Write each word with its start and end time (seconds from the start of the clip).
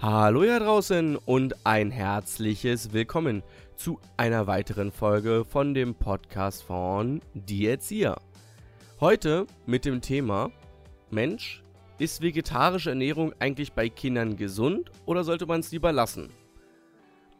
Hallo 0.00 0.44
da 0.44 0.60
draußen 0.60 1.16
und 1.16 1.66
ein 1.66 1.90
herzliches 1.90 2.92
Willkommen 2.92 3.42
zu 3.74 3.98
einer 4.16 4.46
weiteren 4.46 4.92
Folge 4.92 5.44
von 5.44 5.74
dem 5.74 5.96
Podcast 5.96 6.62
von 6.62 7.20
Die 7.34 7.66
Erzieher. 7.66 8.20
Heute 9.00 9.48
mit 9.66 9.84
dem 9.84 10.00
Thema 10.00 10.52
Mensch, 11.10 11.64
ist 11.98 12.22
vegetarische 12.22 12.90
Ernährung 12.90 13.34
eigentlich 13.40 13.72
bei 13.72 13.88
Kindern 13.88 14.36
gesund 14.36 14.92
oder 15.04 15.24
sollte 15.24 15.46
man 15.46 15.58
es 15.58 15.72
lieber 15.72 15.90
lassen? 15.90 16.28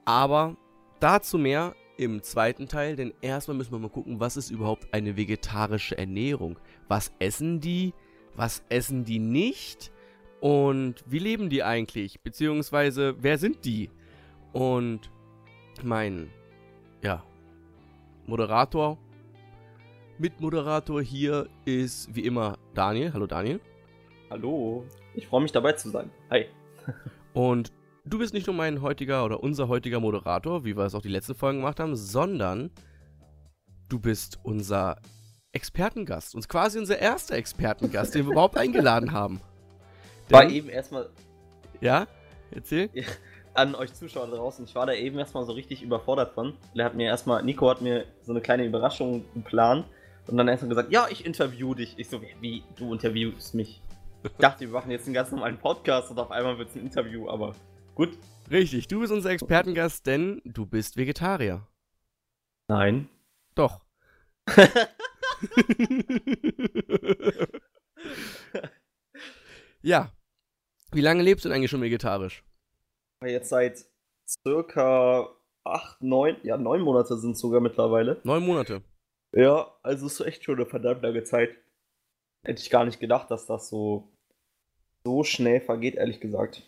Aber 0.04 0.56
dazu 0.98 1.38
mehr 1.38 1.76
im 1.96 2.24
zweiten 2.24 2.66
Teil, 2.66 2.96
denn 2.96 3.14
erstmal 3.20 3.56
müssen 3.56 3.70
wir 3.70 3.78
mal 3.78 3.88
gucken, 3.88 4.18
was 4.18 4.36
ist 4.36 4.50
überhaupt 4.50 4.92
eine 4.92 5.16
vegetarische 5.16 5.96
Ernährung? 5.96 6.58
Was 6.88 7.12
essen 7.20 7.60
die? 7.60 7.94
Was 8.34 8.64
essen 8.68 9.04
die 9.04 9.20
nicht? 9.20 9.92
Und 10.40 11.02
wie 11.06 11.18
leben 11.18 11.50
die 11.50 11.62
eigentlich? 11.62 12.20
Beziehungsweise, 12.20 13.16
wer 13.18 13.38
sind 13.38 13.64
die? 13.64 13.90
Und 14.52 15.10
mein, 15.82 16.30
ja, 17.02 17.24
Moderator, 18.26 18.98
Mitmoderator 20.18 21.00
hier 21.00 21.48
ist 21.64 22.14
wie 22.14 22.24
immer 22.24 22.58
Daniel. 22.74 23.12
Hallo 23.12 23.26
Daniel. 23.26 23.60
Hallo, 24.30 24.84
ich 25.14 25.26
freue 25.26 25.42
mich 25.42 25.52
dabei 25.52 25.72
zu 25.72 25.90
sein. 25.90 26.10
Hi. 26.30 26.46
Und 27.32 27.72
du 28.04 28.18
bist 28.18 28.34
nicht 28.34 28.46
nur 28.46 28.56
mein 28.56 28.82
heutiger 28.82 29.24
oder 29.24 29.42
unser 29.42 29.68
heutiger 29.68 30.00
Moderator, 30.00 30.64
wie 30.64 30.76
wir 30.76 30.84
es 30.84 30.94
auch 30.94 31.02
die 31.02 31.08
letzten 31.08 31.34
Folgen 31.34 31.58
gemacht 31.58 31.80
haben, 31.80 31.96
sondern 31.96 32.70
du 33.88 33.98
bist 33.98 34.38
unser 34.42 35.00
Expertengast. 35.52 36.34
Und 36.34 36.48
quasi 36.48 36.78
unser 36.78 36.98
erster 36.98 37.36
Expertengast, 37.36 38.14
den 38.14 38.26
wir 38.26 38.32
überhaupt 38.32 38.56
eingeladen 38.58 39.12
haben. 39.12 39.40
War 40.30 40.48
eben 40.48 40.68
erstmal. 40.68 41.08
Ja? 41.80 42.06
Erzähl. 42.50 42.90
An 43.54 43.74
euch 43.74 43.92
Zuschauer 43.94 44.28
draußen, 44.28 44.64
ich 44.64 44.74
war 44.74 44.86
da 44.86 44.92
eben 44.92 45.18
erstmal 45.18 45.44
so 45.44 45.52
richtig 45.52 45.82
überfordert 45.82 46.34
von. 46.34 46.54
Der 46.74 46.84
hat 46.84 46.94
mir 46.94 47.06
erstmal, 47.06 47.42
Nico 47.42 47.68
hat 47.68 47.80
mir 47.80 48.04
so 48.22 48.32
eine 48.32 48.40
kleine 48.40 48.64
Überraschung 48.64 49.24
geplant 49.34 49.86
und 50.28 50.36
dann 50.36 50.46
erstmal 50.46 50.68
gesagt, 50.68 50.92
ja, 50.92 51.08
ich 51.10 51.26
interview 51.26 51.74
dich. 51.74 51.98
Ich 51.98 52.08
so, 52.08 52.20
wie, 52.40 52.62
du 52.76 52.92
interviewst 52.92 53.54
mich? 53.54 53.82
Ich 54.22 54.30
dachte, 54.38 54.60
wir 54.60 54.68
machen 54.68 54.90
jetzt 54.90 55.06
einen 55.06 55.14
ganz 55.14 55.30
normalen 55.30 55.58
Podcast 55.58 56.10
und 56.10 56.18
auf 56.18 56.30
einmal 56.30 56.58
wird 56.58 56.68
es 56.70 56.76
ein 56.76 56.82
Interview, 56.82 57.28
aber 57.28 57.54
gut. 57.94 58.18
Richtig, 58.50 58.88
du 58.88 59.00
bist 59.00 59.12
unser 59.12 59.30
Expertengast, 59.30 60.06
denn 60.06 60.40
du 60.44 60.66
bist 60.66 60.96
Vegetarier. 60.96 61.66
Nein. 62.68 63.08
Doch. 63.54 63.84
ja, 69.82 70.10
wie 70.92 71.00
lange 71.00 71.22
lebst 71.22 71.44
du 71.44 71.48
denn 71.48 71.56
eigentlich 71.56 71.70
schon 71.70 71.82
vegetarisch? 71.82 72.44
Jetzt 73.24 73.48
seit 73.48 73.84
circa 74.28 75.28
acht, 75.64 76.00
neun, 76.02 76.36
ja, 76.42 76.56
neun 76.56 76.80
Monate 76.80 77.16
sind 77.16 77.32
es 77.32 77.40
sogar 77.40 77.60
mittlerweile. 77.60 78.20
Neun 78.24 78.44
Monate. 78.44 78.82
Ja, 79.36 79.74
also 79.82 80.06
ist 80.06 80.20
echt 80.20 80.44
schon 80.44 80.56
eine 80.56 80.66
verdammt 80.66 81.02
lange 81.02 81.24
Zeit. 81.24 81.50
Hätte 82.46 82.62
ich 82.62 82.70
gar 82.70 82.84
nicht 82.84 83.00
gedacht, 83.00 83.30
dass 83.30 83.46
das 83.46 83.68
so, 83.68 84.08
so 85.04 85.24
schnell 85.24 85.60
vergeht, 85.60 85.96
ehrlich 85.96 86.20
gesagt. 86.20 86.62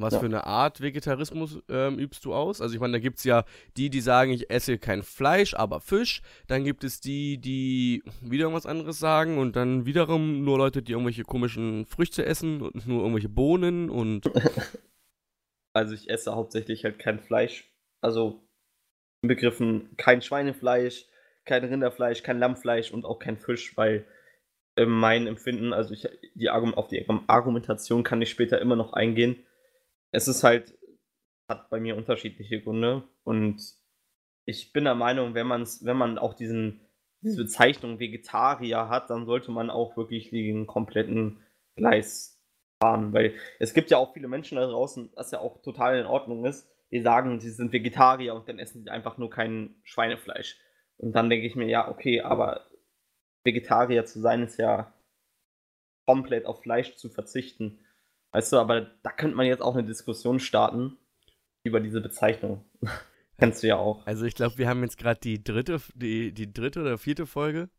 Was 0.00 0.14
ja. 0.14 0.20
für 0.20 0.26
eine 0.26 0.46
Art 0.46 0.80
Vegetarismus 0.80 1.60
ähm, 1.68 1.98
übst 1.98 2.24
du 2.24 2.32
aus? 2.32 2.60
Also 2.60 2.74
ich 2.74 2.80
meine, 2.80 2.92
da 2.92 2.98
gibt 3.00 3.18
es 3.18 3.24
ja 3.24 3.44
die, 3.76 3.90
die 3.90 4.00
sagen, 4.00 4.30
ich 4.30 4.48
esse 4.48 4.78
kein 4.78 5.02
Fleisch, 5.02 5.54
aber 5.54 5.80
Fisch. 5.80 6.22
Dann 6.46 6.62
gibt 6.62 6.84
es 6.84 7.00
die, 7.00 7.38
die 7.38 8.04
wieder 8.20 8.44
irgendwas 8.44 8.66
anderes 8.66 9.00
sagen. 9.00 9.38
Und 9.38 9.56
dann 9.56 9.86
wiederum 9.86 10.44
nur 10.44 10.56
Leute, 10.56 10.82
die 10.82 10.92
irgendwelche 10.92 11.24
komischen 11.24 11.84
Früchte 11.84 12.24
essen 12.24 12.62
und 12.62 12.86
nur 12.86 13.00
irgendwelche 13.00 13.28
Bohnen 13.28 13.90
und... 13.90 14.30
also 15.72 15.94
ich 15.94 16.08
esse 16.08 16.34
hauptsächlich 16.34 16.84
halt 16.84 17.00
kein 17.00 17.18
Fleisch. 17.18 17.68
Also 18.00 18.40
im 19.22 19.28
Begriffen 19.28 19.96
kein 19.96 20.22
Schweinefleisch, 20.22 21.06
kein 21.44 21.64
Rinderfleisch, 21.64 22.22
kein 22.22 22.38
Lammfleisch 22.38 22.92
und 22.92 23.04
auch 23.04 23.18
kein 23.18 23.36
Fisch, 23.36 23.76
weil 23.76 24.06
äh, 24.76 24.86
mein 24.86 25.26
Empfinden, 25.26 25.72
also 25.72 25.92
ich, 25.92 26.06
die 26.34 26.50
auf 26.50 26.86
die 26.86 27.04
Argumentation 27.26 28.04
kann 28.04 28.22
ich 28.22 28.30
später 28.30 28.60
immer 28.60 28.76
noch 28.76 28.92
eingehen 28.92 29.44
es 30.12 30.28
ist 30.28 30.44
halt, 30.44 30.76
hat 31.48 31.70
bei 31.70 31.80
mir 31.80 31.96
unterschiedliche 31.96 32.60
Gründe 32.62 33.02
und 33.24 33.60
ich 34.44 34.72
bin 34.72 34.84
der 34.84 34.94
Meinung, 34.94 35.34
wenn 35.34 35.46
man 35.46 35.66
wenn 35.82 35.96
man 35.96 36.18
auch 36.18 36.34
diesen, 36.34 36.80
diese 37.20 37.36
Bezeichnung 37.36 37.98
Vegetarier 37.98 38.88
hat, 38.88 39.10
dann 39.10 39.26
sollte 39.26 39.50
man 39.50 39.70
auch 39.70 39.96
wirklich 39.96 40.30
den 40.30 40.66
kompletten 40.66 41.42
Gleis 41.76 42.40
fahren, 42.82 43.12
weil 43.12 43.34
es 43.58 43.74
gibt 43.74 43.90
ja 43.90 43.98
auch 43.98 44.12
viele 44.14 44.28
Menschen 44.28 44.56
da 44.56 44.66
draußen, 44.66 45.10
was 45.14 45.30
ja 45.30 45.40
auch 45.40 45.60
total 45.62 45.98
in 45.98 46.06
Ordnung 46.06 46.44
ist, 46.44 46.68
die 46.90 47.00
sagen, 47.00 47.40
sie 47.40 47.50
sind 47.50 47.72
Vegetarier 47.72 48.34
und 48.34 48.48
dann 48.48 48.58
essen 48.58 48.82
sie 48.82 48.90
einfach 48.90 49.18
nur 49.18 49.30
kein 49.30 49.74
Schweinefleisch. 49.82 50.58
Und 50.96 51.12
dann 51.12 51.30
denke 51.30 51.46
ich 51.46 51.54
mir, 51.54 51.66
ja, 51.66 51.88
okay, 51.88 52.22
aber 52.22 52.66
Vegetarier 53.44 54.04
zu 54.04 54.20
sein 54.20 54.42
ist 54.42 54.58
ja 54.58 54.92
komplett 56.06 56.46
auf 56.46 56.62
Fleisch 56.62 56.96
zu 56.96 57.08
verzichten. 57.08 57.78
Weißt 58.32 58.52
du, 58.52 58.58
aber 58.58 58.82
da 59.02 59.10
könnte 59.10 59.36
man 59.36 59.46
jetzt 59.46 59.62
auch 59.62 59.74
eine 59.74 59.86
Diskussion 59.86 60.40
starten 60.40 60.98
über 61.64 61.80
diese 61.80 62.00
Bezeichnung. 62.00 62.64
Kennst 63.38 63.62
du 63.62 63.68
ja 63.68 63.76
auch. 63.76 64.04
Also 64.06 64.24
ich 64.24 64.34
glaube, 64.34 64.58
wir 64.58 64.68
haben 64.68 64.82
jetzt 64.82 64.98
gerade 64.98 65.20
die 65.20 65.42
dritte, 65.42 65.80
die, 65.94 66.32
die 66.32 66.52
dritte 66.52 66.80
oder 66.80 66.98
vierte 66.98 67.24
Folge, 67.24 67.70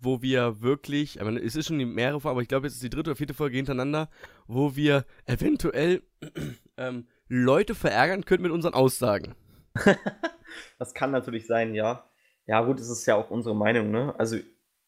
wo 0.00 0.22
wir 0.22 0.62
wirklich, 0.62 1.16
ich 1.16 1.22
meine, 1.22 1.40
es 1.40 1.56
ist 1.56 1.66
schon 1.66 1.78
die 1.78 1.84
mehrere 1.84 2.20
Folgen, 2.20 2.36
aber 2.36 2.42
ich 2.42 2.48
glaube, 2.48 2.66
jetzt 2.66 2.74
ist 2.74 2.82
die 2.82 2.90
dritte 2.90 3.10
oder 3.10 3.16
vierte 3.16 3.34
Folge 3.34 3.56
hintereinander, 3.56 4.08
wo 4.46 4.76
wir 4.76 5.04
eventuell 5.26 6.02
ähm, 6.76 7.08
Leute 7.28 7.74
verärgern 7.74 8.24
können 8.24 8.42
mit 8.42 8.52
unseren 8.52 8.74
Aussagen. 8.74 9.34
das 10.78 10.94
kann 10.94 11.10
natürlich 11.10 11.46
sein, 11.46 11.74
ja. 11.74 12.08
Ja, 12.46 12.62
gut, 12.62 12.80
es 12.80 12.88
ist 12.88 13.06
ja 13.06 13.16
auch 13.16 13.30
unsere 13.30 13.54
Meinung, 13.54 13.90
ne? 13.90 14.14
Also, 14.18 14.36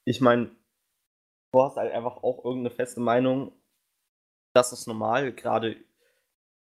ich 0.04 0.20
meine, 0.20 0.50
du 1.52 1.62
hast 1.62 1.76
halt 1.76 1.92
einfach 1.92 2.22
auch 2.22 2.44
irgendeine 2.44 2.74
feste 2.74 3.00
Meinung 3.00 3.52
das 4.54 4.72
ist 4.72 4.86
normal, 4.86 5.32
gerade 5.32 5.76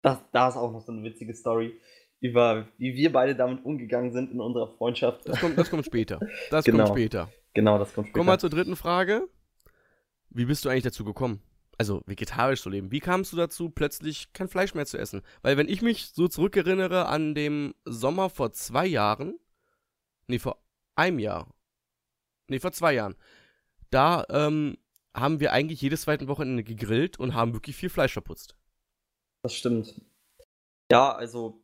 das, 0.03 0.19
da 0.33 0.49
ist 0.49 0.57
auch 0.57 0.73
noch 0.73 0.81
so 0.81 0.93
eine 0.93 1.03
witzige 1.05 1.35
Story 1.35 1.81
über 2.21 2.67
wie 2.79 2.95
wir 2.95 3.13
beide 3.13 3.37
damit 3.37 3.65
umgegangen 3.65 4.13
sind 4.13 4.33
in 4.33 4.41
unserer 4.41 4.69
Freundschaft. 4.77 5.29
Das 5.29 5.39
kommt, 5.39 5.59
das 5.59 5.71
kommt 5.71 5.85
später. 5.85 6.19
Das 6.51 6.65
genau. 6.65 6.85
kommt 6.85 6.99
später. 6.99 7.31
Genau, 7.55 7.79
das 7.79 7.93
kommt 7.93 8.09
später. 8.09 8.19
Kommen 8.19 8.31
wir 8.31 8.39
zur 8.39 8.51
dritten 8.51 8.77
Frage. 8.77 9.29
Wie 10.31 10.47
bist 10.47 10.65
du 10.65 10.69
eigentlich 10.69 10.85
dazu 10.85 11.05
gekommen? 11.05 11.43
Also 11.79 12.03
vegetarisch 12.07 12.63
zu 12.63 12.71
leben. 12.71 12.91
Wie 12.91 13.01
kamst 13.01 13.33
du 13.33 13.37
dazu, 13.37 13.69
plötzlich 13.69 14.33
kein 14.33 14.49
Fleisch 14.49 14.75
mehr 14.75 14.87
zu 14.87 14.97
essen? 14.97 15.23
Weil 15.43 15.59
wenn 15.59 15.69
ich 15.69 15.83
mich 15.83 16.09
so 16.09 16.27
zurückerinnere 16.27 17.07
an 17.07 17.35
dem 17.35 17.75
Sommer 17.85 18.31
vor 18.31 18.53
zwei 18.53 18.87
Jahren, 18.87 19.39
nee, 20.27 20.39
vor 20.39 20.63
einem 20.95 21.19
Jahr, 21.19 21.55
nee, 22.49 22.61
vor 22.61 22.73
zwei 22.73 22.95
Jahren, 22.95 23.15
da 23.91 24.25
ähm, 24.31 24.79
haben 25.17 25.41
wir 25.41 25.53
eigentlich 25.53 25.81
jedes 25.81 26.03
zweite 26.03 26.29
Wochenende 26.29 26.63
gegrillt 26.63 27.19
und 27.19 27.35
haben 27.35 27.55
wirklich 27.55 27.77
viel 27.77 27.89
Fleisch 27.89 28.13
verputzt. 28.13 28.57
Das 29.43 29.55
stimmt. 29.55 30.01
Ja, 30.91 31.13
also, 31.15 31.63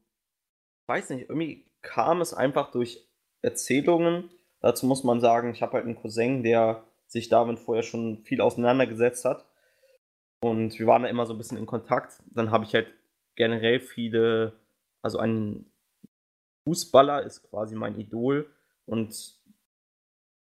ich 0.82 0.88
weiß 0.88 1.10
nicht, 1.10 1.28
irgendwie 1.28 1.70
kam 1.82 2.20
es 2.20 2.32
einfach 2.32 2.70
durch 2.70 3.06
Erzählungen. 3.42 4.30
Dazu 4.60 4.86
muss 4.86 5.04
man 5.04 5.20
sagen, 5.20 5.52
ich 5.52 5.62
habe 5.62 5.74
halt 5.74 5.84
einen 5.84 5.96
Cousin, 5.96 6.42
der 6.42 6.84
sich 7.06 7.28
damit 7.28 7.58
vorher 7.58 7.82
schon 7.82 8.24
viel 8.24 8.40
auseinandergesetzt 8.40 9.24
hat. 9.24 9.46
Und 10.40 10.78
wir 10.78 10.86
waren 10.86 11.02
da 11.02 11.08
immer 11.08 11.26
so 11.26 11.34
ein 11.34 11.38
bisschen 11.38 11.58
in 11.58 11.66
Kontakt. 11.66 12.22
Dann 12.26 12.50
habe 12.50 12.64
ich 12.64 12.74
halt 12.74 12.92
generell 13.36 13.80
viele, 13.80 14.54
also 15.02 15.18
ein 15.18 15.70
Fußballer 16.66 17.22
ist 17.22 17.42
quasi 17.50 17.74
mein 17.74 17.98
Idol. 17.98 18.50
Und 18.86 19.34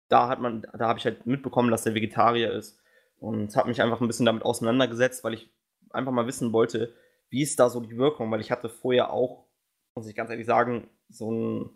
da 0.08 0.28
hat 0.28 0.40
man, 0.40 0.62
da 0.62 0.88
habe 0.88 0.98
ich 0.98 1.04
halt 1.04 1.26
mitbekommen, 1.26 1.70
dass 1.70 1.86
er 1.86 1.94
Vegetarier 1.94 2.52
ist 2.52 2.80
und 3.18 3.54
habe 3.56 3.68
mich 3.68 3.82
einfach 3.82 4.00
ein 4.00 4.06
bisschen 4.06 4.26
damit 4.26 4.44
auseinandergesetzt, 4.44 5.24
weil 5.24 5.34
ich 5.34 5.50
einfach 5.90 6.12
mal 6.12 6.26
wissen 6.26 6.52
wollte, 6.52 6.94
wie 7.30 7.42
ist 7.42 7.58
da 7.58 7.68
so 7.70 7.80
die 7.80 7.96
Wirkung, 7.96 8.30
weil 8.30 8.40
ich 8.40 8.50
hatte 8.50 8.68
vorher 8.68 9.12
auch, 9.12 9.46
muss 9.94 10.08
ich 10.08 10.14
ganz 10.14 10.30
ehrlich 10.30 10.46
sagen, 10.46 10.88
so 11.08 11.30
ein 11.30 11.70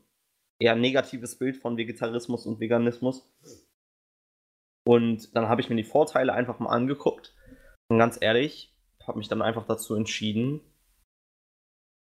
eher 0.59 0.77
negatives 0.77 1.39
Bild 1.39 1.57
von 1.57 1.77
Vegetarismus 1.77 2.47
und 2.47 2.61
Veganismus. 2.61 3.33
Und 4.85 5.35
dann 5.35 5.49
habe 5.49 5.61
ich 5.61 5.71
mir 5.71 5.77
die 5.77 5.85
Vorteile 5.85 6.33
einfach 6.33 6.59
mal 6.59 6.71
angeguckt 6.71 7.35
und 7.89 7.99
ganz 7.99 8.19
ehrlich, 8.21 8.77
habe 9.07 9.19
mich 9.19 9.29
dann 9.29 9.43
einfach 9.43 9.67
dazu 9.67 9.95
entschieden, 9.95 10.61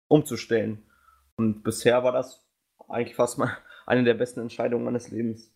umzustellen. 0.08 0.90
Und 1.36 1.62
bisher 1.62 2.02
war 2.02 2.12
das 2.12 2.44
eigentlich 2.88 3.16
fast 3.16 3.38
mal 3.38 3.56
eine 3.86 4.04
der 4.04 4.14
besten 4.14 4.40
Entscheidungen 4.40 4.84
meines 4.84 5.10
Lebens. 5.10 5.54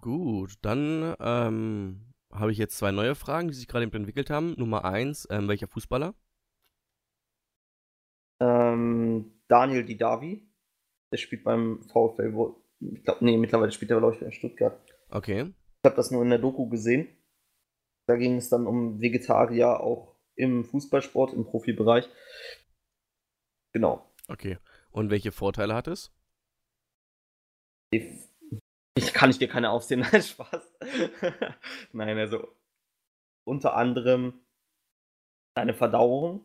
Gut, 0.00 0.54
dann 0.62 1.14
ähm, 1.20 2.09
habe 2.30 2.52
ich 2.52 2.58
jetzt 2.58 2.78
zwei 2.78 2.92
neue 2.92 3.14
Fragen, 3.14 3.48
die 3.48 3.54
sich 3.54 3.68
gerade 3.68 3.84
eben 3.84 3.94
entwickelt 3.94 4.30
haben. 4.30 4.54
Nummer 4.56 4.84
eins, 4.84 5.26
ähm, 5.30 5.48
welcher 5.48 5.68
Fußballer? 5.68 6.14
Ähm, 8.40 9.40
Daniel 9.48 9.84
Didavi. 9.84 10.46
Der 11.12 11.18
spielt 11.18 11.44
beim 11.44 11.82
VfL. 11.82 12.34
Wo, 12.34 12.64
ich 12.80 13.04
glaube, 13.04 13.24
nee, 13.24 13.36
mittlerweile 13.36 13.72
spielt 13.72 13.90
er, 13.90 13.98
glaube 13.98 14.14
ich, 14.14 14.22
in 14.22 14.32
Stuttgart. 14.32 14.80
Okay. 15.10 15.52
Ich 15.82 15.84
habe 15.84 15.96
das 15.96 16.10
nur 16.10 16.22
in 16.22 16.30
der 16.30 16.38
Doku 16.38 16.68
gesehen. 16.68 17.08
Da 18.06 18.16
ging 18.16 18.36
es 18.36 18.48
dann 18.48 18.66
um 18.66 19.00
Vegetarier 19.00 19.80
auch 19.80 20.16
im 20.34 20.64
Fußballsport, 20.64 21.32
im 21.32 21.44
Profibereich. 21.44 22.08
Genau. 23.72 24.12
Okay. 24.28 24.58
Und 24.90 25.10
welche 25.10 25.32
Vorteile 25.32 25.74
hat 25.74 25.88
es? 25.88 26.12
Ich, 27.90 28.29
ich 28.94 29.12
kann 29.12 29.30
ich 29.30 29.38
dir 29.38 29.48
keine 29.48 29.70
aufsehen, 29.70 30.00
nein, 30.12 30.22
Spaß. 30.22 30.76
nein, 31.92 32.18
also 32.18 32.48
unter 33.44 33.76
anderem 33.76 34.40
deine 35.54 35.74
Verdauung 35.74 36.44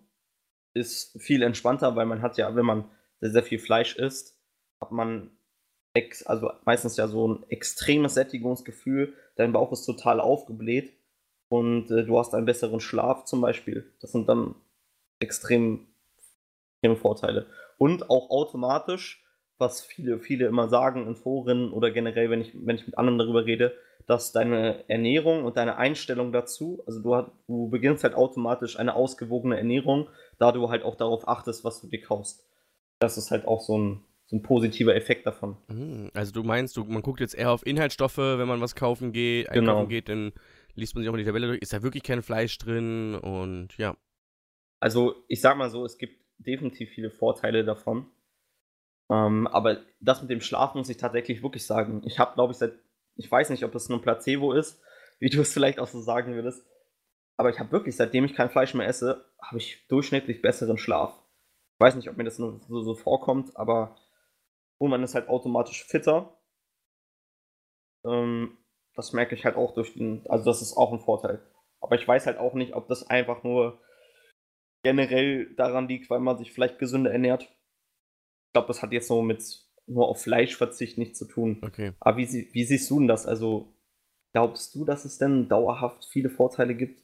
ist 0.74 1.22
viel 1.22 1.42
entspannter, 1.42 1.96
weil 1.96 2.06
man 2.06 2.22
hat 2.22 2.38
ja, 2.38 2.56
wenn 2.56 2.66
man 2.66 2.90
sehr, 3.22 3.32
sehr 3.32 3.44
viel 3.44 3.60
Fleisch 3.60 3.96
isst, 3.96 4.40
hat 4.82 4.92
man 4.92 5.32
ex, 5.94 6.24
also 6.24 6.52
meistens 6.66 6.98
ja 6.98 7.08
so 7.08 7.28
ein 7.28 7.50
extremes 7.50 8.14
Sättigungsgefühl. 8.14 9.14
Dein 9.36 9.54
Bauch 9.54 9.72
ist 9.72 9.86
total 9.86 10.20
aufgebläht 10.20 10.94
und 11.50 11.90
äh, 11.92 12.04
du 12.04 12.20
hast 12.20 12.34
einen 12.34 12.46
besseren 12.46 12.80
Schlaf 12.80 13.26
zum 13.26 13.42
Beispiel. 13.42 13.94
Das 14.02 14.12
sind 14.12 14.28
dann 14.28 14.56
extrem, 15.20 15.88
extreme 16.74 16.98
Vorteile. 16.98 17.48
Und 17.78 18.10
auch 18.10 18.30
automatisch, 18.30 19.25
was 19.58 19.82
viele, 19.82 20.20
viele 20.20 20.48
immer 20.48 20.68
sagen 20.68 21.08
in 21.08 21.16
Foren 21.16 21.72
oder 21.72 21.92
generell, 21.92 22.30
wenn 22.30 22.42
ich, 22.42 22.52
wenn 22.54 22.76
ich 22.76 22.86
mit 22.86 22.98
anderen 22.98 23.18
darüber 23.18 23.46
rede, 23.46 23.74
dass 24.06 24.32
deine 24.32 24.88
Ernährung 24.90 25.46
und 25.46 25.58
deine 25.58 25.78
Einstellung 25.78 26.32
dazu, 26.32 26.84
also 26.86 27.02
du, 27.02 27.32
du 27.48 27.70
beginnst 27.70 28.04
halt 28.04 28.14
automatisch 28.14 28.78
eine 28.78 28.96
ausgewogene 28.96 29.58
Ernährung, 29.58 30.10
da 30.38 30.52
du 30.52 30.70
halt 30.70 30.84
auch 30.84 30.96
darauf 30.96 31.28
achtest, 31.28 31.64
was 31.64 31.82
du 31.82 31.88
dir 31.88 32.02
kaufst. 32.02 32.46
Das 33.00 33.18
ist 33.18 33.32
halt 33.32 33.48
auch 33.48 33.62
so 33.62 33.78
ein, 33.78 34.02
so 34.28 34.36
ein 34.36 34.44
positiver 34.44 34.96
Effekt 34.96 35.26
davon. 35.26 35.58
Hm, 35.70 36.12
also 36.14 36.32
du 36.32 36.44
meinst, 36.44 36.78
du, 36.78 36.84
man 36.84 37.02
guckt 37.02 37.20
jetzt 37.20 37.36
eher 37.36 37.52
auf 37.52 37.66
Inhaltsstoffe, 37.66 38.18
wenn 38.18 38.48
man 38.48 38.62
was 38.62 38.76
kaufen 38.76 39.12
geht, 39.12 39.50
einkaufen 39.50 39.66
genau. 39.66 39.88
geht, 39.88 40.10
dann 40.10 40.34
liest 40.76 40.94
man 40.94 41.02
sich 41.02 41.10
auch 41.10 41.14
mal 41.14 41.20
die 41.20 41.26
Tabelle 41.26 41.48
durch, 41.48 41.62
ist 41.62 41.74
da 41.74 41.82
wirklich 41.82 42.04
kein 42.04 42.22
Fleisch 42.22 42.58
drin 42.58 43.16
und 43.16 43.78
ja. 43.78 43.96
Also 44.80 45.16
ich 45.30 45.42
sag 45.42 45.58
mal 45.58 45.70
so, 45.70 45.86
es 45.86 45.98
gibt 45.98 46.20
definitiv 46.38 46.90
viele 46.90 47.10
Vorteile 47.10 47.64
davon. 47.64 48.08
Ähm, 49.10 49.48
aber 49.48 49.82
das 50.00 50.22
mit 50.22 50.32
dem 50.32 50.42
Schlaf 50.42 50.76
muss 50.76 50.90
ich 50.90 50.98
tatsächlich 50.98 51.44
wirklich 51.44 51.66
sagen. 51.66 52.02
Ich 52.06 52.20
habe, 52.20 52.34
glaube 52.34 52.52
ich, 52.52 52.58
seit 52.58 52.74
ich 53.18 53.32
weiß 53.32 53.50
nicht, 53.50 53.64
ob 53.64 53.72
das 53.72 53.90
nur 53.90 54.00
ein 54.00 54.02
Placebo 54.02 54.54
ist, 54.54 54.82
wie 55.20 55.30
du 55.30 55.42
es 55.42 55.54
vielleicht 55.54 55.80
auch 55.80 55.88
so 55.88 56.02
sagen 56.02 56.34
würdest. 56.34 56.66
Aber 57.38 57.50
ich 57.50 57.60
habe 57.60 57.72
wirklich, 57.72 57.96
seitdem 57.96 58.26
ich 58.26 58.34
kein 58.34 58.50
Fleisch 58.50 58.74
mehr 58.74 58.88
esse, 58.88 59.26
habe 59.42 59.58
ich 59.58 59.86
durchschnittlich 59.88 60.42
besseren 60.42 60.78
Schlaf. 60.78 61.14
Ich 61.74 61.80
weiß 61.82 61.96
nicht, 61.96 62.10
ob 62.10 62.16
mir 62.16 62.24
das 62.24 62.40
nur 62.40 62.60
so, 62.60 62.82
so 62.82 62.96
vorkommt, 62.96 63.58
aber 63.58 63.98
und 64.78 64.90
man 64.90 65.04
ist 65.04 65.16
halt 65.16 65.28
automatisch 65.28 65.86
fitter. 65.86 66.38
Ähm, 68.06 68.58
das 68.94 69.14
merke 69.14 69.36
ich 69.36 69.46
halt 69.46 69.56
auch 69.56 69.74
durch 69.74 69.94
den, 69.94 70.26
also 70.28 70.46
das 70.46 70.62
ist 70.62 70.76
auch 70.78 70.94
ein 70.94 71.00
Vorteil. 71.00 71.42
Aber 71.82 71.96
ich 71.96 72.08
weiß 72.08 72.26
halt 72.26 72.38
auch 72.38 72.54
nicht, 72.54 72.74
ob 72.74 72.88
das 72.88 73.08
einfach 73.10 73.44
nur 73.44 73.82
generell 74.84 75.54
daran 75.56 75.88
liegt, 75.88 76.10
weil 76.10 76.20
man 76.20 76.38
sich 76.38 76.52
vielleicht 76.52 76.80
gesünder 76.80 77.12
ernährt. 77.12 77.50
Ich 78.56 78.58
glaube, 78.58 78.70
das 78.70 78.82
hat 78.82 78.94
jetzt 78.94 79.10
so 79.10 79.22
mit 79.22 79.44
nur 79.86 80.08
auf 80.08 80.22
Fleischverzicht 80.22 80.98
nichts 80.98 81.20
zu 81.20 81.26
tun. 81.26 81.60
Okay. 81.62 81.92
Aber 82.00 82.16
wie, 82.16 82.48
wie 82.54 82.64
siehst 82.64 82.90
du 82.90 83.00
denn 83.00 83.10
das? 83.10 83.26
Also, 83.26 83.76
glaubst 84.32 84.74
du, 84.76 84.86
dass 84.86 85.04
es 85.04 85.18
denn 85.18 85.50
dauerhaft 85.50 86.06
viele 86.06 86.30
Vorteile 86.30 86.74
gibt? 86.74 87.04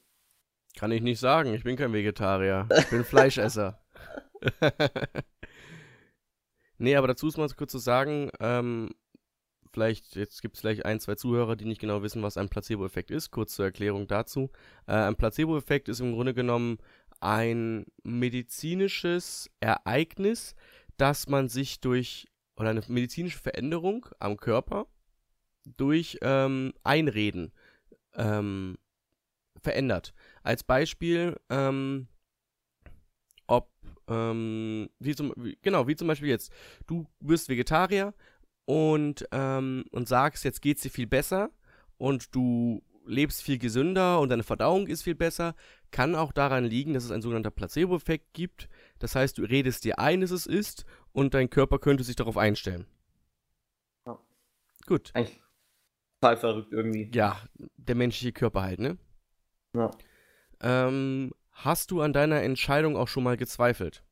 Kann 0.77 0.93
ich 0.93 1.01
nicht 1.01 1.19
sagen. 1.19 1.53
Ich 1.53 1.65
bin 1.65 1.75
kein 1.75 1.91
Vegetarier. 1.91 2.69
Ich 2.77 2.89
bin 2.89 3.03
Fleischesser. 3.03 3.83
nee, 6.77 6.95
aber 6.95 7.07
dazu 7.07 7.27
ist 7.27 7.37
mal 7.37 7.49
kurz 7.49 7.73
zu 7.73 7.79
sagen, 7.79 8.31
ähm, 8.39 8.91
vielleicht, 9.73 10.15
jetzt 10.15 10.41
gibt 10.41 10.55
es 10.55 10.61
vielleicht 10.61 10.85
ein, 10.85 11.01
zwei 11.01 11.15
Zuhörer, 11.15 11.57
die 11.57 11.65
nicht 11.65 11.81
genau 11.81 12.01
wissen, 12.01 12.23
was 12.23 12.37
ein 12.37 12.47
Placebo-Effekt 12.47 13.11
ist. 13.11 13.31
Kurz 13.31 13.55
zur 13.55 13.65
Erklärung 13.65 14.07
dazu. 14.07 14.51
Äh, 14.87 14.93
ein 14.93 15.17
Placebo-Effekt 15.17 15.89
ist 15.89 15.99
im 15.99 16.13
Grunde 16.13 16.33
genommen 16.33 16.77
ein 17.21 17.85
medizinisches 18.03 19.49
Ereignis, 19.59 20.55
das 21.01 21.27
man 21.27 21.49
sich 21.49 21.79
durch 21.79 22.27
oder 22.55 22.69
eine 22.69 22.83
medizinische 22.87 23.39
Veränderung 23.39 24.05
am 24.19 24.37
Körper 24.37 24.85
durch 25.65 26.19
ähm, 26.21 26.73
Einreden 26.83 27.51
ähm, 28.13 28.77
verändert. 29.61 30.13
Als 30.43 30.63
Beispiel, 30.63 31.39
ähm, 31.49 32.07
ob, 33.47 33.71
ähm, 34.07 34.89
wie 34.99 35.15
zum, 35.15 35.33
wie, 35.37 35.57
genau, 35.63 35.87
wie 35.87 35.95
zum 35.95 36.07
Beispiel 36.07 36.29
jetzt, 36.29 36.51
du 36.85 37.07
bist 37.19 37.49
Vegetarier 37.49 38.13
und, 38.65 39.27
ähm, 39.31 39.85
und 39.91 40.07
sagst, 40.07 40.43
jetzt 40.43 40.61
geht 40.61 40.77
es 40.77 40.83
dir 40.83 40.91
viel 40.91 41.07
besser 41.07 41.49
und 41.97 42.35
du 42.35 42.83
lebst 43.07 43.41
viel 43.41 43.57
gesünder 43.57 44.19
und 44.19 44.29
deine 44.29 44.43
Verdauung 44.43 44.87
ist 44.87 45.01
viel 45.01 45.15
besser, 45.15 45.55
kann 45.91 46.15
auch 46.15 46.31
daran 46.31 46.63
liegen, 46.63 46.93
dass 46.93 47.03
es 47.03 47.11
ein 47.11 47.21
sogenannter 47.21 47.51
Placebo-Effekt 47.51 48.33
gibt. 48.33 48.69
Das 48.99 49.15
heißt, 49.15 49.37
du 49.37 49.43
redest 49.43 49.83
dir 49.83 49.99
ein, 49.99 50.21
dass 50.21 50.31
es 50.31 50.45
ist 50.45 50.85
und 51.11 51.33
dein 51.33 51.49
Körper 51.49 51.79
könnte 51.79 52.03
sich 52.03 52.15
darauf 52.15 52.37
einstellen. 52.37 52.87
Ja. 54.05 54.19
Gut. 54.87 55.11
Eigentlich 55.13 55.41
total 56.21 56.37
verrückt 56.37 56.71
irgendwie. 56.71 57.11
Ja, 57.13 57.37
der 57.77 57.95
menschliche 57.95 58.31
Körper 58.31 58.61
halt, 58.61 58.79
ne? 58.79 58.97
Ja. 59.75 59.91
Ähm, 60.61 61.31
hast 61.51 61.91
du 61.91 62.01
an 62.01 62.13
deiner 62.13 62.41
Entscheidung 62.41 62.95
auch 62.95 63.07
schon 63.07 63.23
mal 63.23 63.37
gezweifelt? 63.37 64.03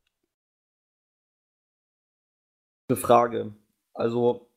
Eine 2.88 2.96
Frage. 2.96 3.54
Also, 3.94 4.50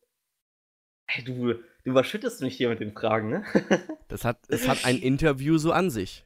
hey, 1.05 1.23
du, 1.23 1.53
du 1.53 1.63
überschüttest 1.83 2.41
mich 2.41 2.57
hier 2.57 2.69
mit 2.69 2.79
den 2.79 2.93
Fragen, 2.93 3.29
ne? 3.29 3.45
das 4.07 4.25
hat, 4.25 4.39
es 4.47 4.67
hat 4.67 4.85
ein 4.85 4.97
Interview 4.97 5.57
so 5.57 5.71
an 5.71 5.89
sich. 5.89 6.25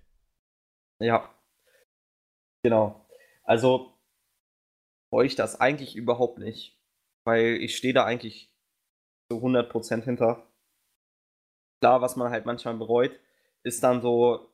Ja. 1.00 1.30
Genau. 2.64 3.06
Also, 3.44 3.94
ich 5.24 5.36
das 5.36 5.60
eigentlich 5.60 5.96
überhaupt 5.96 6.40
nicht. 6.40 6.78
Weil 7.26 7.58
ich 7.62 7.76
stehe 7.76 7.94
da 7.94 8.06
eigentlich 8.06 8.54
so 9.30 9.40
100% 9.42 10.06
hinter. 10.06 10.48
Klar, 11.82 12.02
was 12.02 12.16
man 12.16 12.32
halt 12.32 12.46
manchmal 12.46 12.76
bereut, 12.76 13.20
ist 13.64 13.84
dann 13.84 14.02
so 14.02 14.36
ein 14.40 14.48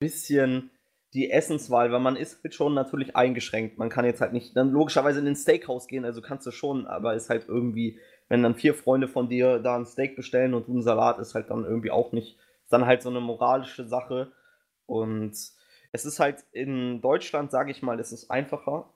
bisschen 0.00 0.70
die 1.14 1.30
Essenswahl, 1.30 1.90
weil 1.90 2.00
man 2.00 2.16
ist 2.16 2.42
halt 2.42 2.54
schon 2.54 2.74
natürlich 2.74 3.16
eingeschränkt. 3.16 3.78
Man 3.78 3.88
kann 3.88 4.04
jetzt 4.04 4.20
halt 4.20 4.32
nicht 4.32 4.56
dann 4.56 4.70
logischerweise 4.70 5.20
in 5.20 5.24
den 5.24 5.36
Steakhouse 5.36 5.86
gehen, 5.88 6.04
also 6.04 6.20
kannst 6.20 6.46
du 6.46 6.50
schon, 6.50 6.86
aber 6.86 7.14
ist 7.14 7.30
halt 7.30 7.46
irgendwie, 7.48 7.98
wenn 8.28 8.42
dann 8.42 8.56
vier 8.56 8.74
Freunde 8.74 9.08
von 9.08 9.28
dir 9.28 9.58
da 9.58 9.76
ein 9.76 9.86
Steak 9.86 10.16
bestellen 10.16 10.54
und 10.54 10.68
du 10.68 10.72
einen 10.72 10.82
Salat, 10.82 11.18
ist 11.18 11.34
halt 11.34 11.50
dann 11.50 11.64
irgendwie 11.64 11.90
auch 11.90 12.12
nicht, 12.12 12.38
ist 12.62 12.72
dann 12.72 12.86
halt 12.86 13.02
so 13.02 13.08
eine 13.08 13.20
moralische 13.20 13.86
Sache. 13.86 14.32
Und 14.88 15.36
es 15.92 16.04
ist 16.04 16.18
halt 16.18 16.44
in 16.52 17.00
Deutschland, 17.00 17.50
sage 17.50 17.70
ich 17.70 17.82
mal, 17.82 18.00
es 18.00 18.10
ist 18.10 18.30
einfacher, 18.30 18.92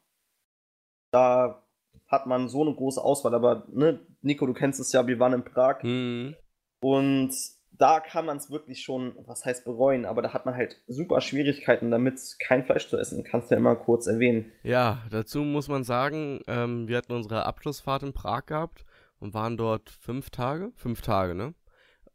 da 1.10 1.62
hat 2.08 2.26
man 2.26 2.48
so 2.48 2.62
eine 2.62 2.74
große 2.74 3.02
Auswahl. 3.02 3.34
Aber, 3.34 3.66
ne, 3.70 4.00
Nico, 4.22 4.46
du 4.46 4.54
kennst 4.54 4.80
es 4.80 4.92
ja, 4.92 5.06
wir 5.06 5.18
waren 5.18 5.34
in 5.34 5.44
Prag. 5.44 5.82
Mhm. 5.82 6.34
Und 6.80 7.34
da 7.72 8.00
kann 8.00 8.26
man 8.26 8.36
es 8.36 8.50
wirklich 8.50 8.82
schon, 8.82 9.14
was 9.26 9.44
heißt 9.44 9.64
bereuen, 9.64 10.04
aber 10.04 10.22
da 10.22 10.32
hat 10.32 10.46
man 10.46 10.54
halt 10.54 10.82
super 10.86 11.20
Schwierigkeiten 11.20 11.90
damit, 11.90 12.20
kein 12.38 12.64
Fleisch 12.64 12.88
zu 12.88 12.98
essen. 12.98 13.24
Kannst 13.24 13.50
du 13.50 13.54
ja 13.54 13.60
immer 13.60 13.76
kurz 13.76 14.06
erwähnen. 14.06 14.52
Ja, 14.62 15.02
dazu 15.10 15.42
muss 15.42 15.68
man 15.68 15.84
sagen, 15.84 16.40
ähm, 16.46 16.88
wir 16.88 16.96
hatten 16.96 17.12
unsere 17.12 17.44
Abschlussfahrt 17.46 18.02
in 18.02 18.12
Prag 18.12 18.46
gehabt 18.46 18.84
und 19.18 19.34
waren 19.34 19.56
dort 19.56 19.90
fünf 19.90 20.30
Tage, 20.30 20.72
fünf 20.74 21.02
Tage, 21.02 21.34
ne? 21.34 21.54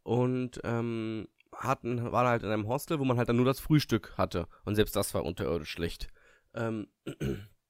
Und 0.02 0.60
ähm, 0.64 1.28
hatten, 1.58 2.12
waren 2.12 2.26
halt 2.26 2.42
in 2.42 2.50
einem 2.50 2.68
Hostel, 2.68 2.98
wo 2.98 3.04
man 3.04 3.18
halt 3.18 3.28
dann 3.28 3.36
nur 3.36 3.44
das 3.44 3.60
Frühstück 3.60 4.16
hatte. 4.16 4.46
Und 4.64 4.74
selbst 4.74 4.96
das 4.96 5.12
war 5.14 5.24
unterirdisch 5.24 5.70
schlecht. 5.70 6.08
Ähm, 6.54 6.88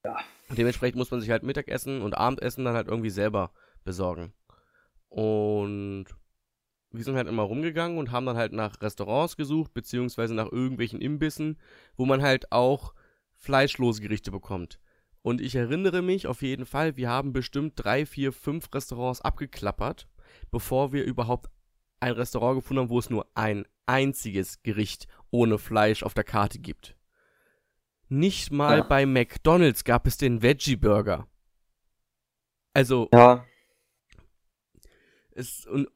ja. 0.05 0.17
Dementsprechend 0.51 0.97
muss 0.97 1.11
man 1.11 1.21
sich 1.21 1.31
halt 1.31 1.43
Mittagessen 1.43 2.03
und 2.03 2.17
Abendessen 2.17 2.65
dann 2.65 2.75
halt 2.75 2.89
irgendwie 2.89 3.11
selber 3.11 3.53
besorgen. 3.85 4.33
Und 5.09 6.07
wir 6.91 7.05
sind 7.05 7.17
halt 7.17 7.29
immer 7.29 7.43
rumgegangen 7.43 7.99
und 7.99 8.11
haben 8.11 8.27
dann 8.27 8.37
halt 8.37 8.53
nach 8.53 8.81
Restaurants 8.81 9.37
gesucht, 9.37 9.75
beziehungsweise 9.75 10.35
nach 10.35 10.51
irgendwelchen 10.51 11.01
Imbissen, 11.01 11.59
wo 11.97 12.07
man 12.07 12.23
halt 12.23 12.53
auch 12.53 12.95
fleischlose 13.37 14.03
Gerichte 14.03 14.31
bekommt. 14.31 14.79
Und 15.23 15.41
ich 15.41 15.55
erinnere 15.55 16.03
mich 16.03 16.27
auf 16.27 16.43
jeden 16.43 16.65
Fall, 16.65 16.97
wir 16.97 17.09
haben 17.11 17.33
bestimmt 17.33 17.75
drei, 17.77 18.07
vier, 18.07 18.33
fünf 18.33 18.73
Restaurants 18.73 19.21
abgeklappert, 19.21 20.09
bevor 20.51 20.93
wir 20.93 21.05
überhaupt 21.05 21.51
ein 22.01 22.13
Restaurant 22.13 22.57
gefunden 22.57 22.83
haben, 22.83 22.91
wo 22.91 22.99
es 22.99 23.11
nur 23.11 23.27
ein 23.35 23.67
einziges 23.87 24.63
Gericht 24.63 25.09
ohne 25.31 25.59
Fleisch 25.59 26.03
auf 26.03 26.15
der 26.15 26.25
Karte 26.25 26.59
gibt. 26.59 26.97
Nicht 28.09 28.53
mal 28.53 28.79
ja. 28.79 28.85
bei 28.85 29.05
McDonald's 29.07 29.85
gab 29.85 30.07
es 30.07 30.17
den 30.17 30.43
Veggie 30.43 30.77
Burger. 30.77 31.27
Also. 32.73 33.09
Ja. 33.13 33.45
Es, 35.33 35.67
und, 35.67 35.89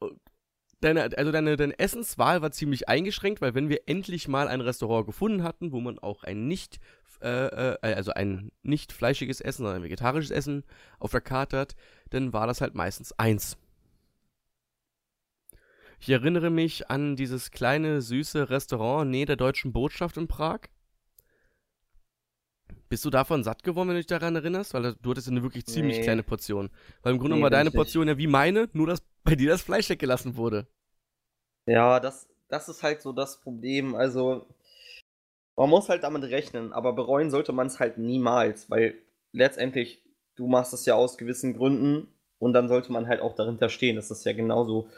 deine, 0.83 1.17
also 1.17 1.31
deine, 1.31 1.55
deine 1.55 1.77
Essenswahl 1.79 2.41
war 2.41 2.51
ziemlich 2.51 2.87
eingeschränkt, 2.89 3.41
weil 3.41 3.55
wenn 3.55 3.69
wir 3.69 3.81
endlich 3.87 4.27
mal 4.27 4.47
ein 4.47 4.61
Restaurant 4.61 5.05
gefunden 5.05 5.43
hatten, 5.43 5.71
wo 5.71 5.79
man 5.79 5.99
auch 5.99 6.23
ein 6.23 6.47
nicht, 6.47 6.79
äh, 7.21 7.75
äh, 7.75 7.77
also 7.81 8.13
ein 8.13 8.51
nicht 8.61 8.91
fleischiges 8.91 9.41
Essen, 9.41 9.63
sondern 9.63 9.81
ein 9.81 9.83
vegetarisches 9.83 10.31
Essen 10.31 10.63
auf 10.99 11.11
der 11.11 11.21
Karte 11.21 11.57
hat, 11.57 11.75
dann 12.09 12.33
war 12.33 12.47
das 12.47 12.61
halt 12.61 12.75
meistens 12.75 13.11
eins. 13.13 13.57
Ich 16.03 16.09
erinnere 16.09 16.49
mich 16.49 16.89
an 16.89 17.15
dieses 17.15 17.49
kleine 17.49 18.01
süße 18.01 18.49
Restaurant 18.49 19.09
nähe 19.09 19.25
der 19.25 19.37
deutschen 19.37 19.71
Botschaft 19.71 20.17
in 20.17 20.27
Prag 20.27 20.59
Bist 22.89 23.05
du 23.05 23.09
davon 23.09 23.41
satt 23.45 23.63
geworden, 23.63 23.87
wenn 23.87 23.95
du 23.95 23.99
dich 24.01 24.07
daran 24.07 24.35
erinnerst? 24.35 24.73
Weil 24.73 24.95
du 25.01 25.11
hattest 25.11 25.29
eine 25.29 25.43
wirklich 25.43 25.65
ziemlich 25.65 25.99
Nee. 25.99 26.03
kleine 26.03 26.21
Portion. 26.23 26.71
Weil 27.03 27.13
im 27.13 27.19
Grunde 27.19 27.37
Nee, 27.37 27.41
war 27.41 27.49
deine. 27.49 27.71
Portion 27.71 28.09
ja 28.09 28.17
wie 28.17 28.27
meine, 28.27 28.67
nur 28.73 28.87
dass 28.87 29.01
bei 29.23 29.35
dir 29.35 29.49
das 29.49 29.61
Fleisch 29.61 29.89
weggelassen 29.89 30.35
wurde. 30.35 30.67
Ja, 31.65 31.99
das, 32.01 32.27
das 32.49 32.67
ist 32.67 32.83
halt 32.83 33.01
so 33.01 33.13
das 33.13 33.39
Problem. 33.39 33.95
Also, 33.95 34.45
man 35.55 35.69
muss 35.69 35.87
halt 35.89 36.03
damit 36.03 36.23
rechnen, 36.23 36.73
aber 36.73 36.93
bereuen 36.93 37.31
sollte 37.31 37.53
man 37.53 37.67
es 37.67 37.79
halt 37.79 37.97
niemals, 37.97 38.69
weil 38.69 38.95
letztendlich, 39.31 40.03
du 40.35 40.47
machst 40.47 40.73
es 40.73 40.85
ja 40.85 40.95
aus 40.95 41.17
gewissen 41.17 41.53
Gründen 41.53 42.07
und 42.39 42.53
dann 42.53 42.67
sollte 42.67 42.91
man 42.91 43.07
halt 43.07 43.21
auch 43.21 43.35
dahinter 43.35 43.69
stehen. 43.69 43.95
Das 43.95 44.11
ist 44.11 44.25
ja 44.25 44.33
genauso, 44.33 44.89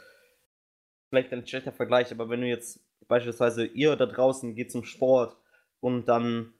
vielleicht 1.08 1.32
ein 1.32 1.46
schlechter 1.46 1.72
Vergleich, 1.72 2.12
aber 2.12 2.28
wenn 2.28 2.40
du 2.40 2.46
jetzt 2.46 2.80
beispielsweise 3.08 3.66
ihr 3.66 3.96
da 3.96 4.06
draußen 4.06 4.54
geht 4.54 4.70
zum 4.70 4.84
Sport 4.84 5.36
und 5.80 6.06
dann, 6.06 6.54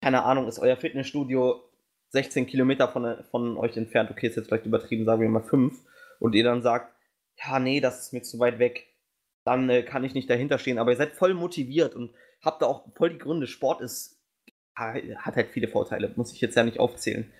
keine 0.00 0.24
Ahnung, 0.24 0.48
ist 0.48 0.58
euer 0.58 0.76
Fitnessstudio 0.76 1.62
16 2.10 2.46
Kilometer 2.46 2.88
von, 2.88 3.22
von 3.30 3.56
euch 3.56 3.76
entfernt, 3.76 4.10
okay, 4.10 4.28
ist 4.28 4.36
jetzt 4.36 4.48
vielleicht 4.48 4.66
übertrieben, 4.66 5.04
sagen 5.04 5.22
wir 5.22 5.28
mal 5.28 5.42
5, 5.42 5.78
und 6.20 6.34
ihr 6.34 6.44
dann 6.44 6.62
sagt, 6.62 6.94
ja, 7.36 7.58
nee, 7.58 7.80
das 7.80 8.00
ist 8.00 8.12
mir 8.12 8.22
zu 8.22 8.38
weit 8.38 8.58
weg, 8.58 8.86
dann 9.44 9.68
äh, 9.70 9.82
kann 9.82 10.04
ich 10.04 10.14
nicht 10.14 10.28
dahinter 10.28 10.58
stehen. 10.58 10.78
Aber 10.78 10.90
ihr 10.90 10.96
seid 10.96 11.14
voll 11.14 11.34
motiviert 11.34 11.94
und 11.94 12.12
habt 12.42 12.62
da 12.62 12.66
auch 12.66 12.84
voll 12.94 13.10
die 13.10 13.18
Gründe. 13.18 13.46
Sport 13.46 13.80
ist, 13.80 14.20
hat 14.74 15.36
halt 15.36 15.48
viele 15.48 15.68
Vorteile, 15.68 16.12
muss 16.16 16.32
ich 16.32 16.40
jetzt 16.40 16.56
ja 16.56 16.64
nicht 16.64 16.78
aufzählen. 16.78 17.32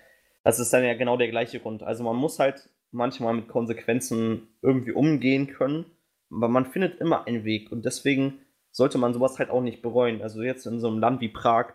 Das 0.43 0.59
ist 0.59 0.71
dann 0.71 0.83
ja 0.83 0.93
genau 0.93 1.17
der 1.17 1.29
gleiche 1.29 1.59
Grund. 1.59 1.83
Also 1.83 2.03
man 2.03 2.15
muss 2.15 2.39
halt 2.39 2.69
manchmal 2.91 3.33
mit 3.33 3.47
Konsequenzen 3.47 4.47
irgendwie 4.61 4.91
umgehen 4.91 5.47
können, 5.47 5.85
aber 6.31 6.47
man 6.47 6.65
findet 6.65 6.99
immer 6.99 7.25
einen 7.25 7.43
Weg 7.43 7.71
und 7.71 7.85
deswegen 7.85 8.39
sollte 8.71 8.97
man 8.97 9.13
sowas 9.13 9.39
halt 9.39 9.49
auch 9.49 9.61
nicht 9.61 9.81
bereuen. 9.81 10.21
Also 10.21 10.41
jetzt 10.41 10.65
in 10.65 10.79
so 10.79 10.87
einem 10.87 10.99
Land 10.99 11.21
wie 11.21 11.29
Prag, 11.29 11.73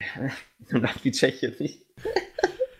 in 0.16 0.30
einem 0.70 0.82
Land 0.82 1.04
wie 1.04 1.12
Tschechien 1.12 1.54
nicht. 1.58 1.86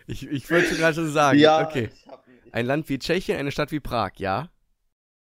Ich, 0.07 0.29
ich 0.29 0.51
wollte 0.51 0.75
gerade 0.75 0.93
schon 0.93 1.11
sagen, 1.11 1.39
okay. 1.39 1.89
hab, 2.07 2.27
ich, 2.27 2.53
Ein 2.53 2.67
Land 2.67 2.87
wie 2.89 2.99
Tschechien, 2.99 3.39
eine 3.39 3.49
Stadt 3.49 3.71
wie 3.71 3.79
Prag, 3.79 4.11
ja? 4.17 4.51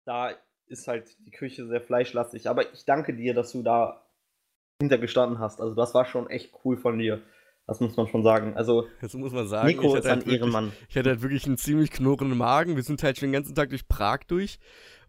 da 0.07 0.31
ist 0.67 0.87
halt 0.87 1.15
die 1.19 1.31
Küche 1.31 1.67
sehr 1.67 1.81
fleischlastig. 1.81 2.49
Aber 2.49 2.73
ich 2.73 2.85
danke 2.85 3.13
dir, 3.13 3.33
dass 3.33 3.51
du 3.51 3.61
da 3.61 4.07
hintergestanden 4.81 5.39
hast. 5.39 5.59
Also 5.61 5.75
das 5.75 5.93
war 5.93 6.05
schon 6.05 6.29
echt 6.29 6.53
cool 6.63 6.77
von 6.77 6.97
dir. 6.97 7.21
Das 7.67 7.81
muss 7.81 7.97
man 7.97 8.07
schon 8.07 8.23
sagen. 8.23 8.55
Also 8.55 8.87
Das 9.01 9.13
muss 9.13 9.33
man 9.33 9.45
sagen. 9.47 9.67
Nico 9.67 9.81
ich 9.81 9.87
ist 9.89 9.95
hatte, 9.97 10.07
ein 10.07 10.11
halt 10.11 10.25
wirklich, 10.25 10.39
Ehrenmann. 10.39 10.71
ich 10.87 10.95
hatte 10.97 11.09
halt 11.09 11.21
wirklich 11.21 11.45
einen 11.45 11.57
ziemlich 11.57 11.91
knurrenden 11.91 12.37
Magen. 12.37 12.77
Wir 12.77 12.83
sind 12.83 13.03
halt 13.03 13.17
schon 13.17 13.27
den 13.27 13.33
ganzen 13.33 13.55
Tag 13.55 13.69
durch 13.69 13.87
Prag 13.89 14.19
durch. 14.27 14.57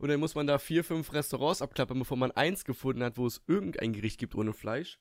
Und 0.00 0.08
dann 0.08 0.18
muss 0.18 0.34
man 0.34 0.48
da 0.48 0.58
vier, 0.58 0.82
fünf 0.82 1.12
Restaurants 1.12 1.62
abklappern, 1.62 2.00
bevor 2.00 2.16
man 2.16 2.32
eins 2.32 2.64
gefunden 2.64 3.04
hat, 3.04 3.16
wo 3.16 3.26
es 3.26 3.42
irgendein 3.46 3.92
Gericht 3.92 4.18
gibt 4.18 4.34
ohne 4.34 4.52
Fleisch. 4.52 4.98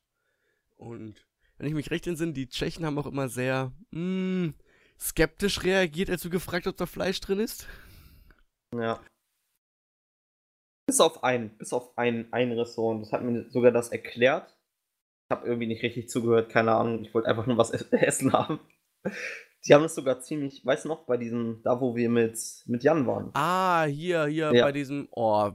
Und 0.75 1.25
wenn 1.57 1.67
ich 1.67 1.73
mich 1.73 1.89
recht 1.89 2.05
entsinne, 2.05 2.33
die 2.33 2.47
Tschechen 2.47 2.85
haben 2.85 2.99
auch 2.99 3.07
immer 3.07 3.27
sehr 3.27 3.71
mh, 3.89 4.53
skeptisch 4.99 5.63
reagiert, 5.63 6.11
als 6.11 6.21
du 6.21 6.29
gefragt 6.29 6.67
hast, 6.67 6.73
ob 6.73 6.77
da 6.77 6.85
Fleisch 6.85 7.19
drin 7.21 7.39
ist. 7.39 7.67
Ja. 8.75 8.99
Bis 10.85 10.99
auf 10.99 11.23
ein, 11.23 11.57
bis 11.57 11.73
auf 11.73 11.97
ein, 11.97 12.31
ein 12.31 12.51
Restaurant. 12.51 13.01
Das 13.01 13.11
hat 13.11 13.23
mir 13.23 13.49
sogar 13.49 13.71
das 13.71 13.89
erklärt. 13.89 14.56
Ich 15.29 15.35
habe 15.35 15.45
irgendwie 15.45 15.67
nicht 15.67 15.83
richtig 15.83 16.07
zugehört, 16.07 16.49
keine 16.49 16.71
Ahnung. 16.73 17.03
Ich 17.03 17.13
wollte 17.13 17.27
einfach 17.27 17.45
nur 17.47 17.57
was 17.57 17.71
essen 17.91 18.31
haben. 18.31 18.59
Die 19.65 19.73
haben 19.73 19.83
es 19.83 19.93
sogar 19.95 20.21
ziemlich, 20.21 20.65
weißt 20.65 20.85
du 20.85 20.89
noch, 20.89 21.05
bei 21.05 21.17
diesem, 21.17 21.59
da 21.63 21.81
wo 21.81 21.97
wir 21.97 22.09
mit, 22.09 22.39
mit 22.65 22.83
Jan 22.83 23.05
waren. 23.05 23.31
Ah, 23.33 23.83
hier, 23.83 24.25
hier 24.27 24.53
Ja. 24.53 24.63
bei 24.63 24.71
diesem, 24.71 25.09
oh, 25.11 25.51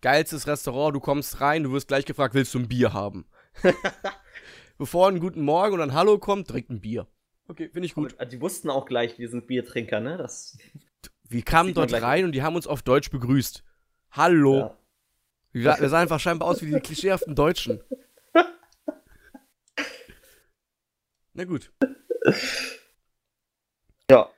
geilstes 0.00 0.46
Restaurant, 0.46 0.94
du 0.94 1.00
kommst 1.00 1.40
rein, 1.40 1.64
du 1.64 1.72
wirst 1.72 1.88
gleich 1.88 2.04
gefragt, 2.04 2.34
willst 2.34 2.54
du 2.54 2.60
ein 2.60 2.68
Bier 2.68 2.92
haben? 2.92 3.26
Bevor 4.78 5.08
ein 5.08 5.18
guten 5.18 5.42
Morgen 5.42 5.74
und 5.74 5.80
ein 5.80 5.92
Hallo 5.94 6.18
kommt, 6.18 6.48
direkt 6.48 6.70
ein 6.70 6.80
Bier. 6.80 7.08
Okay, 7.48 7.68
finde 7.72 7.86
ich 7.86 7.94
gut. 7.94 8.14
Aber 8.18 8.26
Die 8.26 8.40
wussten 8.40 8.70
auch 8.70 8.86
gleich, 8.86 9.18
wir 9.18 9.28
sind 9.28 9.48
Biertrinker, 9.48 9.98
ne? 9.98 10.16
Das, 10.18 10.56
Wir 11.28 11.42
kamen 11.42 11.74
dort 11.74 11.92
rein 11.92 12.24
und 12.26 12.32
die 12.32 12.42
haben 12.44 12.54
uns 12.54 12.68
auf 12.68 12.82
Deutsch 12.82 13.10
begrüßt. 13.10 13.64
Hallo. 14.12 14.58
ja. 14.58 14.78
Wir, 15.52 15.76
wir 15.80 15.88
sahen 15.88 16.02
einfach 16.02 16.20
scheinbar 16.20 16.48
aus 16.48 16.62
wie 16.62 16.70
die 16.70 16.78
klischeehaften 16.78 17.34
Deutschen. 17.34 17.80
Na 21.36 21.44
gut. 21.44 21.72
ja, 24.10 24.28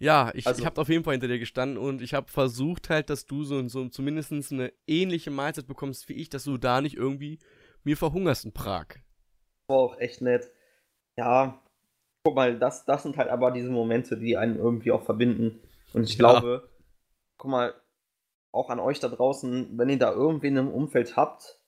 Ja, 0.00 0.30
ich, 0.34 0.46
Also- 0.46 0.60
ich 0.60 0.66
habe 0.66 0.80
auf 0.80 0.88
jeden 0.88 1.02
Fall 1.04 1.14
hinter 1.14 1.26
dir 1.28 1.38
gestanden 1.40 1.76
und 1.78 2.02
ich 2.02 2.14
habe 2.14 2.30
versucht 2.30 2.88
halt, 2.88 3.10
dass 3.10 3.26
du 3.26 3.42
so, 3.44 3.66
so 3.68 3.88
zumindest 3.88 4.32
eine 4.52 4.72
ähnliche 4.86 5.30
Mahlzeit 5.32 5.66
bekommst 5.66 6.08
wie 6.08 6.12
ich, 6.14 6.28
dass 6.30 6.44
du 6.44 6.56
da 6.56 6.80
nicht 6.80 6.96
irgendwie 6.96 7.38
mir 7.84 7.96
verhungerst 7.96 8.44
in 8.44 8.52
Prag. 8.52 8.86
war 9.68 9.76
auch 9.78 9.98
echt 9.98 10.20
nett. 10.22 10.50
Ja, 11.16 11.60
guck 12.24 12.36
mal, 12.36 12.56
das, 12.58 12.84
das 12.84 13.02
sind 13.02 13.16
halt 13.16 13.28
aber 13.28 13.50
diese 13.50 13.70
Momente, 13.70 14.16
die 14.16 14.36
einen 14.36 14.56
irgendwie 14.56 14.92
auch 14.92 15.02
verbinden. 15.04 15.60
Und 15.92 16.04
ich 16.04 16.12
Ja. 16.12 16.18
glaube, 16.18 16.70
guck 17.38 17.50
mal, 17.50 17.74
auch 18.52 18.70
an 18.70 18.78
euch 18.80 19.00
da 19.00 19.08
draußen, 19.08 19.76
wenn 19.76 19.88
ihr 19.90 19.98
da 19.98 20.12
irgendwen 20.12 20.56
im 20.56 20.68
Umfeld 20.70 21.16
habt, 21.16 21.60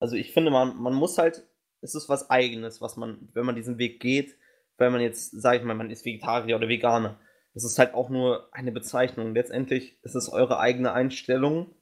also 0.00 0.16
ich 0.16 0.32
finde, 0.32 0.50
man, 0.50 0.76
man 0.80 0.92
muss 0.94 1.16
halt, 1.18 1.47
es 1.80 1.94
ist 1.94 2.08
was 2.08 2.30
Eigenes, 2.30 2.80
was 2.80 2.96
man, 2.96 3.28
wenn 3.34 3.46
man 3.46 3.56
diesen 3.56 3.78
Weg 3.78 4.00
geht, 4.00 4.36
wenn 4.76 4.92
man 4.92 5.00
jetzt, 5.00 5.30
sag 5.40 5.56
ich 5.56 5.64
mal, 5.64 5.74
man 5.74 5.90
ist 5.90 6.04
Vegetarier 6.04 6.56
oder 6.56 6.68
Veganer, 6.68 7.18
das 7.54 7.64
ist 7.64 7.78
halt 7.78 7.94
auch 7.94 8.08
nur 8.08 8.48
eine 8.52 8.72
Bezeichnung. 8.72 9.34
Letztendlich 9.34 9.98
ist 10.02 10.14
es 10.14 10.28
eure 10.28 10.60
eigene 10.60 10.92
Einstellung 10.92 11.74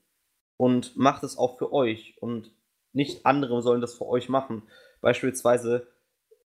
und 0.56 0.96
macht 0.96 1.22
es 1.22 1.36
auch 1.36 1.58
für 1.58 1.72
euch 1.72 2.16
und 2.20 2.54
nicht 2.92 3.26
andere 3.26 3.60
sollen 3.60 3.82
das 3.82 3.94
für 3.94 4.06
euch 4.06 4.28
machen. 4.28 4.62
Beispielsweise, 5.02 5.86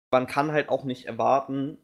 man 0.09 0.25
kann 0.25 0.51
halt 0.51 0.69
auch 0.69 0.83
nicht 0.83 1.05
erwarten, 1.05 1.77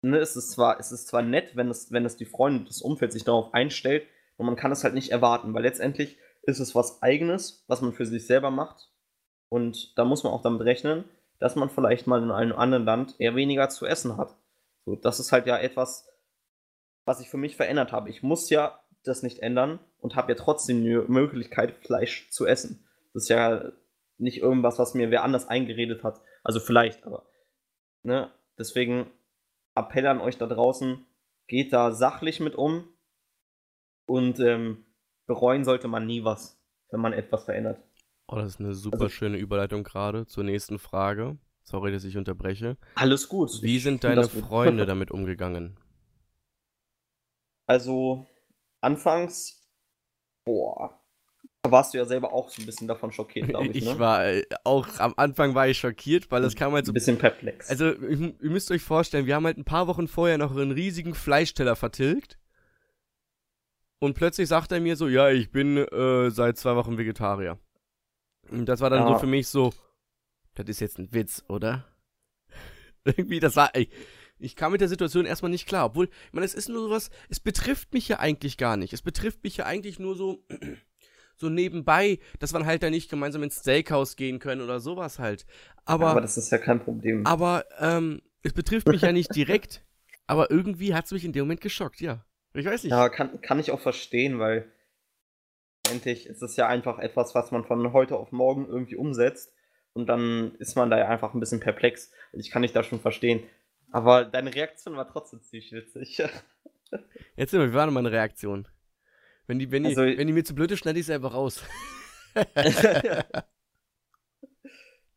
ne, 0.00 0.18
es 0.18 0.36
ist 0.36 0.52
zwar, 0.52 0.80
es 0.80 0.90
ist 0.90 1.06
zwar 1.06 1.22
nett, 1.22 1.54
wenn 1.54 1.68
es, 1.68 1.92
wenn 1.92 2.06
es 2.06 2.16
die 2.16 2.24
Freunde 2.24 2.64
des 2.64 2.80
Umfelds 2.80 3.14
sich 3.14 3.24
darauf 3.24 3.52
einstellt, 3.54 4.06
und 4.36 4.46
man 4.46 4.56
kann 4.56 4.72
es 4.72 4.82
halt 4.82 4.94
nicht 4.94 5.10
erwarten, 5.10 5.54
weil 5.54 5.62
letztendlich 5.62 6.18
ist 6.42 6.58
es 6.58 6.74
was 6.74 7.02
Eigenes, 7.02 7.64
was 7.68 7.82
man 7.82 7.92
für 7.92 8.06
sich 8.06 8.26
selber 8.26 8.50
macht. 8.50 8.91
Und 9.52 9.98
da 9.98 10.06
muss 10.06 10.24
man 10.24 10.32
auch 10.32 10.40
damit 10.40 10.62
rechnen, 10.62 11.04
dass 11.38 11.56
man 11.56 11.68
vielleicht 11.68 12.06
mal 12.06 12.22
in 12.22 12.30
einem 12.30 12.56
anderen 12.56 12.86
Land 12.86 13.16
eher 13.18 13.36
weniger 13.36 13.68
zu 13.68 13.84
essen 13.84 14.16
hat. 14.16 14.34
So, 14.86 14.96
das 14.96 15.20
ist 15.20 15.30
halt 15.30 15.46
ja 15.46 15.58
etwas, 15.58 16.08
was 17.04 17.20
ich 17.20 17.28
für 17.28 17.36
mich 17.36 17.54
verändert 17.54 17.92
habe. 17.92 18.08
Ich 18.08 18.22
muss 18.22 18.48
ja 18.48 18.80
das 19.04 19.22
nicht 19.22 19.40
ändern 19.40 19.78
und 19.98 20.16
habe 20.16 20.32
ja 20.32 20.38
trotzdem 20.38 20.82
die 20.82 20.94
Möglichkeit, 21.06 21.74
Fleisch 21.84 22.30
zu 22.30 22.46
essen. 22.46 22.88
Das 23.12 23.24
ist 23.24 23.28
ja 23.28 23.72
nicht 24.16 24.38
irgendwas, 24.38 24.78
was 24.78 24.94
mir 24.94 25.10
wer 25.10 25.22
anders 25.22 25.48
eingeredet 25.48 26.02
hat. 26.02 26.22
Also 26.42 26.58
vielleicht, 26.58 27.04
aber. 27.04 27.26
Ne? 28.04 28.32
Deswegen 28.58 29.10
Appell 29.74 30.06
an 30.06 30.22
euch 30.22 30.38
da 30.38 30.46
draußen, 30.46 31.04
geht 31.46 31.74
da 31.74 31.92
sachlich 31.92 32.40
mit 32.40 32.54
um 32.54 32.88
und 34.06 34.40
ähm, 34.40 34.86
bereuen 35.26 35.64
sollte 35.64 35.88
man 35.88 36.06
nie 36.06 36.24
was, 36.24 36.58
wenn 36.88 37.00
man 37.00 37.12
etwas 37.12 37.44
verändert. 37.44 37.82
Oh, 38.32 38.36
das 38.36 38.54
ist 38.54 38.60
eine 38.60 38.74
super 38.74 38.96
Also- 39.02 39.08
schöne 39.10 39.36
Überleitung 39.36 39.84
gerade 39.84 40.26
zur 40.26 40.42
nächsten 40.44 40.78
Frage. 40.78 41.36
Sorry, 41.64 41.92
dass 41.92 42.04
ich 42.04 42.16
unterbreche. 42.16 42.76
Alles 42.94 43.28
gut. 43.28 43.62
Wie 43.62 43.78
sind 43.78 44.02
deine. 44.04 44.26
Freunde 44.28 44.86
damit 44.86 45.10
umgegangen? 45.10 45.76
Also, 47.66 48.26
anfangs, 48.80 49.62
boah, 50.44 50.98
da 51.62 51.70
warst 51.70 51.94
du 51.94 51.98
ja 51.98 52.04
selber 52.04 52.32
auch 52.32 52.48
so 52.48 52.60
ein 52.60 52.66
bisschen 52.66 52.88
davon 52.88 53.12
schockiert, 53.12 53.48
glaube 53.48 53.68
ich, 53.68 53.76
Ich 53.76 53.84
ne? 53.84 53.98
war 53.98 54.26
äh, 54.26 54.44
auch 54.64 54.88
am 54.98 55.14
Anfang 55.16 55.54
war 55.54 55.68
ich 55.68 55.78
schockiert, 55.78 56.30
weil 56.30 56.42
das 56.42 56.56
kam 56.56 56.72
halt 56.72 56.86
so 56.86 56.90
ein 56.92 56.94
bisschen 56.94 57.18
perplex. 57.18 57.70
Also, 57.70 57.92
ihr 57.92 58.34
ihr 58.40 58.50
müsst 58.50 58.70
euch 58.70 58.82
vorstellen, 58.82 59.26
wir 59.26 59.36
haben 59.36 59.46
halt 59.46 59.58
ein 59.58 59.64
paar 59.64 59.86
Wochen 59.86 60.08
vorher 60.08 60.38
noch 60.38 60.50
einen 60.56 60.72
riesigen 60.72 61.14
Fleischteller 61.14 61.76
vertilgt. 61.76 62.38
Und 64.00 64.14
plötzlich 64.14 64.48
sagt 64.48 64.72
er 64.72 64.80
mir 64.80 64.96
so, 64.96 65.06
ja, 65.06 65.28
ich 65.30 65.52
bin 65.52 65.76
äh, 65.76 66.30
seit 66.30 66.58
zwei 66.58 66.74
Wochen 66.74 66.98
Vegetarier. 66.98 67.58
Und 68.52 68.66
das 68.66 68.80
war 68.80 68.90
dann 68.90 69.06
Ja. 69.06 69.14
so 69.14 69.18
für 69.20 69.26
mich 69.26 69.48
so, 69.48 69.72
das 70.54 70.68
ist 70.68 70.80
jetzt 70.80 70.98
ein 70.98 71.12
Witz, 71.12 71.44
oder? 71.48 71.86
Irgendwie, 73.04 73.40
das 73.40 73.56
war, 73.56 73.74
ey, 73.74 73.88
ich 74.38 74.56
kam 74.56 74.72
mit 74.72 74.80
der 74.80 74.88
Situation 74.88 75.24
erstmal 75.26 75.50
nicht 75.50 75.66
klar. 75.66 75.86
Obwohl, 75.86 76.06
ich 76.06 76.32
meine, 76.32 76.44
es 76.44 76.54
ist 76.54 76.68
nur 76.68 76.82
sowas, 76.82 77.10
es 77.28 77.40
betrifft 77.40 77.92
mich 77.94 78.08
ja 78.08 78.18
eigentlich 78.18 78.56
gar 78.58 78.76
nicht. 78.76 78.92
Es 78.92 79.02
betrifft 79.02 79.42
mich 79.44 79.56
ja 79.56 79.66
eigentlich 79.66 79.98
nur 79.98 80.14
so, 80.16 80.44
so 81.36 81.48
nebenbei, 81.48 82.18
dass 82.38 82.52
man 82.52 82.66
halt 82.66 82.82
da 82.82 82.90
nicht 82.90 83.10
gemeinsam 83.10 83.42
ins 83.42 83.60
Steakhouse 83.60 84.16
gehen 84.16 84.38
können 84.38 84.60
oder 84.60 84.80
sowas 84.80 85.18
halt. 85.18 85.46
Aber, 85.84 86.08
aber 86.08 86.20
das 86.20 86.36
ist 86.36 86.50
ja 86.50 86.58
kein 86.58 86.80
Problem. 86.80 87.26
aber 87.26 87.64
ähm, 87.78 88.20
es 88.42 88.52
betrifft 88.52 88.86
mich 88.88 89.02
ja 89.02 89.12
nicht 89.12 89.34
direkt. 89.34 89.84
Aber 90.28 90.50
irgendwie 90.50 90.94
hat 90.94 91.04
es 91.06 91.10
mich 91.10 91.24
in 91.24 91.32
dem 91.32 91.42
Moment 91.42 91.60
geschockt, 91.60 92.00
ja. 92.00 92.24
Ich 92.54 92.64
weiß 92.64 92.84
nicht. 92.84 92.92
Ja, 92.92 93.08
kann, 93.08 93.40
kann 93.42 93.58
ich 93.58 93.70
auch 93.72 93.80
verstehen, 93.80 94.38
weil 94.38 94.70
endlich 95.92 96.26
ist 96.26 96.42
es 96.42 96.56
ja 96.56 96.66
einfach 96.66 96.98
etwas, 96.98 97.34
was 97.34 97.50
man 97.50 97.64
von 97.64 97.92
heute 97.92 98.16
auf 98.16 98.32
morgen 98.32 98.66
irgendwie 98.66 98.96
umsetzt. 98.96 99.52
Und 99.92 100.06
dann 100.08 100.54
ist 100.56 100.74
man 100.74 100.88
da 100.90 100.98
ja 100.98 101.06
einfach 101.08 101.34
ein 101.34 101.40
bisschen 101.40 101.60
perplex. 101.60 102.10
Ich 102.32 102.50
kann 102.50 102.62
dich 102.62 102.72
da 102.72 102.82
schon 102.82 103.00
verstehen. 103.00 103.42
Aber 103.90 104.24
deine 104.24 104.54
Reaktion 104.54 104.96
war 104.96 105.06
trotzdem 105.06 105.42
ziemlich 105.42 105.70
witzig. 105.72 106.22
Jetzt 107.36 107.52
immer, 107.54 107.68
wie 107.68 107.74
war 107.74 107.84
denn 107.86 107.94
meine 107.94 108.10
Reaktion? 108.10 108.66
Wenn 109.46 109.58
die, 109.58 109.70
wenn 109.70 109.82
die, 109.84 109.90
Also- 109.90 110.02
wenn 110.02 110.26
die 110.26 110.32
mir 110.32 110.44
zu 110.44 110.54
blöd 110.54 110.70
ist, 110.72 110.78
schneide 110.80 110.98
ich 110.98 111.06
sie 111.06 111.12
einfach 111.14 111.34
raus. 111.34 111.62
ich 112.56 112.76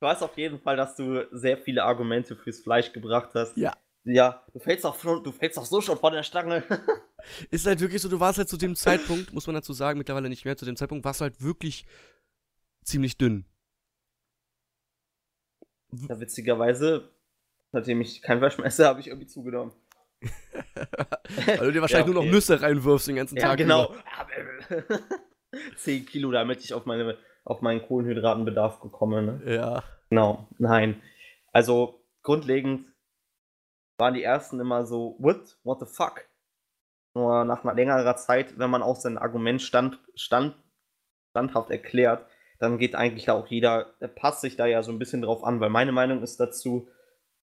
weiß 0.01 0.21
auf 0.23 0.37
jeden 0.37 0.59
Fall, 0.59 0.75
dass 0.75 0.95
du 0.95 1.25
sehr 1.31 1.57
viele 1.57 1.83
Argumente 1.85 2.35
fürs 2.35 2.59
Fleisch 2.59 2.91
gebracht 2.91 3.29
hast. 3.33 3.55
Ja. 3.57 3.73
Ja, 4.05 4.45
du 4.53 4.59
fällst 4.59 4.85
doch, 4.85 4.95
du 5.01 5.31
fällst 5.31 5.57
doch 5.57 5.65
so 5.65 5.81
schon 5.81 5.97
von 5.97 6.13
der 6.13 6.21
Stange. 6.21 6.63
Ist 7.49 7.65
halt 7.65 7.79
wirklich 7.79 8.01
so, 8.01 8.07
du 8.07 8.19
warst 8.19 8.37
halt 8.37 8.47
zu 8.47 8.57
dem 8.57 8.75
Zeitpunkt, 8.75 9.33
muss 9.33 9.47
man 9.47 9.55
dazu 9.55 9.73
sagen, 9.73 9.97
mittlerweile 9.97 10.29
nicht 10.29 10.45
mehr, 10.45 10.55
zu 10.55 10.65
dem 10.65 10.75
Zeitpunkt 10.75 11.03
warst 11.03 11.21
du 11.21 11.23
halt 11.23 11.41
wirklich 11.41 11.87
ziemlich 12.83 13.17
dünn. 13.17 13.45
Ja, 15.91 16.19
witzigerweise, 16.19 17.09
nachdem 17.71 18.01
ich 18.01 18.21
kein 18.21 18.37
Fleisch 18.37 18.57
mehr 18.59 18.67
esse, 18.67 18.85
habe 18.85 18.99
ich 18.99 19.07
irgendwie 19.07 19.27
zugenommen. 19.27 19.73
Weil 20.21 21.57
du 21.57 21.71
dir 21.71 21.81
wahrscheinlich 21.81 21.91
ja, 21.91 22.01
okay. 22.01 22.13
nur 22.13 22.23
noch 22.25 22.31
Nüsse 22.31 22.61
reinwirfst 22.61 23.07
den 23.07 23.15
ganzen 23.15 23.37
ja, 23.37 23.47
Tag. 23.47 23.57
Genau. 23.57 23.95
10 25.77 26.05
Kilo, 26.05 26.31
damit 26.31 26.63
ich 26.63 26.75
auf, 26.75 26.85
meine, 26.85 27.17
auf 27.43 27.61
meinen 27.61 27.81
Kohlenhydratenbedarf 27.81 28.81
bekomme. 28.81 29.23
Ne? 29.23 29.55
Ja. 29.55 29.83
Genau, 30.09 30.47
nein. 30.59 31.01
Also 31.51 32.05
grundlegend 32.21 32.94
waren 33.97 34.13
die 34.13 34.23
ersten 34.23 34.59
immer 34.59 34.85
so, 34.85 35.15
what? 35.19 35.57
What 35.63 35.79
the 35.79 35.85
fuck? 35.85 36.25
Nur 37.13 37.45
nach 37.45 37.63
einer 37.63 37.73
längerer 37.73 38.15
Zeit, 38.17 38.57
wenn 38.59 38.69
man 38.69 38.83
auch 38.83 38.97
sein 38.97 39.17
Argument 39.17 39.61
stand, 39.61 39.99
stand, 40.15 40.55
standhaft 41.31 41.71
erklärt, 41.71 42.25
dann 42.59 42.77
geht 42.77 42.95
eigentlich 42.95 43.25
da 43.25 43.33
auch 43.33 43.47
jeder, 43.47 43.93
der 44.01 44.07
passt 44.07 44.41
sich 44.41 44.55
da 44.55 44.65
ja 44.65 44.83
so 44.83 44.91
ein 44.91 44.99
bisschen 44.99 45.21
drauf 45.21 45.43
an, 45.43 45.59
weil 45.59 45.69
meine 45.69 45.91
Meinung 45.91 46.23
ist 46.23 46.39
dazu, 46.39 46.87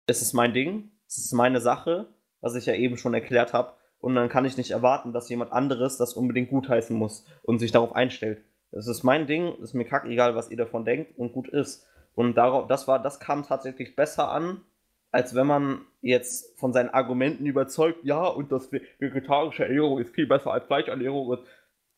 es 0.07 0.21
ist 0.23 0.33
mein 0.33 0.53
Ding, 0.53 0.91
es 1.07 1.19
ist 1.19 1.33
meine 1.33 1.61
Sache, 1.61 2.09
was 2.41 2.55
ich 2.55 2.67
ja 2.67 2.75
eben 2.75 2.97
schon 2.97 3.15
erklärt 3.15 3.53
habe, 3.53 3.75
und 4.03 4.17
dann 4.17 4.29
kann 4.29 4.45
ich 4.45 4.57
nicht 4.57 4.73
erwarten, 4.73 5.13
dass 5.13 5.29
jemand 5.29 5.53
anderes 5.53 5.97
das 5.97 6.15
unbedingt 6.15 6.51
gutheißen 6.51 6.97
muss 6.97 7.25
und 7.43 7.61
sich 7.61 7.71
darauf 7.71 7.95
einstellt. 7.95 8.43
Das 8.73 8.89
ist 8.89 9.05
mein 9.05 9.29
Ding, 9.29 9.55
ist 9.63 9.75
mir 9.75 9.85
kackegal, 9.85 10.35
was 10.35 10.51
ihr 10.51 10.57
davon 10.57 10.85
denkt 10.85 11.17
und 11.17 11.33
gut 11.33 11.49
ist. 11.49 11.87
Und 12.15 12.35
darauf, 12.35 12.67
das 12.67 12.89
war, 12.89 13.01
das 13.01 13.21
kam 13.21 13.45
tatsächlich 13.45 13.95
besser 13.95 14.31
an, 14.31 14.63
als 15.13 15.35
wenn 15.35 15.47
man 15.47 15.83
jetzt 16.01 16.59
von 16.59 16.73
seinen 16.73 16.89
Argumenten 16.89 17.47
überzeugt, 17.47 18.03
ja, 18.03 18.27
und 18.27 18.51
das 18.51 18.73
vegetarische 18.73 19.65
Ernährung 19.65 19.99
ist 19.99 20.15
viel 20.15 20.27
besser 20.27 20.53
als 20.53 20.65
Fleischernährung. 20.65 21.29
Und 21.29 21.41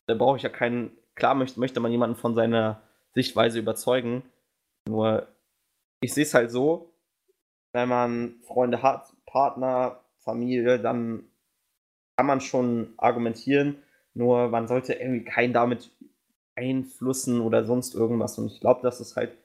da 0.05 0.13
brauche 0.13 0.37
ich 0.37 0.43
ja 0.43 0.49
keinen, 0.49 0.91
klar 1.15 1.33
möchte, 1.33 1.59
möchte 1.59 1.79
man 1.79 1.91
jemanden 1.91 2.17
von 2.17 2.35
seiner 2.35 2.81
Sichtweise 3.13 3.59
überzeugen. 3.59 4.23
Nur, 4.87 5.27
ich 6.01 6.13
sehe 6.13 6.23
es 6.23 6.33
halt 6.33 6.51
so, 6.51 6.93
wenn 7.71 7.89
man 7.89 8.35
Freunde 8.43 8.83
hat, 8.83 9.07
Partner, 9.25 10.01
Familie, 10.19 10.79
dann 10.79 11.23
kann 12.17 12.27
man 12.27 12.41
schon 12.41 12.93
argumentieren, 12.97 13.77
nur 14.13 14.49
man 14.49 14.67
sollte 14.67 14.93
irgendwie 14.93 15.25
keinen 15.25 15.53
damit 15.53 15.89
einflussen 16.55 17.41
oder 17.41 17.65
sonst 17.65 17.95
irgendwas. 17.95 18.37
Und 18.37 18.47
ich 18.47 18.59
glaube, 18.59 18.81
das 18.83 19.01
ist 19.01 19.15
halt 19.15 19.37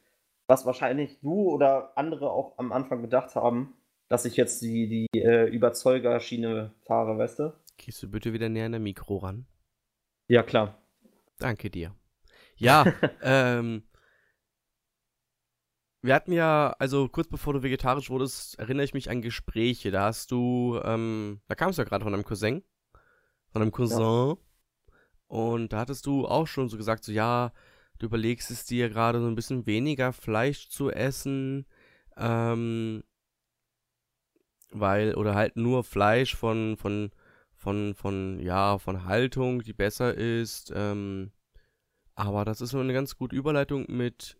was 0.50 0.66
wahrscheinlich 0.66 1.20
du 1.20 1.48
oder 1.48 1.96
andere 1.96 2.30
auch 2.30 2.58
am 2.58 2.72
Anfang 2.72 3.00
gedacht 3.00 3.34
haben, 3.36 3.74
dass 4.08 4.24
ich 4.24 4.36
jetzt 4.36 4.60
die, 4.60 4.88
die 5.12 5.20
äh, 5.20 5.46
Überzeugerschiene 5.46 6.74
fahre, 6.82 7.16
weißt 7.16 7.38
du? 7.38 7.54
Gehst 7.78 8.02
du 8.02 8.10
bitte 8.10 8.32
wieder 8.32 8.48
näher 8.48 8.66
an 8.66 8.72
der 8.72 8.80
Mikro 8.80 9.18
ran? 9.18 9.46
Ja, 10.26 10.42
klar. 10.42 10.82
Danke 11.38 11.70
dir. 11.70 11.94
Ja, 12.56 12.84
ähm, 13.22 13.84
wir 16.02 16.14
hatten 16.14 16.32
ja, 16.32 16.74
also 16.78 17.08
kurz 17.08 17.28
bevor 17.28 17.52
du 17.52 17.62
vegetarisch 17.62 18.10
wurdest, 18.10 18.58
erinnere 18.58 18.84
ich 18.84 18.94
mich 18.94 19.08
an 19.08 19.22
Gespräche. 19.22 19.92
Da 19.92 20.06
hast 20.06 20.32
du, 20.32 20.80
ähm, 20.82 21.40
da 21.46 21.54
kamst 21.54 21.78
du 21.78 21.82
ja 21.82 21.88
gerade 21.88 22.04
von 22.04 22.12
einem 22.12 22.24
Cousin, 22.24 22.64
von 23.52 23.62
einem 23.62 23.70
Cousin. 23.70 24.00
Ja. 24.00 24.36
Und 25.28 25.72
da 25.72 25.78
hattest 25.78 26.06
du 26.06 26.26
auch 26.26 26.48
schon 26.48 26.68
so 26.68 26.76
gesagt, 26.76 27.04
so 27.04 27.12
ja, 27.12 27.52
du 28.00 28.06
überlegst 28.06 28.50
es 28.50 28.64
dir 28.64 28.88
gerade 28.88 29.20
so 29.20 29.26
ein 29.26 29.36
bisschen 29.36 29.66
weniger 29.66 30.12
Fleisch 30.12 30.68
zu 30.68 30.90
essen, 30.90 31.66
ähm, 32.16 33.04
weil, 34.72 35.14
oder 35.14 35.34
halt 35.34 35.56
nur 35.56 35.84
Fleisch 35.84 36.34
von, 36.34 36.76
von, 36.76 37.10
von, 37.54 37.94
von, 37.94 38.40
ja, 38.40 38.78
von 38.78 39.04
Haltung, 39.04 39.62
die 39.62 39.74
besser 39.74 40.14
ist, 40.14 40.72
ähm, 40.74 41.30
aber 42.14 42.44
das 42.44 42.60
ist 42.60 42.70
so 42.70 42.80
eine 42.80 42.92
ganz 42.94 43.16
gute 43.16 43.36
Überleitung 43.36 43.84
mit, 43.88 44.39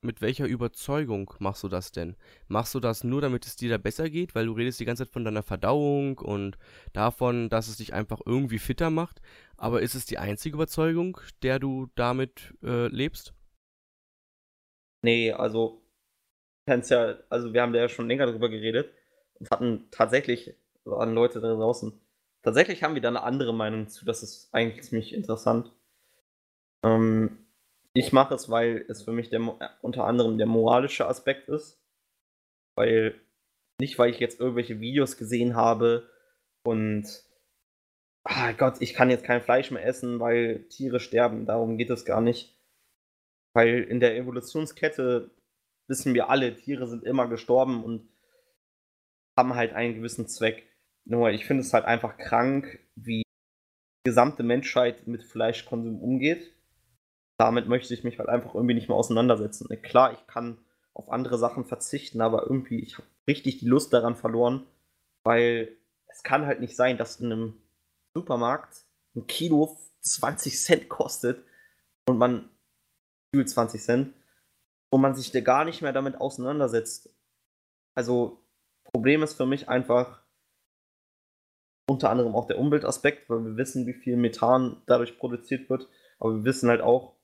mit 0.00 0.20
welcher 0.20 0.46
Überzeugung 0.46 1.32
machst 1.38 1.62
du 1.64 1.68
das 1.68 1.92
denn? 1.92 2.16
Machst 2.46 2.74
du 2.74 2.80
das 2.80 3.04
nur, 3.04 3.20
damit 3.20 3.46
es 3.46 3.56
dir 3.56 3.70
da 3.70 3.78
besser 3.78 4.08
geht, 4.10 4.34
weil 4.34 4.46
du 4.46 4.52
redest 4.52 4.78
die 4.80 4.84
ganze 4.84 5.04
Zeit 5.04 5.12
von 5.12 5.24
deiner 5.24 5.42
Verdauung 5.42 6.18
und 6.18 6.56
davon, 6.92 7.48
dass 7.48 7.68
es 7.68 7.78
dich 7.78 7.94
einfach 7.94 8.20
irgendwie 8.24 8.58
fitter 8.58 8.90
macht? 8.90 9.20
Aber 9.56 9.82
ist 9.82 9.94
es 9.94 10.06
die 10.06 10.18
einzige 10.18 10.54
Überzeugung, 10.54 11.20
der 11.42 11.58
du 11.58 11.88
damit 11.96 12.54
äh, 12.62 12.86
lebst? 12.88 13.34
Nee, 15.02 15.32
also, 15.32 15.82
kannst 16.66 16.90
ja, 16.90 17.16
also 17.28 17.52
wir 17.52 17.62
haben 17.62 17.72
da 17.72 17.80
ja 17.80 17.88
schon 17.88 18.08
länger 18.08 18.26
drüber 18.26 18.48
geredet 18.48 18.92
und 19.38 19.50
hatten 19.50 19.88
tatsächlich, 19.90 20.54
an 20.84 21.14
Leute 21.14 21.40
da 21.40 21.54
draußen, 21.54 21.92
tatsächlich 22.42 22.82
haben 22.82 22.94
wir 22.94 23.02
da 23.02 23.08
eine 23.08 23.22
andere 23.22 23.52
Meinung 23.52 23.88
zu, 23.88 24.04
das 24.04 24.22
ist 24.22 24.48
eigentlich 24.52 24.84
ziemlich 24.84 25.12
interessant. 25.12 25.72
Ähm, 26.82 27.47
ich 27.94 28.12
mache 28.12 28.34
es, 28.34 28.48
weil 28.48 28.84
es 28.88 29.02
für 29.02 29.12
mich 29.12 29.30
der, 29.30 29.40
äh, 29.40 29.68
unter 29.82 30.04
anderem 30.04 30.38
der 30.38 30.46
moralische 30.46 31.06
Aspekt 31.06 31.48
ist. 31.48 31.82
Weil, 32.76 33.20
nicht 33.80 33.98
weil 33.98 34.10
ich 34.10 34.20
jetzt 34.20 34.40
irgendwelche 34.40 34.80
Videos 34.80 35.16
gesehen 35.16 35.56
habe 35.56 36.08
und, 36.64 37.06
ah 38.24 38.52
Gott, 38.52 38.76
ich 38.80 38.94
kann 38.94 39.10
jetzt 39.10 39.24
kein 39.24 39.42
Fleisch 39.42 39.70
mehr 39.70 39.84
essen, 39.84 40.20
weil 40.20 40.68
Tiere 40.68 41.00
sterben. 41.00 41.46
Darum 41.46 41.76
geht 41.78 41.90
es 41.90 42.04
gar 42.04 42.20
nicht. 42.20 42.56
Weil 43.54 43.82
in 43.82 44.00
der 44.00 44.16
Evolutionskette 44.16 45.30
wissen 45.88 46.14
wir 46.14 46.28
alle, 46.28 46.54
Tiere 46.54 46.86
sind 46.86 47.04
immer 47.04 47.28
gestorben 47.28 47.82
und 47.82 48.08
haben 49.36 49.54
halt 49.54 49.72
einen 49.72 49.94
gewissen 49.94 50.28
Zweck. 50.28 50.64
Nur 51.04 51.30
ich 51.30 51.46
finde 51.46 51.62
es 51.62 51.72
halt 51.72 51.86
einfach 51.86 52.18
krank, 52.18 52.78
wie 52.94 53.22
die 53.22 54.10
gesamte 54.10 54.42
Menschheit 54.42 55.06
mit 55.06 55.24
Fleischkonsum 55.24 56.00
umgeht 56.00 56.57
damit 57.38 57.68
möchte 57.68 57.94
ich 57.94 58.04
mich 58.04 58.18
halt 58.18 58.28
einfach 58.28 58.54
irgendwie 58.54 58.74
nicht 58.74 58.88
mehr 58.88 58.98
auseinandersetzen. 58.98 59.68
Klar, 59.82 60.12
ich 60.12 60.26
kann 60.26 60.58
auf 60.92 61.10
andere 61.10 61.38
Sachen 61.38 61.64
verzichten, 61.64 62.20
aber 62.20 62.42
irgendwie, 62.42 62.80
ich 62.80 62.98
habe 62.98 63.06
richtig 63.28 63.58
die 63.58 63.68
Lust 63.68 63.92
daran 63.92 64.16
verloren, 64.16 64.66
weil 65.24 65.76
es 66.08 66.22
kann 66.24 66.46
halt 66.46 66.60
nicht 66.60 66.74
sein, 66.74 66.98
dass 66.98 67.20
in 67.20 67.32
einem 67.32 67.62
Supermarkt 68.14 68.84
ein 69.14 69.26
Kilo 69.28 69.78
20 70.00 70.60
Cent 70.60 70.88
kostet 70.88 71.44
und 72.08 72.18
man 72.18 72.50
fühlt 73.32 73.48
20 73.48 73.80
Cent 73.80 74.14
und 74.90 75.00
man 75.00 75.14
sich 75.14 75.32
gar 75.44 75.64
nicht 75.64 75.80
mehr 75.80 75.92
damit 75.92 76.20
auseinandersetzt. 76.20 77.14
Also, 77.94 78.42
Problem 78.84 79.22
ist 79.22 79.34
für 79.34 79.46
mich 79.46 79.68
einfach 79.68 80.22
unter 81.88 82.10
anderem 82.10 82.34
auch 82.34 82.46
der 82.46 82.58
Umweltaspekt, 82.58 83.30
weil 83.30 83.44
wir 83.44 83.56
wissen, 83.56 83.86
wie 83.86 83.94
viel 83.94 84.16
Methan 84.16 84.82
dadurch 84.86 85.18
produziert 85.18 85.70
wird, 85.70 85.88
aber 86.18 86.34
wir 86.36 86.44
wissen 86.44 86.68
halt 86.68 86.80
auch, 86.80 87.17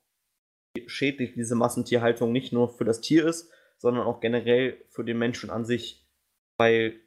schädlich 0.87 1.33
diese 1.33 1.55
Massentierhaltung 1.55 2.31
nicht 2.31 2.53
nur 2.53 2.69
für 2.69 2.85
das 2.85 3.01
Tier 3.01 3.25
ist, 3.25 3.51
sondern 3.77 4.05
auch 4.05 4.19
generell 4.19 4.83
für 4.89 5.03
den 5.03 5.17
Menschen 5.17 5.49
an 5.49 5.65
sich. 5.65 6.05
Weil 6.57 6.99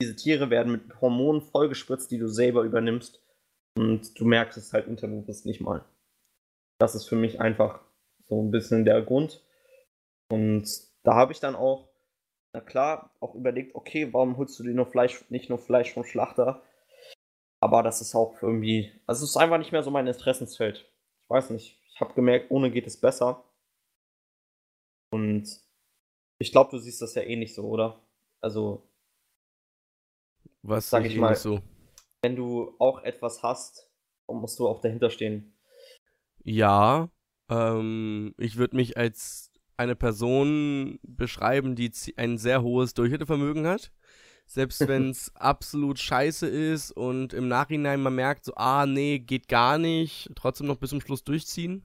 diese 0.00 0.16
Tiere 0.16 0.50
werden 0.50 0.72
mit 0.72 1.00
Hormonen 1.00 1.40
vollgespritzt, 1.40 2.10
die 2.10 2.18
du 2.18 2.28
selber 2.28 2.62
übernimmst. 2.62 3.22
Und 3.76 4.18
du 4.18 4.24
merkst 4.24 4.58
es 4.58 4.72
halt 4.72 4.86
unterbewusst 4.86 5.46
nicht 5.46 5.60
mal. 5.60 5.84
Das 6.78 6.94
ist 6.94 7.06
für 7.06 7.16
mich 7.16 7.40
einfach 7.40 7.80
so 8.24 8.42
ein 8.42 8.50
bisschen 8.50 8.84
der 8.84 9.02
Grund. 9.02 9.42
Und 10.30 10.66
da 11.02 11.14
habe 11.14 11.32
ich 11.32 11.40
dann 11.40 11.54
auch, 11.54 11.88
na 12.52 12.60
klar, 12.60 13.14
auch 13.20 13.34
überlegt, 13.34 13.74
okay, 13.74 14.12
warum 14.12 14.36
holst 14.36 14.58
du 14.58 14.62
dir 14.62 14.74
nur 14.74 14.86
Fleisch, 14.86 15.24
nicht 15.30 15.48
nur 15.48 15.58
Fleisch 15.58 15.92
vom 15.92 16.04
Schlachter? 16.04 16.62
Aber 17.60 17.82
das 17.82 18.00
ist 18.00 18.14
auch 18.14 18.42
irgendwie, 18.42 18.92
also 19.06 19.24
es 19.24 19.30
ist 19.30 19.36
einfach 19.36 19.58
nicht 19.58 19.72
mehr 19.72 19.82
so 19.82 19.90
mein 19.90 20.06
Interessensfeld. 20.06 20.90
Ich 21.22 21.30
weiß 21.30 21.50
nicht 21.50 21.78
ich 21.85 21.85
habe 22.00 22.14
gemerkt, 22.14 22.50
ohne 22.50 22.70
geht 22.70 22.86
es 22.86 23.00
besser. 23.00 23.44
Und 25.10 25.48
ich 26.38 26.52
glaube, 26.52 26.70
du 26.70 26.78
siehst 26.78 27.00
das 27.00 27.14
ja 27.14 27.22
eh 27.22 27.36
nicht 27.36 27.54
so, 27.54 27.64
oder? 27.64 28.00
Also. 28.40 28.88
Was 30.62 30.90
sag 30.90 31.04
ich 31.04 31.16
mal, 31.16 31.36
so? 31.36 31.62
wenn 32.26 32.34
du 32.34 32.74
auch 32.80 33.04
etwas 33.04 33.44
hast, 33.44 33.88
musst 34.28 34.58
du 34.58 34.66
auch 34.66 34.80
dahinter 34.80 35.10
stehen. 35.10 35.54
Ja, 36.42 37.08
ähm, 37.48 38.34
ich 38.36 38.56
würde 38.56 38.74
mich 38.74 38.96
als 38.96 39.52
eine 39.76 39.94
Person 39.94 40.98
beschreiben, 41.02 41.76
die 41.76 41.92
ein 42.16 42.36
sehr 42.36 42.62
hohes 42.62 42.94
Durchhaltevermögen 42.94 43.66
hat. 43.66 43.92
Selbst 44.46 44.80
wenn 44.88 45.10
es 45.10 45.34
absolut 45.36 46.00
scheiße 46.00 46.48
ist 46.48 46.90
und 46.90 47.32
im 47.32 47.46
Nachhinein 47.46 48.02
man 48.02 48.16
merkt, 48.16 48.44
so, 48.44 48.54
ah, 48.56 48.86
nee, 48.86 49.20
geht 49.20 49.46
gar 49.46 49.78
nicht, 49.78 50.30
trotzdem 50.34 50.66
noch 50.66 50.78
bis 50.78 50.90
zum 50.90 51.00
Schluss 51.00 51.22
durchziehen. 51.22 51.84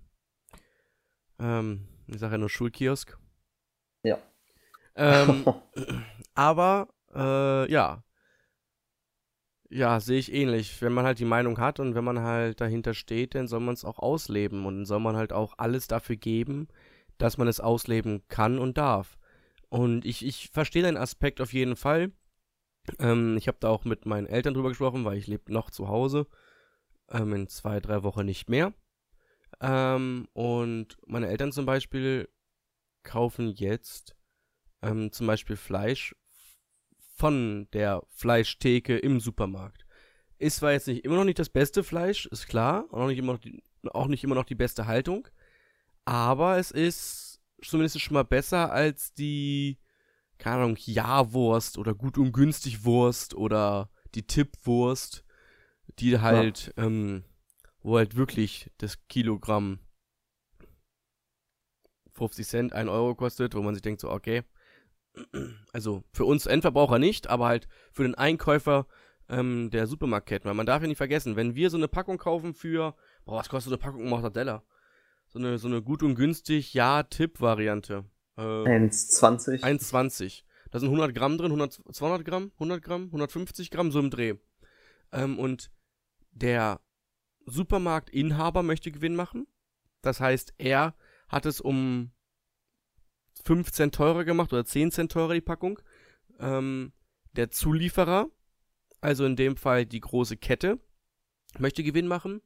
Ähm, 1.41 1.87
ich 2.07 2.19
sage 2.19 2.33
ja 2.33 2.37
nur 2.37 2.49
Schulkiosk. 2.49 3.17
Ja. 4.03 4.17
Ähm, 4.95 5.45
aber, 6.35 6.87
äh, 7.13 7.71
ja. 7.71 8.03
Ja, 9.69 9.99
sehe 10.01 10.19
ich 10.19 10.33
ähnlich. 10.33 10.81
Wenn 10.81 10.93
man 10.93 11.05
halt 11.05 11.19
die 11.19 11.25
Meinung 11.25 11.57
hat 11.57 11.79
und 11.79 11.95
wenn 11.95 12.03
man 12.03 12.19
halt 12.19 12.59
dahinter 12.59 12.93
steht, 12.93 13.35
dann 13.35 13.47
soll 13.47 13.61
man 13.61 13.73
es 13.73 13.85
auch 13.85 13.99
ausleben 13.99 14.65
und 14.65 14.79
dann 14.79 14.85
soll 14.85 14.99
man 14.99 15.15
halt 15.15 15.31
auch 15.31 15.53
alles 15.57 15.87
dafür 15.87 16.17
geben, 16.17 16.67
dass 17.17 17.37
man 17.37 17.47
es 17.47 17.61
ausleben 17.61 18.21
kann 18.27 18.59
und 18.59 18.77
darf. 18.77 19.17
Und 19.69 20.05
ich, 20.05 20.25
ich 20.25 20.49
verstehe 20.49 20.83
deinen 20.83 20.97
Aspekt 20.97 21.39
auf 21.39 21.53
jeden 21.53 21.77
Fall. 21.77 22.11
Ähm, 22.99 23.37
ich 23.37 23.47
habe 23.47 23.57
da 23.61 23.69
auch 23.69 23.85
mit 23.85 24.05
meinen 24.05 24.27
Eltern 24.27 24.53
drüber 24.53 24.69
gesprochen, 24.69 25.05
weil 25.05 25.17
ich 25.17 25.27
lebe 25.27 25.53
noch 25.53 25.69
zu 25.69 25.87
Hause. 25.87 26.27
Ähm, 27.09 27.33
in 27.33 27.47
zwei, 27.47 27.79
drei 27.79 28.03
Wochen 28.03 28.25
nicht 28.25 28.49
mehr. 28.49 28.73
Ähm, 29.61 30.27
und 30.33 30.97
meine 31.05 31.27
Eltern 31.27 31.51
zum 31.51 31.65
Beispiel 31.65 32.27
kaufen 33.03 33.49
jetzt 33.49 34.15
ähm, 34.81 35.11
zum 35.11 35.27
Beispiel 35.27 35.55
Fleisch 35.55 36.15
von 37.15 37.67
der 37.71 38.03
Fleischtheke 38.09 38.97
im 38.97 39.19
Supermarkt. 39.19 39.85
Ist 40.39 40.57
zwar 40.57 40.71
jetzt 40.71 40.87
nicht 40.87 41.05
immer 41.05 41.17
noch 41.17 41.23
nicht 41.23 41.37
das 41.37 41.49
beste 41.49 41.83
Fleisch, 41.83 42.25
ist 42.25 42.47
klar, 42.47 42.85
auch 42.91 43.07
nicht 43.07 43.19
immer 43.19 43.33
noch 43.33 43.39
die, 43.39 43.61
auch 43.91 44.07
nicht 44.07 44.23
immer 44.23 44.33
noch 44.33 44.45
die 44.45 44.55
beste 44.55 44.87
Haltung, 44.87 45.27
aber 46.03 46.57
es 46.57 46.71
ist 46.71 47.39
zumindest 47.63 48.01
schon 48.01 48.15
mal 48.15 48.23
besser 48.23 48.71
als 48.71 49.13
die, 49.13 49.77
keine 50.39 50.63
Ahnung, 50.63 50.77
Ja-Wurst 50.79 51.77
oder 51.77 51.93
gut 51.93 52.17
und 52.17 52.31
günstig 52.31 52.83
Wurst 52.83 53.35
oder 53.35 53.91
die 54.15 54.25
Tippwurst, 54.25 55.23
die 55.99 56.19
halt, 56.19 56.73
ja. 56.75 56.85
ähm, 56.85 57.23
wo 57.81 57.97
halt 57.97 58.15
wirklich 58.15 58.71
das 58.77 59.07
Kilogramm 59.07 59.79
50 62.13 62.47
Cent, 62.47 62.73
1 62.73 62.89
Euro 62.89 63.15
kostet, 63.15 63.55
wo 63.55 63.61
man 63.61 63.73
sich 63.73 63.81
denkt 63.81 64.01
so, 64.01 64.09
okay, 64.09 64.43
also 65.73 66.03
für 66.13 66.25
uns 66.25 66.45
Endverbraucher 66.45 66.99
nicht, 66.99 67.29
aber 67.29 67.47
halt 67.47 67.67
für 67.91 68.03
den 68.03 68.15
Einkäufer 68.15 68.87
ähm, 69.29 69.69
der 69.71 69.87
Supermarktketten. 69.87 70.47
Weil 70.47 70.55
man 70.55 70.65
darf 70.65 70.81
ja 70.81 70.87
nicht 70.87 70.97
vergessen, 70.97 71.35
wenn 71.35 71.55
wir 71.55 71.69
so 71.69 71.77
eine 71.77 71.87
Packung 71.87 72.17
kaufen 72.17 72.53
für, 72.53 72.95
boah, 73.25 73.37
was 73.37 73.49
kostet 73.49 73.73
eine 73.73 73.79
Packung 73.79 74.07
Mortadella? 74.07 74.63
So 75.29 75.39
eine, 75.39 75.57
so 75.57 75.67
eine 75.67 75.81
gut 75.81 76.03
und 76.03 76.15
günstig 76.15 76.73
Ja-Tipp-Variante. 76.73 78.05
Äh, 78.37 78.41
1,20. 78.41 79.63
1,20. 79.63 80.43
Da 80.71 80.79
sind 80.79 80.89
100 80.89 81.15
Gramm 81.15 81.37
drin, 81.37 81.51
100, 81.51 81.81
200 81.91 82.25
Gramm, 82.25 82.51
100 82.55 82.81
Gramm, 82.81 83.05
150 83.05 83.71
Gramm, 83.71 83.91
so 83.91 83.99
im 83.99 84.09
Dreh. 84.09 84.35
Ähm, 85.11 85.39
und 85.39 85.71
der 86.31 86.81
Supermarktinhaber 87.45 88.63
möchte 88.63 88.91
Gewinn 88.91 89.15
machen. 89.15 89.47
Das 90.01 90.19
heißt, 90.19 90.53
er 90.57 90.95
hat 91.27 91.45
es 91.45 91.61
um 91.61 92.11
5 93.45 93.71
Cent 93.71 93.95
teurer 93.95 94.23
gemacht 94.23 94.51
oder 94.53 94.65
10 94.65 94.91
Cent 94.91 95.11
teurer 95.11 95.33
die 95.33 95.41
Packung. 95.41 95.79
Ähm, 96.39 96.93
der 97.33 97.49
Zulieferer, 97.51 98.29
also 98.99 99.25
in 99.25 99.35
dem 99.35 99.57
Fall 99.57 99.85
die 99.85 99.99
große 99.99 100.37
Kette, 100.37 100.79
möchte 101.57 101.83
Gewinn 101.83 102.07
machen. 102.07 102.41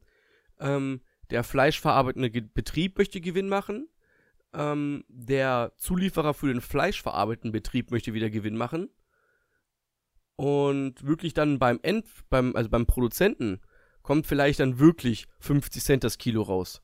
Ähm, 0.60 1.02
der 1.30 1.44
fleischverarbeitende 1.44 2.30
Betrieb 2.30 2.98
möchte 2.98 3.20
Gewinn 3.22 3.50
machen. 3.50 3.90
Ähm, 4.54 5.04
der 5.08 5.74
Zulieferer 5.78 6.34
für 6.34 6.48
den 6.48 6.62
fleischverarbeitenden 6.62 7.52
Betrieb 7.52 7.92
möchte 7.92 8.14
wieder 8.14 8.30
Gewinn 8.30 8.58
machen. 8.58 8.90
Und 10.36 11.06
wirklich 11.06 11.34
dann 11.34 11.60
beim 11.60 11.80
End, 11.82 12.06
beim, 12.30 12.56
also 12.56 12.70
beim 12.70 12.86
Produzenten 12.86 13.62
kommt 14.06 14.28
vielleicht 14.28 14.60
dann 14.60 14.78
wirklich 14.78 15.26
50 15.40 15.84
Cent 15.84 16.04
das 16.04 16.20
Kilo 16.20 16.44
raus. 16.44 16.84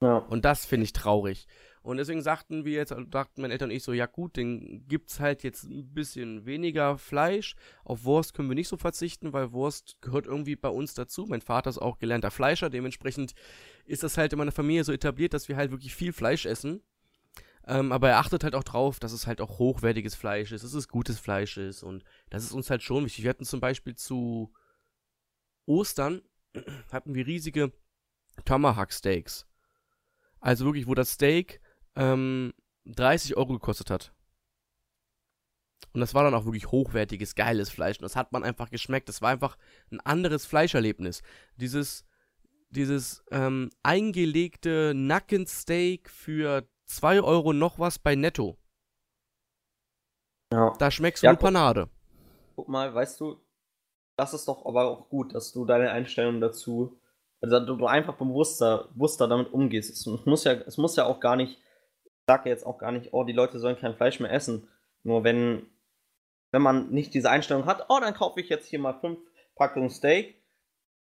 Ja. 0.00 0.16
Und 0.16 0.44
das 0.44 0.66
finde 0.66 0.82
ich 0.82 0.92
traurig. 0.92 1.46
Und 1.82 1.98
deswegen 1.98 2.20
sagten 2.20 2.64
wir 2.64 2.72
jetzt, 2.72 2.92
dachten 3.10 3.40
meine 3.40 3.52
Eltern 3.52 3.70
und 3.70 3.76
ich 3.76 3.84
so, 3.84 3.92
ja 3.92 4.06
gut, 4.06 4.36
dann 4.36 4.84
gibt's 4.88 5.20
halt 5.20 5.44
jetzt 5.44 5.62
ein 5.62 5.94
bisschen 5.94 6.46
weniger 6.46 6.98
Fleisch. 6.98 7.54
Auf 7.84 8.02
Wurst 8.02 8.34
können 8.34 8.48
wir 8.48 8.56
nicht 8.56 8.66
so 8.66 8.76
verzichten, 8.76 9.32
weil 9.32 9.52
Wurst 9.52 9.98
gehört 10.00 10.26
irgendwie 10.26 10.56
bei 10.56 10.68
uns 10.68 10.94
dazu. 10.94 11.26
Mein 11.28 11.42
Vater 11.42 11.70
ist 11.70 11.78
auch 11.78 12.00
gelernter 12.00 12.32
Fleischer, 12.32 12.68
dementsprechend 12.68 13.32
ist 13.84 14.02
das 14.02 14.18
halt 14.18 14.32
in 14.32 14.40
meiner 14.40 14.50
Familie 14.50 14.82
so 14.82 14.92
etabliert, 14.92 15.32
dass 15.32 15.48
wir 15.48 15.56
halt 15.56 15.70
wirklich 15.70 15.94
viel 15.94 16.12
Fleisch 16.12 16.44
essen. 16.44 16.82
Ähm, 17.68 17.92
aber 17.92 18.08
er 18.08 18.18
achtet 18.18 18.42
halt 18.42 18.56
auch 18.56 18.64
drauf, 18.64 18.98
dass 18.98 19.12
es 19.12 19.28
halt 19.28 19.40
auch 19.40 19.60
hochwertiges 19.60 20.16
Fleisch 20.16 20.50
ist, 20.50 20.64
dass 20.64 20.74
es 20.74 20.88
gutes 20.88 21.20
Fleisch 21.20 21.56
ist 21.56 21.84
und 21.84 22.02
das 22.30 22.42
ist 22.42 22.50
uns 22.50 22.68
halt 22.68 22.82
schon 22.82 23.04
wichtig. 23.04 23.22
Wir 23.22 23.30
hatten 23.30 23.44
zum 23.44 23.60
Beispiel 23.60 23.94
zu 23.94 24.52
Ostern 25.66 26.22
hatten 26.92 27.14
wir 27.14 27.26
riesige 27.26 27.72
Tomahawk 28.44 28.92
Steaks. 28.92 29.46
Also 30.40 30.64
wirklich, 30.64 30.86
wo 30.86 30.94
das 30.94 31.12
Steak 31.12 31.60
ähm, 31.94 32.52
30 32.86 33.36
Euro 33.36 33.52
gekostet 33.54 33.90
hat. 33.90 34.12
Und 35.92 36.00
das 36.00 36.14
war 36.14 36.24
dann 36.24 36.34
auch 36.34 36.46
wirklich 36.46 36.70
hochwertiges, 36.70 37.34
geiles 37.34 37.70
Fleisch. 37.70 37.98
Und 37.98 38.02
das 38.02 38.16
hat 38.16 38.32
man 38.32 38.44
einfach 38.44 38.70
geschmeckt. 38.70 39.08
Das 39.08 39.20
war 39.20 39.30
einfach 39.30 39.58
ein 39.90 40.00
anderes 40.00 40.46
Fleischerlebnis. 40.46 41.22
Dieses, 41.56 42.06
dieses 42.70 43.22
ähm, 43.30 43.70
eingelegte 43.82 44.94
Nackensteak 44.94 46.08
für 46.08 46.66
2 46.86 47.20
Euro 47.22 47.52
noch 47.52 47.78
was 47.78 47.98
bei 47.98 48.14
Netto. 48.14 48.58
Ja. 50.50 50.74
Da 50.78 50.90
schmeckst 50.90 51.22
du 51.22 51.26
ja, 51.26 51.34
Panade. 51.34 51.88
Guck 52.56 52.68
mal, 52.68 52.94
weißt 52.94 53.20
du, 53.20 53.41
das 54.22 54.34
ist 54.34 54.48
doch 54.48 54.64
aber 54.66 54.86
auch 54.86 55.08
gut, 55.08 55.34
dass 55.34 55.52
du 55.52 55.64
deine 55.64 55.90
Einstellung 55.90 56.40
dazu, 56.40 56.98
also 57.40 57.60
du 57.60 57.86
einfach 57.86 58.14
bewusster, 58.14 58.88
bewusster 58.94 59.28
damit 59.28 59.52
umgehst. 59.52 59.90
Es 59.90 60.06
muss 60.26 60.44
ja, 60.44 60.52
es 60.52 60.78
muss 60.78 60.96
ja 60.96 61.06
auch 61.06 61.20
gar 61.20 61.36
nicht 61.36 61.58
sage 62.26 62.48
jetzt 62.48 62.66
auch 62.66 62.78
gar 62.78 62.92
nicht, 62.92 63.12
oh, 63.12 63.24
die 63.24 63.32
Leute 63.32 63.58
sollen 63.58 63.78
kein 63.78 63.94
Fleisch 63.94 64.20
mehr 64.20 64.32
essen. 64.32 64.68
Nur 65.02 65.24
wenn, 65.24 65.66
wenn 66.52 66.62
man 66.62 66.90
nicht 66.90 67.14
diese 67.14 67.30
Einstellung 67.30 67.66
hat, 67.66 67.86
oh, 67.88 67.98
dann 68.00 68.14
kaufe 68.14 68.40
ich 68.40 68.48
jetzt 68.48 68.68
hier 68.68 68.78
mal 68.78 68.94
fünf 68.94 69.18
Packungen 69.56 69.90
Steak 69.90 70.36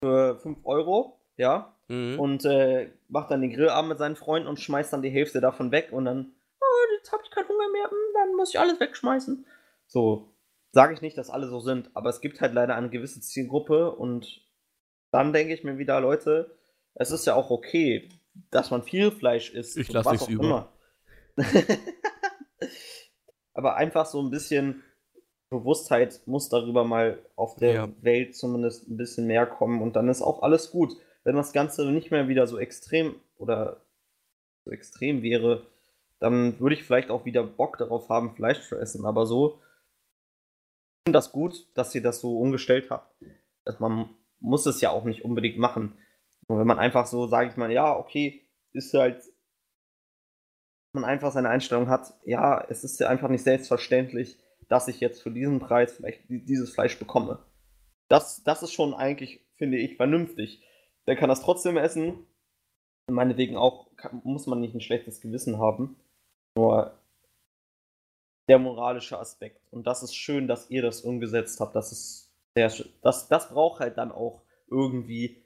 für 0.04 0.38
5 0.40 0.60
Euro, 0.64 1.20
ja, 1.38 1.76
mhm. 1.88 2.20
und 2.20 2.46
äh, 2.46 2.92
macht 3.08 3.32
dann 3.32 3.42
den 3.42 3.52
Grillabend 3.52 3.90
mit 3.90 3.98
seinen 3.98 4.16
Freunden 4.16 4.48
und 4.48 4.60
schmeißt 4.60 4.94
dann 4.94 5.02
die 5.02 5.10
Hälfte 5.10 5.42
davon 5.42 5.72
weg 5.72 5.90
und 5.92 6.06
dann, 6.06 6.34
oh, 6.60 6.98
jetzt 6.98 7.12
habe 7.12 7.24
ich 7.24 7.32
keinen 7.32 7.48
Hunger 7.48 7.70
mehr, 7.72 7.90
hm, 7.90 7.98
dann 8.14 8.36
muss 8.36 8.50
ich 8.50 8.60
alles 8.60 8.80
wegschmeißen. 8.80 9.46
So, 9.88 10.30
sage 10.72 10.94
ich 10.94 11.02
nicht, 11.02 11.18
dass 11.18 11.30
alle 11.30 11.48
so 11.48 11.60
sind, 11.60 11.90
aber 11.96 12.10
es 12.10 12.22
gibt 12.22 12.42
halt 12.42 12.54
leider 12.54 12.76
eine 12.76 12.90
gewisse 12.90 13.22
Zielgruppe 13.22 13.92
und 13.92 14.42
dann 15.12 15.34
denke 15.34 15.54
ich 15.54 15.64
mir 15.64 15.78
wieder, 15.78 16.00
Leute, 16.02 16.58
es 16.96 17.12
ist 17.12 17.26
ja 17.26 17.36
auch 17.36 17.50
okay, 17.50 18.10
dass 18.52 18.72
man 18.72 18.84
viel 18.84 19.12
Fleisch 19.12 19.52
isst. 19.52 19.78
Ich 19.78 19.92
lasse 19.92 20.12
nichts 20.12 20.28
über. 20.28 20.44
Immer. 20.44 20.74
Aber 23.54 23.76
einfach 23.76 24.06
so 24.06 24.22
ein 24.22 24.30
bisschen 24.30 24.84
Bewusstheit 25.50 26.22
muss 26.26 26.50
darüber 26.50 26.84
mal 26.84 27.20
auf 27.36 27.56
der 27.56 27.74
ja. 27.74 27.90
Welt 28.02 28.36
zumindest 28.36 28.88
ein 28.88 28.98
bisschen 28.98 29.28
mehr 29.28 29.46
kommen 29.46 29.82
und 29.82 29.96
dann 29.96 30.10
ist 30.10 30.22
auch 30.22 30.44
alles 30.44 30.72
gut. 30.72 30.94
Wenn 31.24 31.36
das 31.36 31.54
Ganze 31.54 31.90
nicht 31.92 32.12
mehr 32.12 32.28
wieder 32.28 32.48
so 32.48 32.58
extrem 32.58 33.16
oder 33.38 33.82
so 34.66 34.72
extrem 34.72 35.24
wäre, 35.24 35.66
dann 36.20 36.60
würde 36.60 36.76
ich 36.76 36.84
vielleicht 36.84 37.10
auch 37.10 37.26
wieder 37.26 37.44
Bock 37.44 37.78
darauf 37.78 38.10
haben, 38.10 38.36
Fleisch 38.36 38.68
zu 38.68 38.76
essen. 38.78 39.06
Aber 39.06 39.26
so, 39.26 39.60
das 41.14 41.32
gut, 41.32 41.68
dass 41.76 41.94
ihr 41.96 42.02
das 42.02 42.20
so 42.20 42.38
umgestellt 42.40 42.90
habt. 42.90 43.16
Dass 43.66 43.80
man 43.80 44.10
muss 44.40 44.66
es 44.66 44.82
ja 44.82 44.92
auch 44.92 45.04
nicht 45.04 45.26
unbedingt 45.26 45.58
machen. 45.58 45.98
Und 46.48 46.60
wenn 46.60 46.68
man 46.68 46.80
einfach 46.80 47.08
so, 47.08 47.28
sage 47.28 47.50
ich 47.50 47.58
mal, 47.58 47.72
ja, 47.72 47.96
okay, 47.96 48.48
ist 48.74 48.94
halt 48.94 49.24
man 50.94 51.06
einfach 51.06 51.32
seine 51.32 51.50
Einstellung 51.50 51.90
hat, 51.90 52.14
ja, 52.26 52.66
es 52.70 52.84
ist 52.84 53.00
ja 53.00 53.08
einfach 53.08 53.30
nicht 53.30 53.44
selbstverständlich, 53.44 54.38
dass 54.68 54.88
ich 54.88 55.00
jetzt 55.00 55.22
für 55.22 55.32
diesen 55.32 55.60
Preis 55.60 55.94
vielleicht 55.94 56.24
dieses 56.28 56.74
Fleisch 56.74 57.00
bekomme. 57.00 57.46
Das, 58.10 58.44
das 58.44 58.64
ist 58.64 58.74
schon 58.74 58.94
eigentlich, 58.94 59.46
finde 59.56 59.78
ich, 59.78 59.96
vernünftig. 59.96 60.64
Der 61.08 61.16
kann 61.16 61.30
das 61.30 61.42
trotzdem 61.42 61.78
essen. 61.78 62.26
Meinetwegen 63.10 63.56
auch 63.56 63.96
kann, 63.96 64.22
muss 64.24 64.48
man 64.48 64.60
nicht 64.60 64.74
ein 64.74 64.82
schlechtes 64.82 65.22
Gewissen 65.22 65.60
haben. 65.60 65.98
Nur 66.58 66.98
der 68.48 68.60
moralische 68.60 69.20
Aspekt. 69.20 69.62
Und 69.72 69.88
das 69.88 70.04
ist 70.04 70.16
schön, 70.16 70.48
dass 70.48 70.70
ihr 70.70 70.82
das 70.82 71.02
umgesetzt 71.02 71.60
habt. 71.60 71.76
Das 71.76 71.92
ist 71.92 72.32
sehr 72.56 72.70
schön. 72.70 72.90
Das, 73.02 73.28
das 73.28 73.50
braucht 73.50 73.80
halt 73.80 73.98
dann 73.98 74.12
auch 74.12 74.42
irgendwie 74.70 75.44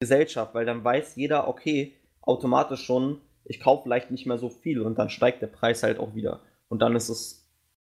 Gesellschaft, 0.00 0.54
weil 0.54 0.66
dann 0.66 0.84
weiß 0.84 1.16
jeder, 1.16 1.48
okay, 1.48 1.94
automatisch 2.20 2.84
schon, 2.84 3.20
ich 3.44 3.60
kaufe 3.60 3.84
vielleicht 3.84 4.10
nicht 4.10 4.26
mehr 4.26 4.38
so 4.38 4.48
viel 4.48 4.80
und 4.80 4.98
dann 4.98 5.10
steigt 5.10 5.42
der 5.42 5.48
Preis 5.48 5.82
halt 5.82 5.98
auch 5.98 6.14
wieder. 6.14 6.40
Und 6.68 6.80
dann 6.80 6.96
ist 6.96 7.08
es 7.08 7.48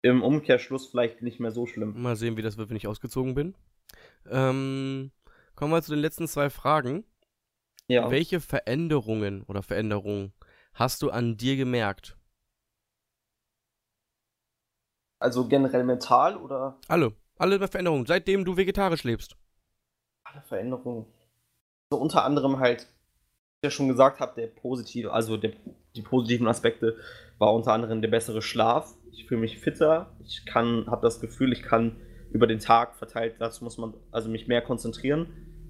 im 0.02 0.22
Umkehrschluss 0.22 0.88
vielleicht 0.88 1.22
nicht 1.22 1.40
mehr 1.40 1.52
so 1.52 1.66
schlimm. 1.66 2.00
Mal 2.00 2.16
sehen, 2.16 2.36
wie 2.36 2.42
das 2.42 2.56
wird, 2.56 2.70
wenn 2.70 2.76
ich 2.76 2.88
ausgezogen 2.88 3.34
bin. 3.34 3.54
Ähm, 4.30 5.12
kommen 5.54 5.72
wir 5.72 5.82
zu 5.82 5.92
den 5.92 6.00
letzten 6.00 6.26
zwei 6.26 6.50
Fragen. 6.50 7.04
Ja. 7.88 8.10
Welche 8.10 8.40
Veränderungen 8.40 9.42
oder 9.42 9.62
Veränderungen 9.62 10.32
hast 10.74 11.02
du 11.02 11.10
an 11.10 11.36
dir 11.36 11.56
gemerkt? 11.56 12.16
Also 15.22 15.46
generell 15.48 15.84
mental 15.84 16.36
oder? 16.36 16.78
Alle. 16.88 17.12
Alle 17.38 17.66
Veränderungen, 17.66 18.06
seitdem 18.06 18.44
du 18.44 18.56
vegetarisch 18.56 19.04
lebst. 19.04 19.36
Alle 20.24 20.42
Veränderungen. 20.42 21.06
So 21.90 21.98
unter 21.98 22.24
anderem 22.24 22.58
halt 22.58 22.86
ja 23.64 23.70
schon 23.70 23.88
gesagt 23.88 24.20
habe, 24.20 24.34
der 24.40 24.48
positive, 24.48 25.12
also 25.12 25.36
der, 25.36 25.52
die 25.94 26.02
positiven 26.02 26.48
Aspekte 26.48 26.96
war 27.38 27.54
unter 27.54 27.72
anderem 27.72 28.00
der 28.00 28.08
bessere 28.08 28.42
Schlaf. 28.42 28.94
Ich 29.12 29.26
fühle 29.26 29.40
mich 29.40 29.58
fitter. 29.58 30.12
Ich 30.24 30.44
kann, 30.46 30.86
habe 30.86 31.02
das 31.02 31.20
Gefühl, 31.20 31.52
ich 31.52 31.62
kann 31.62 31.96
über 32.32 32.46
den 32.46 32.60
Tag 32.60 32.96
verteilt, 32.96 33.36
dazu 33.38 33.62
muss 33.62 33.76
man 33.76 33.94
also 34.10 34.30
mich 34.30 34.48
mehr 34.48 34.62
konzentrieren, 34.62 35.26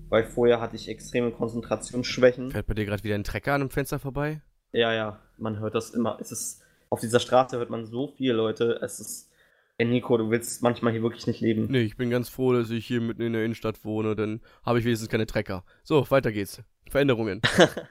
weil 0.08 0.24
vorher 0.24 0.60
hatte 0.60 0.76
ich 0.76 0.88
extreme 0.88 1.32
Konzentrationsschwächen. 1.32 2.52
Fährt 2.52 2.66
bei 2.66 2.74
dir 2.74 2.86
gerade 2.86 3.02
wieder 3.02 3.16
ein 3.16 3.24
Trecker 3.24 3.54
an 3.54 3.62
dem 3.62 3.70
Fenster 3.70 3.98
vorbei? 3.98 4.42
Ja, 4.72 4.92
ja, 4.92 5.18
man 5.38 5.58
hört 5.58 5.74
das 5.74 5.90
immer. 5.90 6.18
Es 6.20 6.30
ist, 6.30 6.62
auf 6.88 7.00
dieser 7.00 7.18
Straße 7.18 7.58
hört 7.58 7.68
man 7.68 7.84
so 7.84 8.08
viele 8.16 8.34
Leute. 8.34 8.78
Es 8.80 9.00
ist, 9.00 9.31
ey 9.78 9.86
Nico, 9.86 10.16
du 10.16 10.30
willst 10.30 10.62
manchmal 10.62 10.92
hier 10.92 11.02
wirklich 11.02 11.26
nicht 11.26 11.40
leben. 11.40 11.66
Nee, 11.70 11.82
ich 11.82 11.96
bin 11.96 12.10
ganz 12.10 12.28
froh, 12.28 12.52
dass 12.52 12.70
ich 12.70 12.86
hier 12.86 13.00
mitten 13.00 13.22
in 13.22 13.32
der 13.32 13.44
Innenstadt 13.44 13.84
wohne, 13.84 14.14
dann 14.14 14.40
habe 14.64 14.78
ich 14.78 14.84
wenigstens 14.84 15.08
keine 15.08 15.26
Trecker. 15.26 15.64
So, 15.82 16.08
weiter 16.10 16.32
geht's. 16.32 16.62
Veränderungen. 16.90 17.40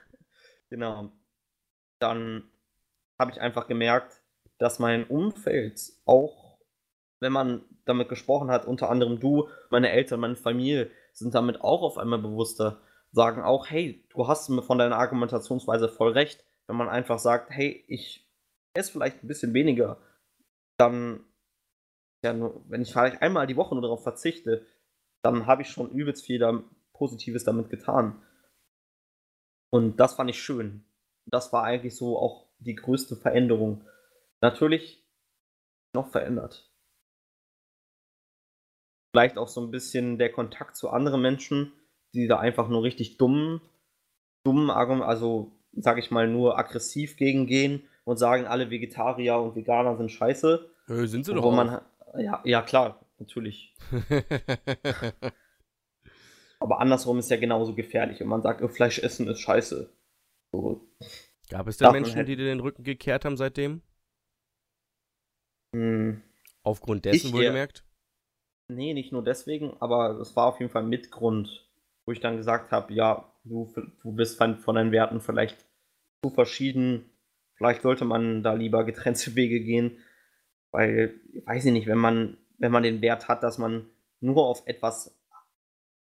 genau. 0.69 1.11
Dann 1.99 2.43
habe 3.19 3.31
ich 3.31 3.41
einfach 3.41 3.67
gemerkt, 3.67 4.21
dass 4.57 4.79
mein 4.79 5.05
Umfeld 5.05 5.81
auch, 6.05 6.59
wenn 7.19 7.31
man 7.31 7.63
damit 7.85 8.09
gesprochen 8.09 8.51
hat, 8.51 8.65
unter 8.65 8.89
anderem 8.89 9.19
du, 9.19 9.49
meine 9.69 9.91
Eltern, 9.91 10.19
meine 10.19 10.35
Familie, 10.35 10.91
sind 11.13 11.35
damit 11.35 11.61
auch 11.61 11.81
auf 11.81 11.97
einmal 11.97 12.19
bewusster, 12.19 12.81
sagen 13.11 13.41
auch, 13.41 13.69
hey, 13.69 14.05
du 14.09 14.27
hast 14.27 14.51
von 14.63 14.77
deiner 14.77 14.97
Argumentationsweise 14.97 15.89
voll 15.89 16.11
recht. 16.11 16.43
Wenn 16.67 16.75
man 16.75 16.89
einfach 16.89 17.19
sagt, 17.19 17.49
hey, 17.49 17.83
ich 17.87 18.29
esse 18.73 18.91
vielleicht 18.91 19.23
ein 19.23 19.27
bisschen 19.27 19.53
weniger, 19.53 19.97
dann, 20.77 21.25
ja, 22.23 22.33
nur, 22.33 22.63
wenn 22.67 22.81
ich 22.81 22.91
vielleicht 22.91 23.21
einmal 23.21 23.47
die 23.47 23.55
Woche 23.55 23.73
nur 23.73 23.81
darauf 23.81 24.03
verzichte, 24.03 24.65
dann 25.23 25.45
habe 25.45 25.61
ich 25.61 25.69
schon 25.69 25.89
übelst 25.91 26.25
viel 26.25 26.39
da, 26.39 26.63
Positives 26.93 27.43
damit 27.43 27.69
getan. 27.69 28.21
Und 29.71 29.99
das 29.99 30.13
fand 30.13 30.29
ich 30.29 30.41
schön. 30.41 30.83
Das 31.25 31.53
war 31.53 31.63
eigentlich 31.63 31.95
so 31.95 32.17
auch 32.17 32.47
die 32.59 32.75
größte 32.75 33.15
Veränderung. 33.15 33.85
Natürlich 34.41 35.03
noch 35.95 36.09
verändert. 36.09 36.71
Vielleicht 39.13 39.37
auch 39.37 39.47
so 39.47 39.61
ein 39.61 39.71
bisschen 39.71 40.17
der 40.17 40.31
Kontakt 40.31 40.75
zu 40.75 40.89
anderen 40.89 41.21
Menschen, 41.21 41.73
die 42.13 42.27
da 42.27 42.39
einfach 42.39 42.69
nur 42.69 42.83
richtig 42.83 43.17
dumm, 43.17 43.61
dumm, 44.45 44.69
also 44.69 45.51
sag 45.73 45.97
ich 45.97 46.11
mal, 46.11 46.27
nur 46.27 46.57
aggressiv 46.57 47.17
gegengehen 47.17 47.83
und 48.03 48.17
sagen, 48.17 48.45
alle 48.45 48.69
Vegetarier 48.69 49.37
und 49.37 49.55
Veganer 49.55 49.97
sind 49.97 50.11
scheiße. 50.11 50.69
Äh, 50.87 51.05
sind 51.05 51.25
sie 51.25 51.33
doch. 51.33 51.43
Auch. 51.43 51.51
Man, 51.51 51.81
ja, 52.17 52.41
ja, 52.43 52.61
klar, 52.61 53.05
natürlich. 53.19 53.75
Aber 56.59 56.79
andersrum 56.79 57.17
ist 57.19 57.31
ja 57.31 57.37
genauso 57.37 57.73
gefährlich. 57.73 58.19
Wenn 58.19 58.27
man 58.27 58.41
sagt, 58.43 58.61
oh, 58.61 58.67
Fleisch 58.67 58.99
essen 58.99 59.27
ist 59.27 59.39
scheiße. 59.39 59.91
So. 60.51 60.87
Gab 61.49 61.67
es 61.67 61.77
denn 61.77 61.91
Menschen, 61.91 62.25
die 62.25 62.35
dir 62.35 62.45
den 62.45 62.59
Rücken 62.59 62.83
gekehrt 62.83 63.25
haben 63.25 63.35
seitdem? 63.35 63.81
Hm. 65.75 66.21
Aufgrund 66.63 67.05
dessen 67.05 67.33
wohlgemerkt? 67.33 67.83
Nee, 68.67 68.93
nicht 68.93 69.11
nur 69.11 69.23
deswegen, 69.23 69.75
aber 69.79 70.19
es 70.19 70.35
war 70.35 70.47
auf 70.47 70.59
jeden 70.59 70.71
Fall 70.71 70.83
mit 70.83 71.11
Grund, 71.11 71.67
wo 72.05 72.11
ich 72.11 72.19
dann 72.19 72.37
gesagt 72.37 72.71
habe, 72.71 72.93
ja, 72.93 73.33
du, 73.43 73.73
du 74.01 74.11
bist 74.11 74.37
von, 74.37 74.59
von 74.59 74.75
deinen 74.75 74.91
Werten 74.91 75.19
vielleicht 75.19 75.65
zu 76.23 76.29
verschieden. 76.29 77.09
Vielleicht 77.55 77.81
sollte 77.81 78.05
man 78.05 78.43
da 78.43 78.53
lieber 78.53 78.85
getrennte 78.85 79.35
Wege 79.35 79.59
gehen, 79.59 79.97
weil, 80.71 81.19
weiß 81.45 81.65
ich 81.65 81.71
nicht, 81.71 81.87
wenn 81.87 81.97
man, 81.97 82.37
wenn 82.57 82.71
man 82.71 82.83
den 82.83 83.01
Wert 83.01 83.27
hat, 83.27 83.43
dass 83.43 83.57
man 83.57 83.89
nur 84.19 84.45
auf 84.45 84.65
etwas 84.65 85.15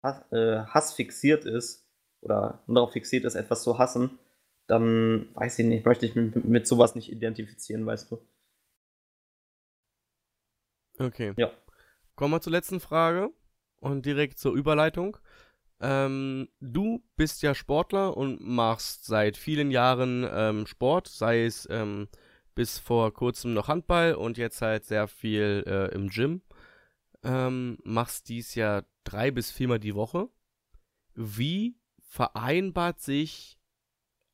Hass, 0.03 0.31
äh, 0.31 0.63
Hass 0.65 0.93
fixiert 0.93 1.45
ist 1.45 1.87
oder 2.21 2.63
nur 2.67 2.75
darauf 2.75 2.93
fixiert 2.93 3.25
ist, 3.25 3.35
etwas 3.35 3.63
zu 3.63 3.77
hassen, 3.77 4.19
dann 4.67 5.29
weiß 5.35 5.59
ich 5.59 5.65
nicht, 5.65 5.85
möchte 5.85 6.05
ich 6.05 6.15
mit, 6.15 6.45
mit 6.45 6.67
sowas 6.67 6.95
nicht 6.95 7.11
identifizieren, 7.11 7.85
weißt 7.85 8.11
du. 8.11 8.19
Okay. 10.99 11.33
Ja. 11.37 11.51
Kommen 12.15 12.33
wir 12.33 12.41
zur 12.41 12.51
letzten 12.51 12.79
Frage 12.79 13.29
und 13.77 14.05
direkt 14.05 14.37
zur 14.37 14.53
Überleitung. 14.53 15.17
Ähm, 15.81 16.49
du 16.59 17.01
bist 17.15 17.41
ja 17.41 17.55
Sportler 17.55 18.17
und 18.17 18.41
machst 18.41 19.05
seit 19.05 19.37
vielen 19.37 19.71
Jahren 19.71 20.27
ähm, 20.29 20.67
Sport, 20.67 21.07
sei 21.07 21.45
es 21.45 21.67
ähm, 21.71 22.09
bis 22.59 22.77
vor 22.77 23.13
kurzem 23.13 23.53
noch 23.53 23.69
Handball 23.69 24.15
und 24.15 24.37
jetzt 24.37 24.61
halt 24.61 24.83
sehr 24.83 25.07
viel 25.07 25.63
äh, 25.65 25.95
im 25.95 26.09
Gym. 26.09 26.41
Ähm, 27.23 27.77
machst 27.85 28.27
dies 28.27 28.53
ja 28.53 28.83
drei 29.05 29.31
bis 29.31 29.49
viermal 29.49 29.79
die 29.79 29.95
Woche. 29.95 30.27
Wie 31.15 31.77
vereinbart 32.01 32.99
sich 32.99 33.57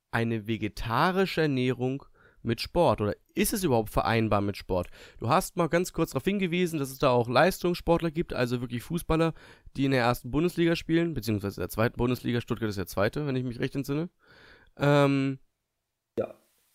eine 0.10 0.48
vegetarische 0.48 1.44
Ernährung 1.44 2.04
mit 2.42 2.62
Sport? 2.62 3.02
Oder 3.02 3.16
ist 3.36 3.54
es 3.54 3.64
überhaupt 3.64 3.92
vereinbar 3.92 4.42
mit 4.42 4.58
Sport? 4.58 4.88
Du 5.20 5.30
hast 5.30 5.56
mal 5.56 5.70
ganz 5.70 5.94
kurz 5.94 6.10
darauf 6.10 6.26
hingewiesen, 6.26 6.80
dass 6.80 6.90
es 6.90 6.98
da 6.98 7.12
auch 7.12 7.30
Leistungssportler 7.30 8.10
gibt, 8.10 8.34
also 8.34 8.60
wirklich 8.60 8.82
Fußballer, 8.82 9.36
die 9.78 9.86
in 9.86 9.92
der 9.92 10.02
ersten 10.02 10.32
Bundesliga 10.32 10.76
spielen, 10.76 11.14
beziehungsweise 11.14 11.62
der 11.62 11.70
zweiten 11.70 11.98
Bundesliga. 11.98 12.42
Stuttgart 12.42 12.70
ist 12.72 12.80
der 12.80 12.88
zweite, 12.88 13.28
wenn 13.28 13.36
ich 13.36 13.44
mich 13.44 13.60
recht 13.60 13.76
entsinne. 13.76 14.10
Ähm, 14.78 15.38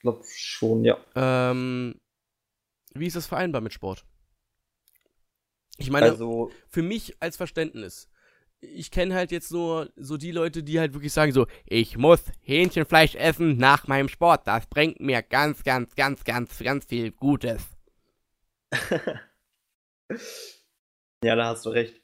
glaube 0.00 0.24
schon, 0.34 0.84
ja. 0.84 0.98
Ähm, 1.14 1.94
wie 2.94 3.06
ist 3.06 3.16
das 3.16 3.26
vereinbar 3.26 3.60
mit 3.60 3.72
Sport? 3.72 4.04
Ich 5.76 5.90
meine, 5.90 6.10
also, 6.10 6.50
für 6.68 6.82
mich 6.82 7.16
als 7.20 7.36
Verständnis, 7.36 8.10
ich 8.60 8.90
kenne 8.90 9.14
halt 9.14 9.32
jetzt 9.32 9.50
nur 9.50 9.90
so 9.96 10.16
die 10.16 10.32
Leute, 10.32 10.62
die 10.62 10.78
halt 10.78 10.92
wirklich 10.92 11.12
sagen 11.12 11.32
so, 11.32 11.46
ich 11.64 11.96
muss 11.96 12.24
Hähnchenfleisch 12.42 13.14
essen 13.14 13.56
nach 13.56 13.86
meinem 13.86 14.08
Sport. 14.08 14.46
Das 14.46 14.66
bringt 14.66 15.00
mir 15.00 15.22
ganz, 15.22 15.64
ganz, 15.64 15.94
ganz, 15.94 16.24
ganz, 16.24 16.58
ganz 16.58 16.84
viel 16.84 17.12
Gutes. 17.12 17.66
ja, 21.24 21.34
da 21.34 21.46
hast 21.46 21.64
du 21.64 21.70
recht. 21.70 22.02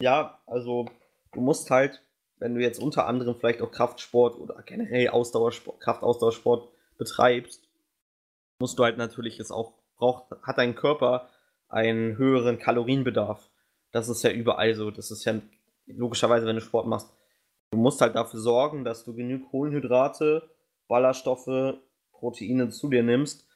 Ja, 0.00 0.40
also 0.46 0.86
du 1.32 1.40
musst 1.40 1.70
halt, 1.70 2.04
wenn 2.42 2.56
du 2.56 2.60
jetzt 2.60 2.82
unter 2.82 3.06
anderem 3.06 3.36
vielleicht 3.36 3.62
auch 3.62 3.70
Kraftsport 3.70 4.36
oder 4.36 4.60
generell 4.66 5.08
Ausdauersport, 5.10 5.78
Kraftausdauersport 5.78 6.68
betreibst, 6.98 7.68
musst 8.58 8.80
du 8.80 8.82
halt 8.82 8.98
natürlich 8.98 9.38
es 9.38 9.52
auch 9.52 9.74
braucht, 9.96 10.24
hat 10.42 10.58
dein 10.58 10.74
Körper 10.74 11.28
einen 11.68 12.16
höheren 12.16 12.58
Kalorienbedarf. 12.58 13.48
Das 13.92 14.08
ist 14.08 14.24
ja 14.24 14.32
überall 14.32 14.74
so. 14.74 14.90
Das 14.90 15.12
ist 15.12 15.24
ja 15.24 15.40
logischerweise, 15.86 16.44
wenn 16.44 16.56
du 16.56 16.62
Sport 16.62 16.88
machst. 16.88 17.12
Du 17.70 17.78
musst 17.78 18.00
halt 18.00 18.16
dafür 18.16 18.40
sorgen, 18.40 18.84
dass 18.84 19.04
du 19.04 19.14
genug 19.14 19.48
Kohlenhydrate, 19.50 20.50
Ballaststoffe, 20.88 21.76
Proteine 22.10 22.70
zu 22.70 22.90
dir 22.90 23.04
nimmst, 23.04 23.46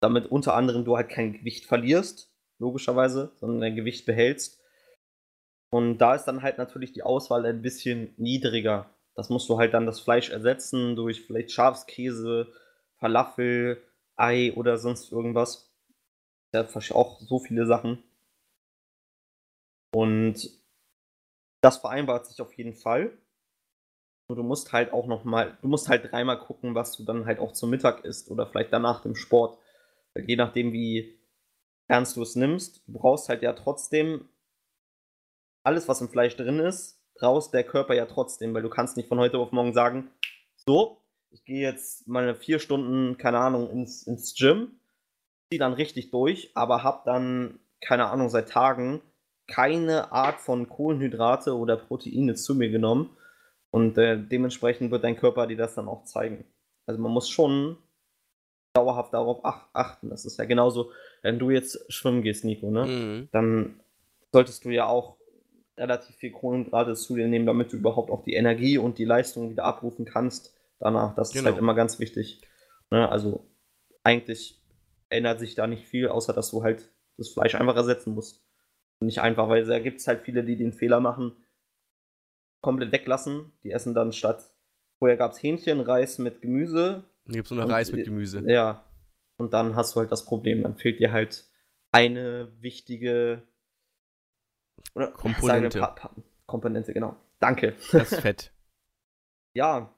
damit 0.00 0.26
unter 0.26 0.54
anderem 0.54 0.84
du 0.84 0.98
halt 0.98 1.08
kein 1.08 1.32
Gewicht 1.32 1.64
verlierst, 1.64 2.30
logischerweise, 2.58 3.32
sondern 3.40 3.62
dein 3.62 3.74
Gewicht 3.74 4.04
behältst. 4.04 4.60
Und 5.74 5.98
da 5.98 6.14
ist 6.14 6.26
dann 6.26 6.42
halt 6.42 6.56
natürlich 6.56 6.92
die 6.92 7.02
Auswahl 7.02 7.44
ein 7.46 7.60
bisschen 7.60 8.14
niedriger. 8.16 8.94
Das 9.16 9.28
musst 9.28 9.48
du 9.48 9.58
halt 9.58 9.74
dann 9.74 9.86
das 9.86 9.98
Fleisch 9.98 10.30
ersetzen 10.30 10.94
durch 10.94 11.26
vielleicht 11.26 11.50
Schafskäse, 11.50 12.46
Falafel, 13.00 13.82
Ei 14.14 14.52
oder 14.54 14.78
sonst 14.78 15.10
irgendwas. 15.10 15.74
Ja, 16.52 16.64
auch 16.92 17.20
so 17.22 17.40
viele 17.40 17.66
Sachen. 17.66 18.04
Und 19.92 20.48
das 21.60 21.78
vereinbart 21.78 22.26
sich 22.26 22.40
auf 22.40 22.52
jeden 22.52 22.74
Fall. 22.74 23.18
Du 24.28 24.44
musst 24.44 24.72
halt 24.72 24.92
auch 24.92 25.08
noch 25.08 25.24
mal, 25.24 25.58
du 25.60 25.66
musst 25.66 25.88
halt 25.88 26.12
dreimal 26.12 26.38
gucken, 26.38 26.76
was 26.76 26.96
du 26.96 27.02
dann 27.02 27.26
halt 27.26 27.40
auch 27.40 27.50
zum 27.50 27.70
Mittag 27.70 28.04
isst 28.04 28.30
oder 28.30 28.46
vielleicht 28.46 28.72
danach 28.72 29.02
dem 29.02 29.16
Sport. 29.16 29.58
Je 30.14 30.36
nachdem, 30.36 30.72
wie 30.72 31.18
ernst 31.88 32.16
du 32.16 32.22
es 32.22 32.36
nimmst, 32.36 32.86
du 32.86 32.92
brauchst 32.92 33.28
halt 33.28 33.42
ja 33.42 33.54
trotzdem 33.54 34.28
alles, 35.64 35.88
was 35.88 36.00
im 36.00 36.08
Fleisch 36.08 36.36
drin 36.36 36.60
ist, 36.60 37.00
brauchst 37.14 37.52
der 37.52 37.64
Körper 37.64 37.94
ja 37.94 38.06
trotzdem, 38.06 38.54
weil 38.54 38.62
du 38.62 38.70
kannst 38.70 38.96
nicht 38.96 39.08
von 39.08 39.18
heute 39.18 39.38
auf 39.38 39.52
morgen 39.52 39.72
sagen, 39.72 40.10
so, 40.56 41.00
ich 41.30 41.44
gehe 41.44 41.60
jetzt 41.60 42.06
mal 42.06 42.34
vier 42.34 42.58
Stunden, 42.60 43.18
keine 43.18 43.38
Ahnung, 43.38 43.68
ins, 43.70 44.06
ins 44.06 44.34
Gym, 44.34 44.78
zieh 45.50 45.58
dann 45.58 45.72
richtig 45.72 46.10
durch, 46.10 46.52
aber 46.54 46.84
hab 46.84 47.04
dann, 47.04 47.58
keine 47.80 48.06
Ahnung, 48.06 48.28
seit 48.28 48.48
Tagen 48.48 49.02
keine 49.46 50.12
Art 50.12 50.40
von 50.40 50.68
Kohlenhydrate 50.68 51.56
oder 51.56 51.76
Proteine 51.76 52.34
zu 52.34 52.54
mir 52.54 52.70
genommen. 52.70 53.16
Und 53.70 53.98
äh, 53.98 54.18
dementsprechend 54.18 54.90
wird 54.90 55.04
dein 55.04 55.16
Körper 55.16 55.46
dir 55.46 55.56
das 55.56 55.74
dann 55.74 55.88
auch 55.88 56.04
zeigen. 56.04 56.44
Also 56.86 57.00
man 57.00 57.12
muss 57.12 57.28
schon 57.28 57.76
dauerhaft 58.74 59.12
darauf 59.12 59.40
ach 59.44 59.66
achten. 59.72 60.10
Das 60.10 60.24
ist 60.24 60.38
ja 60.38 60.44
genauso, 60.44 60.92
wenn 61.22 61.38
du 61.38 61.50
jetzt 61.50 61.92
schwimmen 61.92 62.22
gehst, 62.22 62.44
Nico, 62.44 62.70
ne? 62.70 62.86
Mhm. 62.86 63.28
Dann 63.32 63.80
solltest 64.32 64.64
du 64.64 64.70
ja 64.70 64.86
auch 64.86 65.16
relativ 65.76 66.16
viel 66.16 66.32
Kohlenhydrate 66.32 66.94
zu 66.94 67.16
dir 67.16 67.26
nehmen, 67.26 67.46
damit 67.46 67.72
du 67.72 67.76
überhaupt 67.76 68.10
auch 68.10 68.22
die 68.22 68.34
Energie 68.34 68.78
und 68.78 68.98
die 68.98 69.04
Leistung 69.04 69.50
wieder 69.50 69.64
abrufen 69.64 70.04
kannst 70.04 70.54
danach. 70.78 71.14
Das 71.14 71.30
genau. 71.30 71.40
ist 71.40 71.46
halt 71.46 71.54
genau. 71.56 71.64
immer 71.64 71.74
ganz 71.74 71.98
wichtig. 71.98 72.40
Ne? 72.90 73.08
Also 73.08 73.46
eigentlich 74.02 74.62
ändert 75.08 75.40
sich 75.40 75.54
da 75.54 75.66
nicht 75.66 75.86
viel, 75.86 76.08
außer 76.08 76.32
dass 76.32 76.50
du 76.50 76.62
halt 76.62 76.92
das 77.16 77.30
Fleisch 77.30 77.54
einfach 77.54 77.76
ersetzen 77.76 78.14
musst. 78.14 78.44
Nicht 79.00 79.20
einfach, 79.20 79.48
weil 79.48 79.64
da 79.64 79.78
gibt 79.78 80.00
es 80.00 80.06
halt 80.06 80.22
viele, 80.22 80.44
die 80.44 80.56
den 80.56 80.72
Fehler 80.72 81.00
machen, 81.00 81.32
komplett 82.60 82.92
weglassen. 82.92 83.52
Die 83.62 83.70
essen 83.70 83.94
dann 83.94 84.12
statt, 84.12 84.50
vorher 84.98 85.16
gab 85.16 85.32
es 85.32 85.42
Hähnchen, 85.42 85.80
Reis 85.80 86.18
mit 86.18 86.40
Gemüse. 86.40 87.04
Hier 87.26 87.36
gibt 87.36 87.46
es 87.46 87.50
nur 87.50 87.68
Reis 87.68 87.92
mit 87.92 88.04
Gemüse. 88.04 88.42
Ja. 88.46 88.84
Und 89.36 89.52
dann 89.52 89.74
hast 89.74 89.94
du 89.94 90.00
halt 90.00 90.12
das 90.12 90.24
Problem, 90.24 90.62
dann 90.62 90.76
fehlt 90.76 91.00
dir 91.00 91.12
halt 91.12 91.44
eine 91.90 92.52
wichtige 92.60 93.42
oder 94.94 95.08
Komponente. 95.12 95.80
Pa 95.80 95.88
pa 95.88 96.10
Komponente, 96.46 96.92
genau. 96.92 97.16
Danke. 97.40 97.74
Das 97.92 98.14
Fett. 98.20 98.52
ja. 99.54 99.94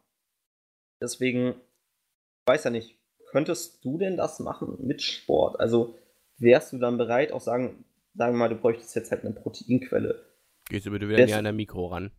Deswegen 1.00 1.54
weiß 2.46 2.64
ja 2.64 2.70
nicht, 2.70 2.98
könntest 3.30 3.84
du 3.84 3.98
denn 3.98 4.16
das 4.16 4.40
machen 4.40 4.76
mit 4.86 5.02
Sport? 5.02 5.60
Also 5.60 5.98
wärst 6.38 6.72
du 6.72 6.78
dann 6.78 6.96
bereit, 6.96 7.32
auch 7.32 7.40
sagen, 7.40 7.84
sagen 8.14 8.34
wir 8.34 8.38
mal, 8.38 8.48
du 8.48 8.56
bräuchtest 8.56 8.94
jetzt 8.94 9.10
halt 9.10 9.24
eine 9.24 9.34
Proteinquelle. 9.34 10.24
Gehst 10.68 10.86
du 10.86 10.90
bitte 10.90 11.08
wieder 11.08 11.24
näher 11.24 11.38
an 11.38 11.44
der 11.44 11.52
Mikro 11.52 11.86
ran? 11.86 12.10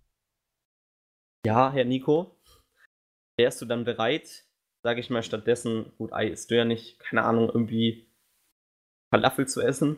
Ja, 1.45 1.71
Herr 1.71 1.86
Nico. 1.86 2.38
Wärst 3.38 3.62
du 3.62 3.65
dann 3.65 3.84
bereit, 3.84 4.45
sage 4.84 4.99
ich 4.99 5.10
mal, 5.10 5.23
stattdessen, 5.23 5.91
gut, 5.97 6.12
Ei 6.13 6.27
isst 6.27 6.49
du 6.49 6.56
ja 6.56 6.65
nicht, 6.65 6.99
keine 6.99 7.23
Ahnung, 7.23 7.49
irgendwie 7.49 8.08
Falafel 9.12 9.47
zu 9.47 9.62
essen? 9.62 9.97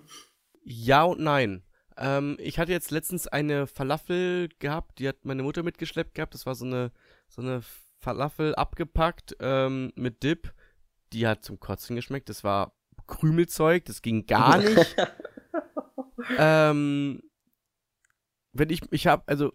Ja 0.63 1.03
und 1.03 1.19
nein. 1.21 1.63
Ähm, 1.99 2.38
ich 2.39 2.57
hatte 2.57 2.71
jetzt 2.71 2.91
letztens 2.91 3.27
eine 3.27 3.67
Falafel 3.67 4.49
gehabt, 4.59 4.99
die 4.99 5.07
hat 5.07 5.25
meine 5.25 5.43
Mutter 5.43 5.63
mitgeschleppt 5.63 6.15
gehabt. 6.15 6.33
Das 6.33 6.45
war 6.45 6.55
so 6.55 6.65
eine, 6.65 6.91
so 7.27 7.41
eine 7.41 7.62
Falafel 7.99 8.55
abgepackt 8.55 9.35
ähm, 9.41 9.91
mit 9.95 10.23
Dip. 10.23 10.53
Die 11.12 11.27
hat 11.27 11.43
zum 11.43 11.59
Kotzen 11.59 11.97
geschmeckt. 11.97 12.29
Das 12.29 12.43
war 12.43 12.73
Krümelzeug, 13.05 13.83
das 13.85 14.01
ging 14.01 14.25
gar 14.25 14.57
nicht. 14.63 14.95
ähm, 16.38 17.21
wenn 18.53 18.69
ich, 18.69 18.81
ich 18.91 19.07
habe, 19.07 19.23
also 19.25 19.51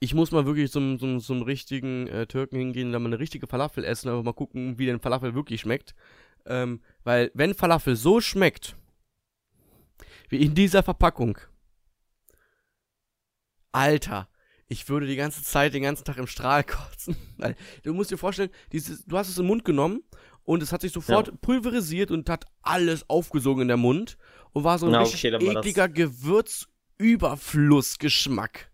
ich 0.00 0.14
muss 0.14 0.32
mal 0.32 0.46
wirklich 0.46 0.70
zum, 0.72 0.98
zum, 0.98 1.20
zum 1.20 1.42
richtigen 1.42 2.06
äh, 2.06 2.26
Türken 2.26 2.56
hingehen, 2.56 2.92
da 2.92 2.98
mal 2.98 3.06
eine 3.06 3.18
richtige 3.18 3.46
Falafel 3.46 3.84
essen, 3.84 4.08
aber 4.08 4.22
mal 4.22 4.32
gucken, 4.32 4.78
wie 4.78 4.86
denn 4.86 5.00
Falafel 5.00 5.34
wirklich 5.34 5.60
schmeckt. 5.60 5.94
Ähm, 6.46 6.80
weil 7.04 7.30
wenn 7.34 7.54
Falafel 7.54 7.96
so 7.96 8.20
schmeckt, 8.20 8.76
wie 10.34 10.44
in 10.44 10.54
dieser 10.54 10.82
Verpackung, 10.82 11.38
Alter, 13.70 14.28
ich 14.66 14.88
würde 14.88 15.06
die 15.06 15.14
ganze 15.14 15.44
Zeit, 15.44 15.74
den 15.74 15.84
ganzen 15.84 16.04
Tag 16.04 16.18
im 16.18 16.26
Strahl 16.26 16.64
kotzen. 16.64 17.14
Du 17.84 17.94
musst 17.94 18.10
dir 18.10 18.18
vorstellen, 18.18 18.50
dieses, 18.72 19.04
du 19.04 19.16
hast 19.16 19.28
es 19.28 19.38
im 19.38 19.46
Mund 19.46 19.64
genommen 19.64 20.02
und 20.42 20.60
es 20.60 20.72
hat 20.72 20.80
sich 20.80 20.90
sofort 20.92 21.28
ja. 21.28 21.34
pulverisiert 21.40 22.10
und 22.10 22.28
hat 22.28 22.46
alles 22.62 23.08
aufgesogen 23.08 23.62
in 23.62 23.68
der 23.68 23.76
Mund 23.76 24.18
und 24.52 24.64
war 24.64 24.76
so 24.78 24.86
ein 24.86 24.92
Na, 24.92 25.02
richtig 25.02 25.32
okay, 25.32 25.56
ekliger 25.56 25.88
Gewürzüberflussgeschmack. 25.88 28.72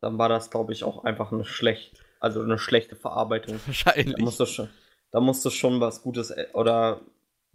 Dann 0.00 0.16
war 0.18 0.28
das, 0.28 0.48
glaube 0.50 0.72
ich, 0.72 0.84
auch 0.84 1.02
einfach 1.02 1.32
eine 1.32 1.44
schlecht, 1.44 2.04
also 2.20 2.40
eine 2.40 2.58
schlechte 2.58 2.94
Verarbeitung. 2.94 3.58
Wahrscheinlich. 3.66 4.14
Da 4.14 4.22
musst 4.22 4.38
du 4.38 4.46
schon, 4.46 4.68
da 5.10 5.18
musst 5.20 5.44
du 5.44 5.50
schon 5.50 5.80
was 5.80 6.02
Gutes 6.02 6.30
äh, 6.30 6.46
oder 6.52 7.00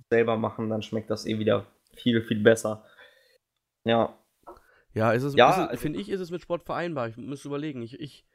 selber 0.10 0.36
machen, 0.36 0.70
dann 0.70 0.82
schmeckt 0.82 1.10
das 1.10 1.26
eh 1.26 1.40
wieder 1.40 1.66
viel, 1.96 2.22
viel 2.22 2.42
besser. 2.42 2.84
Ja. 3.90 4.16
Ja, 4.94 5.12
ist 5.12 5.24
es, 5.24 5.36
ja, 5.36 5.50
also, 5.50 5.78
finde 5.78 6.00
ich, 6.00 6.10
ist 6.10 6.20
es 6.20 6.32
mit 6.32 6.42
Sport 6.42 6.64
vereinbar. 6.64 7.08
Ich 7.10 7.18
muss 7.18 7.46
überlegen. 7.46 7.82
Ich, 7.82 8.00
ich, 8.00 8.26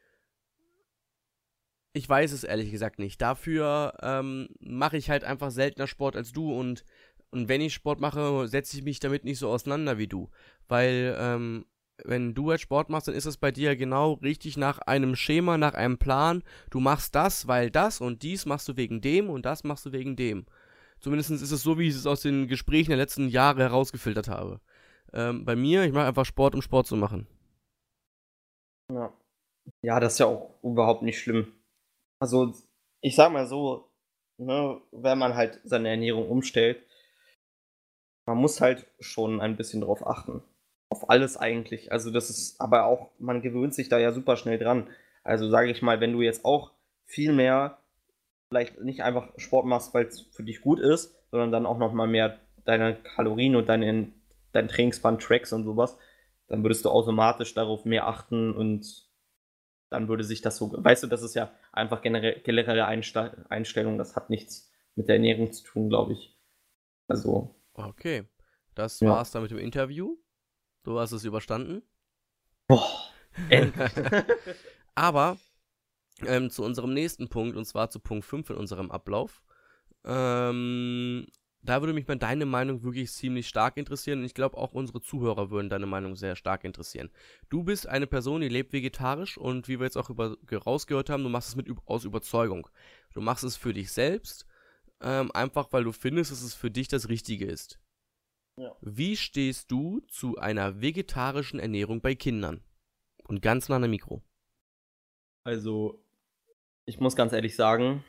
ich 1.93 2.07
weiß 2.07 2.31
es 2.31 2.43
ehrlich 2.43 2.71
gesagt 2.71 2.99
nicht. 2.99 3.21
Dafür 3.21 3.93
ähm, 4.01 4.49
mache 4.59 4.97
ich 4.97 5.09
halt 5.09 5.23
einfach 5.23 5.51
seltener 5.51 5.87
Sport 5.87 6.15
als 6.15 6.31
du 6.31 6.53
und, 6.53 6.85
und 7.29 7.49
wenn 7.49 7.61
ich 7.61 7.73
Sport 7.73 7.99
mache, 7.99 8.47
setze 8.47 8.77
ich 8.77 8.83
mich 8.83 8.99
damit 8.99 9.25
nicht 9.25 9.39
so 9.39 9.49
auseinander 9.49 9.97
wie 9.97 10.07
du. 10.07 10.29
Weil, 10.67 11.15
ähm, 11.19 11.65
wenn 12.03 12.33
du 12.33 12.51
jetzt 12.51 12.61
Sport 12.61 12.89
machst, 12.89 13.07
dann 13.07 13.15
ist 13.15 13.25
es 13.25 13.37
bei 13.37 13.51
dir 13.51 13.75
genau 13.75 14.13
richtig 14.13 14.57
nach 14.57 14.79
einem 14.79 15.15
Schema, 15.15 15.57
nach 15.57 15.73
einem 15.73 15.97
Plan. 15.97 16.43
Du 16.69 16.79
machst 16.79 17.15
das, 17.15 17.47
weil 17.47 17.69
das 17.71 18.01
und 18.01 18.23
dies 18.23 18.45
machst 18.45 18.67
du 18.67 18.75
wegen 18.75 19.01
dem 19.01 19.29
und 19.29 19.45
das 19.45 19.63
machst 19.63 19.85
du 19.85 19.91
wegen 19.91 20.15
dem. 20.15 20.45
Zumindest 20.99 21.31
ist 21.31 21.51
es 21.51 21.61
so, 21.61 21.77
wie 21.77 21.87
ich 21.87 21.95
es 21.95 22.05
aus 22.05 22.21
den 22.21 22.47
Gesprächen 22.47 22.89
der 22.89 22.97
letzten 22.97 23.29
Jahre 23.29 23.61
herausgefiltert 23.61 24.27
habe. 24.27 24.59
Ähm, 25.13 25.45
bei 25.45 25.55
mir, 25.55 25.83
ich 25.83 25.93
mache 25.93 26.07
einfach 26.07 26.25
Sport, 26.25 26.55
um 26.55 26.61
Sport 26.61 26.87
zu 26.87 26.95
machen. 26.95 27.27
Ja. 28.91 29.13
Ja, 29.81 29.99
das 29.99 30.13
ist 30.13 30.19
ja 30.19 30.27
auch 30.27 30.61
überhaupt 30.63 31.01
nicht 31.01 31.19
schlimm. 31.19 31.53
Also, 32.19 32.53
ich 33.01 33.15
sag 33.15 33.31
mal 33.31 33.47
so, 33.47 33.89
ne, 34.37 34.79
wenn 34.91 35.17
man 35.17 35.35
halt 35.35 35.59
seine 35.63 35.89
Ernährung 35.89 36.29
umstellt, 36.29 36.85
man 38.27 38.37
muss 38.37 38.61
halt 38.61 38.87
schon 38.99 39.41
ein 39.41 39.55
bisschen 39.55 39.81
drauf 39.81 40.05
achten. 40.05 40.43
Auf 40.89 41.09
alles 41.09 41.37
eigentlich. 41.37 41.91
Also, 41.91 42.11
das 42.11 42.29
ist 42.29 42.59
aber 42.61 42.85
auch, 42.85 43.11
man 43.19 43.41
gewöhnt 43.41 43.73
sich 43.73 43.89
da 43.89 43.97
ja 43.97 44.11
super 44.11 44.37
schnell 44.37 44.59
dran. 44.59 44.89
Also, 45.23 45.49
sage 45.49 45.71
ich 45.71 45.81
mal, 45.81 45.99
wenn 45.99 46.13
du 46.13 46.21
jetzt 46.21 46.45
auch 46.45 46.71
viel 47.05 47.33
mehr, 47.33 47.79
vielleicht 48.49 48.79
nicht 48.81 49.01
einfach 49.01 49.29
Sport 49.37 49.65
machst, 49.65 49.93
weil 49.93 50.05
es 50.05 50.21
für 50.21 50.43
dich 50.43 50.61
gut 50.61 50.79
ist, 50.79 51.15
sondern 51.31 51.51
dann 51.51 51.65
auch 51.65 51.77
nochmal 51.77 52.07
mehr 52.07 52.39
deine 52.65 52.95
Kalorien 52.95 53.55
und 53.55 53.69
deine, 53.69 54.11
dein 54.55 54.67
Trainingsplan 54.67 55.19
trackst 55.19 55.53
und 55.53 55.63
sowas, 55.63 55.97
dann 56.47 56.63
würdest 56.63 56.85
du 56.85 56.89
automatisch 56.89 57.53
darauf 57.53 57.85
mehr 57.85 58.07
achten 58.07 58.53
und 58.53 59.05
dann 59.89 60.07
würde 60.07 60.23
sich 60.23 60.41
das 60.41 60.57
so, 60.57 60.71
weißt 60.75 61.03
du, 61.03 61.07
das 61.07 61.21
ist 61.21 61.35
ja 61.35 61.51
einfach 61.71 62.01
generell, 62.01 62.41
generelle 62.41 62.85
Einste 62.85 63.45
Einstellung, 63.49 63.97
das 63.97 64.15
hat 64.15 64.29
nichts 64.29 64.71
mit 64.95 65.07
der 65.07 65.15
Ernährung 65.15 65.51
zu 65.51 65.63
tun, 65.63 65.89
glaube 65.89 66.13
ich. 66.13 66.37
Also. 67.07 67.55
Okay, 67.73 68.23
das 68.73 68.99
ja. 68.99 69.09
war's 69.09 69.31
dann 69.31 69.43
mit 69.43 69.51
dem 69.51 69.59
Interview. 69.59 70.17
Du 70.83 70.99
hast 70.99 71.11
es 71.11 71.23
überstanden. 71.23 71.83
Boah, 72.67 72.89
endlich. 73.49 73.91
Aber 74.95 75.37
ähm, 76.25 76.49
zu 76.49 76.63
unserem 76.63 76.93
nächsten 76.93 77.27
Punkt, 77.27 77.57
und 77.57 77.65
zwar 77.65 77.89
zu 77.89 77.99
Punkt 77.99 78.25
5 78.25 78.51
in 78.51 78.55
unserem 78.55 78.91
Ablauf. 78.91 79.43
Ähm, 80.05 81.27
da 81.65 81.81
würde 81.81 81.93
mich 81.93 82.07
mal 82.07 82.17
deine 82.17 82.45
Meinung 82.45 82.83
wirklich 82.83 83.11
ziemlich 83.11 83.47
stark 83.47 83.77
interessieren 83.77 84.19
und 84.19 84.25
ich 84.25 84.33
glaube 84.33 84.57
auch 84.57 84.73
unsere 84.73 85.01
Zuhörer 85.01 85.49
würden 85.49 85.69
deine 85.69 85.85
Meinung 85.85 86.15
sehr 86.15 86.35
stark 86.35 86.63
interessieren. 86.63 87.09
Du 87.49 87.63
bist 87.63 87.87
eine 87.87 88.07
Person, 88.07 88.41
die 88.41 88.49
lebt 88.49 88.73
vegetarisch 88.73 89.37
und 89.37 89.67
wie 89.67 89.79
wir 89.79 89.85
jetzt 89.85 89.97
auch 89.97 90.09
über, 90.09 90.37
rausgehört 90.51 91.09
haben, 91.09 91.23
du 91.23 91.29
machst 91.29 91.49
es 91.49 91.55
mit 91.55 91.67
aus 91.85 92.05
Überzeugung. 92.05 92.67
Du 93.13 93.21
machst 93.21 93.43
es 93.43 93.55
für 93.55 93.73
dich 93.73 93.91
selbst, 93.91 94.45
ähm, 95.01 95.31
einfach 95.33 95.71
weil 95.71 95.83
du 95.83 95.91
findest, 95.91 96.31
dass 96.31 96.41
es 96.41 96.53
für 96.53 96.71
dich 96.71 96.87
das 96.87 97.09
Richtige 97.09 97.45
ist. 97.45 97.79
Ja. 98.57 98.75
Wie 98.81 99.17
stehst 99.17 99.71
du 99.71 99.99
zu 100.07 100.37
einer 100.37 100.81
vegetarischen 100.81 101.59
Ernährung 101.59 102.01
bei 102.01 102.15
Kindern? 102.15 102.63
Und 103.27 103.41
ganz 103.41 103.69
nah 103.69 103.77
an 103.77 103.81
der 103.81 103.89
Mikro. 103.89 104.21
Also, 105.43 106.03
ich 106.85 106.99
muss 106.99 107.15
ganz 107.15 107.33
ehrlich 107.33 107.55
sagen, 107.55 108.03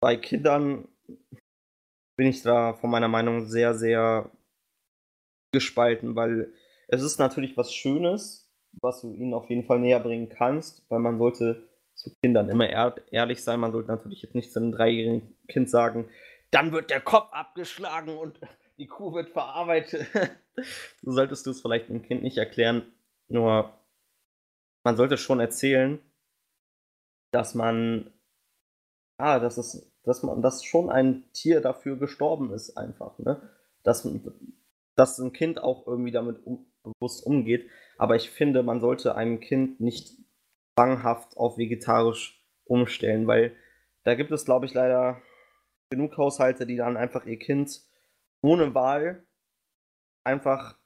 bei 0.00 0.16
Kindern 0.16 0.86
bin 2.16 2.26
ich 2.26 2.42
da 2.42 2.74
von 2.74 2.90
meiner 2.90 3.08
Meinung 3.08 3.46
sehr, 3.46 3.74
sehr 3.74 4.30
gespalten, 5.52 6.16
weil 6.16 6.52
es 6.88 7.02
ist 7.02 7.18
natürlich 7.18 7.56
was 7.56 7.72
Schönes, 7.72 8.52
was 8.80 9.00
du 9.00 9.12
ihnen 9.12 9.34
auf 9.34 9.48
jeden 9.48 9.64
Fall 9.64 9.78
näher 9.78 10.00
bringen 10.00 10.28
kannst, 10.28 10.84
weil 10.90 10.98
man 10.98 11.18
sollte 11.18 11.68
zu 11.94 12.14
Kindern 12.22 12.48
immer 12.48 12.68
ehr 12.68 12.94
ehrlich 13.10 13.42
sein. 13.42 13.60
Man 13.60 13.72
sollte 13.72 13.88
natürlich 13.88 14.22
jetzt 14.22 14.34
nicht 14.34 14.52
zu 14.52 14.60
einem 14.60 14.72
dreijährigen 14.72 15.36
Kind 15.48 15.70
sagen, 15.70 16.08
dann 16.50 16.72
wird 16.72 16.90
der 16.90 17.00
Kopf 17.00 17.32
abgeschlagen 17.32 18.16
und 18.16 18.38
die 18.78 18.86
Kuh 18.86 19.14
wird 19.14 19.30
verarbeitet. 19.30 20.06
so 21.02 21.12
solltest 21.12 21.46
du 21.46 21.50
es 21.50 21.62
vielleicht 21.62 21.88
dem 21.88 22.02
Kind 22.02 22.22
nicht 22.22 22.38
erklären. 22.38 22.92
Nur 23.28 23.72
man 24.84 24.96
sollte 24.96 25.16
schon 25.16 25.40
erzählen, 25.40 25.98
dass 27.32 27.54
man, 27.54 28.12
ah, 29.18 29.38
dass 29.38 29.56
es 29.56 29.93
dass 30.04 30.22
man, 30.22 30.42
dass 30.42 30.64
schon 30.64 30.90
ein 30.90 31.24
Tier 31.32 31.60
dafür 31.60 31.96
gestorben 31.96 32.52
ist, 32.52 32.76
einfach, 32.76 33.18
ne? 33.18 33.50
Dass, 33.82 34.08
dass 34.96 35.18
ein 35.18 35.32
Kind 35.32 35.62
auch 35.62 35.86
irgendwie 35.86 36.12
damit 36.12 36.46
um, 36.46 36.66
bewusst 36.82 37.24
umgeht. 37.26 37.68
Aber 37.98 38.16
ich 38.16 38.30
finde, 38.30 38.62
man 38.62 38.80
sollte 38.80 39.14
einem 39.14 39.40
Kind 39.40 39.80
nicht 39.80 40.12
zwanghaft 40.76 41.36
auf 41.36 41.58
vegetarisch 41.58 42.42
umstellen, 42.64 43.26
weil 43.26 43.56
da 44.04 44.14
gibt 44.14 44.30
es, 44.30 44.44
glaube 44.44 44.66
ich, 44.66 44.74
leider 44.74 45.20
genug 45.90 46.16
Haushalte, 46.16 46.66
die 46.66 46.76
dann 46.76 46.96
einfach 46.96 47.24
ihr 47.24 47.38
Kind 47.38 47.80
ohne 48.42 48.74
Wahl 48.74 49.24
einfach 50.24 50.78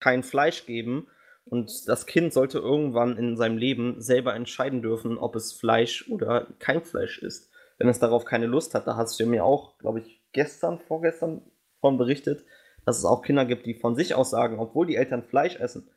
kein 0.00 0.22
Fleisch 0.22 0.66
geben. 0.66 1.08
Und 1.46 1.88
das 1.88 2.06
Kind 2.06 2.32
sollte 2.32 2.58
irgendwann 2.58 3.16
in 3.16 3.36
seinem 3.36 3.58
Leben 3.58 4.00
selber 4.00 4.34
entscheiden 4.34 4.82
dürfen, 4.82 5.18
ob 5.18 5.36
es 5.36 5.52
Fleisch 5.52 6.08
oder 6.10 6.46
kein 6.58 6.82
Fleisch 6.82 7.18
ist 7.18 7.53
wenn 7.78 7.88
es 7.88 7.98
darauf 7.98 8.24
keine 8.24 8.46
Lust 8.46 8.74
hat. 8.74 8.86
Da 8.86 8.96
hast 8.96 9.18
du 9.18 9.26
mir 9.26 9.44
auch, 9.44 9.78
glaube 9.78 10.00
ich, 10.00 10.22
gestern, 10.32 10.78
vorgestern 10.78 11.42
von 11.80 11.98
berichtet, 11.98 12.44
dass 12.84 12.98
es 12.98 13.04
auch 13.04 13.22
Kinder 13.22 13.44
gibt, 13.44 13.66
die 13.66 13.74
von 13.74 13.96
sich 13.96 14.14
aus 14.14 14.30
sagen, 14.30 14.58
obwohl 14.58 14.86
die 14.86 14.96
Eltern 14.96 15.22
Fleisch 15.22 15.56
essen, 15.56 15.90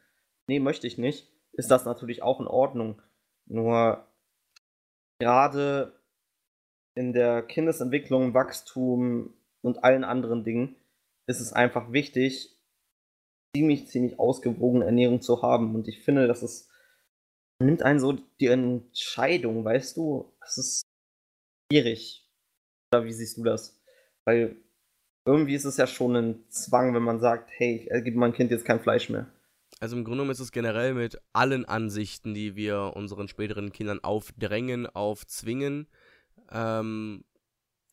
nee, 0.48 0.60
möchte 0.60 0.88
ich 0.88 0.98
nicht, 0.98 1.32
ist 1.54 1.72
das 1.72 1.86
natürlich 1.86 2.24
auch 2.24 2.40
in 2.40 2.48
Ordnung. 2.48 3.02
Nur 3.46 4.06
gerade 5.20 5.94
in 6.96 7.14
der 7.14 7.44
Kindesentwicklung, 7.44 8.34
Wachstum 8.34 9.34
und 9.62 9.84
allen 9.84 10.04
anderen 10.04 10.44
Dingen 10.44 10.76
ist 11.28 11.40
es 11.40 11.54
einfach 11.54 11.92
wichtig, 11.92 12.58
ziemlich, 13.56 13.88
ziemlich 13.88 14.20
ausgewogene 14.20 14.86
Ernährung 14.86 15.22
zu 15.22 15.42
haben. 15.42 15.76
Und 15.76 15.88
ich 15.88 16.04
finde, 16.04 16.28
dass 16.28 16.42
es 16.42 16.70
nimmt 17.60 17.82
einen 17.82 18.00
so 18.00 18.14
die 18.40 18.48
Entscheidung, 18.48 19.66
weißt 19.66 19.98
du, 19.98 20.32
es 20.46 20.58
ist 20.58 20.82
schwierig. 21.72 22.26
Oder 22.92 23.06
wie 23.06 23.14
siehst 23.14 23.38
du 23.38 23.44
das? 23.44 23.80
Weil 24.26 24.56
irgendwie 25.26 25.56
ist 25.56 25.66
es 25.66 25.78
ja 25.78 25.88
schon 25.88 26.16
ein 26.16 26.50
Zwang, 26.50 26.94
wenn 26.94 27.04
man 27.04 27.20
sagt, 27.20 27.50
hey, 27.58 27.90
ich 27.94 28.04
gebe 28.04 28.18
meinem 28.18 28.34
Kind 28.34 28.52
jetzt 28.52 28.66
kein 28.66 28.80
Fleisch 28.80 29.10
mehr. 29.10 29.28
Also 29.80 29.96
im 29.96 30.04
Grunde 30.04 30.18
genommen 30.18 30.32
ist 30.32 30.40
es 30.40 30.52
generell 30.52 30.94
mit 30.94 31.20
allen 31.34 31.66
Ansichten, 31.66 32.34
die 32.34 32.56
wir 32.56 32.94
unseren 32.96 33.28
späteren 33.28 33.72
Kindern 33.72 34.00
aufdrängen, 34.02 34.88
aufzwingen, 34.88 35.88
ähm, 36.52 37.26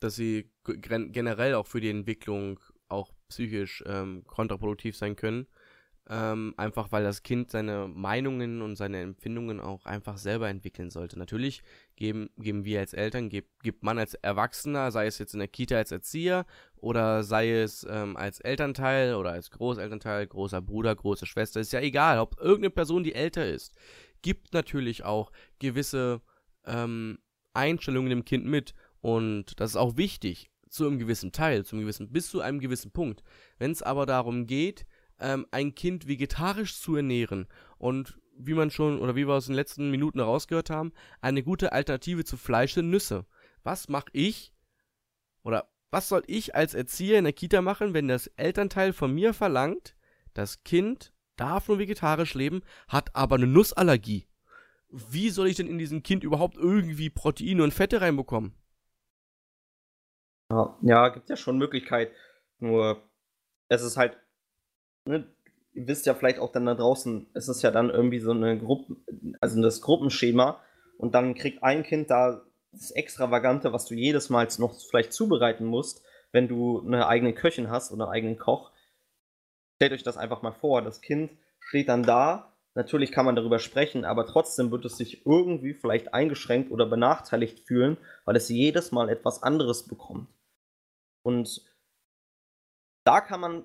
dass 0.01 0.16
sie 0.16 0.51
generell 0.64 1.55
auch 1.55 1.66
für 1.66 1.81
die 1.81 1.91
Entwicklung 1.91 2.61
auch 2.89 3.12
psychisch 3.29 3.83
ähm, 3.87 4.25
kontraproduktiv 4.27 4.97
sein 4.97 5.16
können. 5.16 5.47
Ähm, 6.07 6.53
einfach 6.59 6.93
weil 6.93 7.03
das 7.03 7.23
Kind 7.23 7.51
seine 7.51 7.89
Meinungen 7.89 8.61
und 8.61 8.77
seine 8.77 9.01
Empfindungen 9.01 9.59
auch 9.59 9.87
einfach 9.87 10.19
selber 10.19 10.51
entwickeln 10.51 10.91
sollte. 10.91 11.19
Natürlich 11.19 11.63
geben, 11.97 12.29
geben 12.37 12.67
wir 12.67 12.81
als 12.81 12.93
Eltern, 12.93 13.31
gibt, 13.31 13.63
gibt 13.63 13.83
man 13.83 13.99
als 13.99 14.13
Erwachsener, 14.13 14.91
sei 14.91 15.07
es 15.07 15.19
jetzt 15.19 15.33
in 15.33 15.39
der 15.39 15.49
Kita 15.49 15.77
als 15.77 15.93
Erzieher 15.93 16.45
oder 16.77 17.23
sei 17.23 17.53
es 17.53 17.87
ähm, 17.89 18.19
als 18.19 18.41
Elternteil 18.41 19.15
oder 19.15 19.33
als 19.33 19.51
Großelternteil, 19.51 20.27
großer 20.27 20.61
Bruder, 20.61 20.95
große 20.95 21.25
Schwester, 21.25 21.61
ist 21.61 21.73
ja 21.73 21.81
egal, 21.81 22.19
ob 22.19 22.39
irgendeine 22.39 22.71
Person, 22.71 23.03
die 23.03 23.15
älter 23.15 23.47
ist, 23.47 23.75
gibt 24.21 24.53
natürlich 24.53 25.05
auch 25.05 25.33
gewisse 25.59 26.21
ähm, 26.67 27.19
Einstellungen 27.55 28.11
dem 28.11 28.27
Kind 28.27 28.45
mit 28.45 28.75
und 29.01 29.59
das 29.59 29.71
ist 29.71 29.77
auch 29.77 29.97
wichtig 29.97 30.51
zu 30.69 30.87
einem 30.87 30.99
gewissen 30.99 31.31
Teil, 31.33 31.65
zu 31.65 31.77
einem 31.77 31.85
gewissen, 31.85 32.11
bis 32.11 32.29
zu 32.29 32.41
einem 32.41 32.59
gewissen 32.59 32.91
Punkt. 32.91 33.23
Wenn 33.59 33.71
es 33.71 33.83
aber 33.83 34.07
darum 34.07 34.47
geht, 34.47 34.87
ähm, 35.25 35.47
ein 35.51 35.75
Kind 35.75 36.07
vegetarisch 36.07 36.79
zu 36.79 36.97
ernähren 36.97 37.49
und 37.79 38.18
wie 38.37 38.55
man 38.55 38.70
schon 38.70 39.01
oder 39.01 39.16
wie 39.16 39.27
wir 39.27 39.35
aus 39.35 39.47
den 39.47 39.55
letzten 39.55 39.91
Minuten 39.91 40.20
rausgehört 40.20 40.70
haben, 40.70 40.93
eine 41.20 41.43
gute 41.43 41.72
Alternative 41.72 42.25
zu 42.25 42.37
Fleisch 42.37 42.75
sind 42.75 42.91
Nüsse. 42.91 43.25
Was 43.62 43.89
mache 43.89 44.11
ich 44.12 44.53
oder 45.43 45.70
was 45.91 46.09
soll 46.09 46.22
ich 46.27 46.55
als 46.55 46.75
Erzieher 46.75 47.18
in 47.18 47.25
der 47.25 47.33
Kita 47.33 47.62
machen, 47.62 47.95
wenn 47.95 48.09
das 48.09 48.27
Elternteil 48.27 48.93
von 48.93 49.14
mir 49.14 49.33
verlangt, 49.33 49.97
das 50.35 50.62
Kind 50.64 51.12
darf 51.37 51.68
nur 51.68 51.79
vegetarisch 51.79 52.35
leben, 52.35 52.62
hat 52.89 53.14
aber 53.14 53.37
eine 53.37 53.47
Nussallergie? 53.47 54.27
Wie 54.89 55.31
soll 55.31 55.49
ich 55.49 55.57
denn 55.57 55.68
in 55.68 55.79
diesem 55.79 56.03
Kind 56.03 56.22
überhaupt 56.22 56.57
irgendwie 56.57 57.11
Proteine 57.11 57.62
und 57.62 57.72
Fette 57.72 58.01
reinbekommen? 58.01 58.55
Ja, 60.51 60.77
ja 60.83 61.09
gibt 61.09 61.31
ja 61.31 61.37
schon 61.37 61.59
Möglichkeit. 61.59 62.12
Nur 62.59 63.09
es 63.68 63.83
ist 63.83 63.97
halt 63.97 64.18
ne, 65.07 65.27
ihr 65.75 65.89
wisst 65.89 66.07
ja 66.07 66.15
vielleicht 66.15 66.39
auch 66.39 66.53
dann 66.53 66.67
da 66.67 66.75
draußen, 66.75 67.27
es 67.35 67.49
ist 67.49 67.63
ja 67.63 67.71
dann 67.71 67.91
irgendwie 67.91 68.21
so 68.21 68.31
eine 68.31 68.59
Gruppe, 68.59 68.97
also 69.41 69.61
das 69.61 69.81
Gruppenschema 69.81 70.61
und 70.99 71.15
dann 71.15 71.35
kriegt 71.35 71.63
ein 71.63 71.83
Kind 71.83 72.11
da 72.11 72.43
das 72.73 72.91
Extravagante, 72.91 73.73
was 73.73 73.87
du 73.87 73.95
jedes 73.95 74.31
Mal 74.31 74.49
noch 74.59 74.75
vielleicht 74.81 75.13
zubereiten 75.13 75.65
musst, 75.65 76.05
wenn 76.33 76.49
du 76.49 76.81
eine 76.85 77.07
eigene 77.07 77.33
Köchin 77.33 77.71
hast 77.71 77.93
oder 77.93 78.05
einen 78.05 78.13
eigenen 78.15 78.39
Koch. 78.39 78.73
Stellt 79.77 79.93
euch 79.93 80.03
das 80.03 80.17
einfach 80.17 80.43
mal 80.43 80.53
vor, 80.53 80.83
das 80.83 81.01
Kind 81.01 81.31
steht 81.61 81.89
dann 81.89 82.03
da, 82.03 82.53
natürlich 82.75 83.13
kann 83.13 83.27
man 83.27 83.37
darüber 83.37 83.59
sprechen, 83.59 84.05
aber 84.05 84.27
trotzdem 84.27 84.71
wird 84.71 84.85
es 84.85 84.97
sich 84.97 85.25
irgendwie 85.25 85.75
vielleicht 85.75 86.15
eingeschränkt 86.15 86.71
oder 86.71 86.87
benachteiligt 86.87 87.61
fühlen, 87.61 87.97
weil 88.25 88.37
es 88.37 88.49
jedes 88.49 88.93
Mal 88.93 89.09
etwas 89.09 89.43
anderes 89.43 89.87
bekommt. 89.87 90.29
Und 91.23 91.65
da 93.05 93.21
kann 93.21 93.41
man 93.41 93.65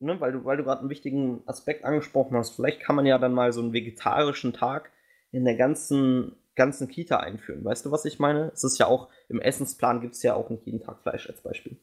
ne, 0.00 0.20
weil 0.20 0.32
du, 0.32 0.44
weil 0.44 0.56
du 0.56 0.64
gerade 0.64 0.80
einen 0.80 0.90
wichtigen 0.90 1.42
Aspekt 1.46 1.84
angesprochen 1.84 2.36
hast, 2.36 2.56
vielleicht 2.56 2.80
kann 2.80 2.96
man 2.96 3.06
ja 3.06 3.18
dann 3.18 3.34
mal 3.34 3.52
so 3.52 3.60
einen 3.60 3.72
vegetarischen 3.72 4.52
Tag 4.52 4.90
in 5.30 5.44
der 5.44 5.56
ganzen, 5.56 6.36
ganzen 6.54 6.88
Kita 6.88 7.18
einführen. 7.18 7.64
Weißt 7.64 7.86
du, 7.86 7.90
was 7.90 8.04
ich 8.04 8.18
meine? 8.18 8.50
Es 8.54 8.64
ist 8.64 8.78
ja 8.78 8.86
auch, 8.86 9.08
im 9.28 9.40
Essensplan 9.40 10.00
gibt 10.00 10.14
es 10.14 10.22
ja 10.22 10.34
auch 10.34 10.50
nicht 10.50 10.66
jeden 10.66 10.80
Tag 10.80 11.02
Fleisch 11.02 11.28
als 11.28 11.42
Beispiel. 11.42 11.78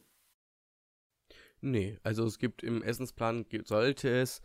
Nee, 1.60 1.98
also 2.02 2.24
es 2.26 2.38
gibt 2.38 2.62
im 2.62 2.82
Essensplan, 2.82 3.46
sollte 3.64 4.08
es, 4.10 4.42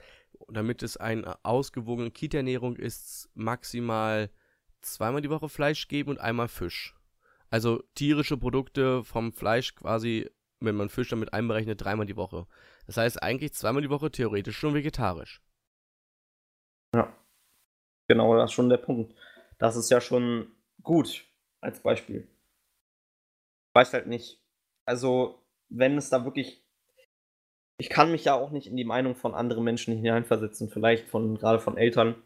damit 0.48 0.82
es 0.82 0.98
eine 0.98 1.44
ausgewogene 1.44 2.12
Kita-Ernährung 2.12 2.78
ist, 2.78 3.30
maximal 3.34 4.30
zweimal 4.82 5.22
die 5.22 5.30
Woche 5.30 5.50
Fleisch 5.50 5.88
geben 5.88 6.12
und 6.12 6.20
einmal 6.20 6.48
Fisch. 6.48 6.96
Also 7.50 7.84
tierische 7.96 8.38
Produkte 8.38 9.04
vom 9.04 9.34
Fleisch 9.34 9.76
quasi, 9.76 10.30
wenn 10.62 10.76
man 10.76 10.90
Fisch 10.90 11.10
damit 11.10 11.34
einberechnet, 11.34 11.84
dreimal 11.84 12.06
die 12.06 12.16
Woche. 12.16 12.48
Das 12.86 12.98
heißt 12.98 13.22
eigentlich 13.22 13.54
zweimal 13.54 13.82
die 13.82 13.90
Woche 13.90 14.12
theoretisch 14.12 14.58
schon 14.58 14.74
vegetarisch. 14.74 15.42
Ja. 16.96 17.14
Genau, 18.08 18.36
das 18.36 18.52
ist 18.52 18.54
schon 18.54 18.70
der 18.70 18.78
Punkt. 18.78 19.16
Das 19.58 19.76
ist 19.76 19.90
ja 19.90 20.02
schon 20.02 20.52
gut 20.84 21.26
als 21.62 21.80
Beispiel. 21.82 22.28
Ich 23.70 23.76
weiß 23.76 23.94
halt 23.94 24.08
nicht. 24.08 24.42
Also, 24.86 25.44
wenn 25.70 25.98
es 25.98 26.10
da 26.10 26.26
wirklich. 26.26 26.64
Ich 27.78 27.90
kann 27.90 28.12
mich 28.12 28.26
ja 28.26 28.36
auch 28.36 28.52
nicht 28.52 28.68
in 28.68 28.78
die 28.78 28.84
Meinung 28.84 29.16
von 29.16 29.34
anderen 29.34 29.64
Menschen 29.64 29.96
hineinversetzen, 29.96 30.70
vielleicht 30.70 31.08
von 31.08 31.38
gerade 31.38 31.60
von 31.60 31.78
Eltern. 31.78 32.22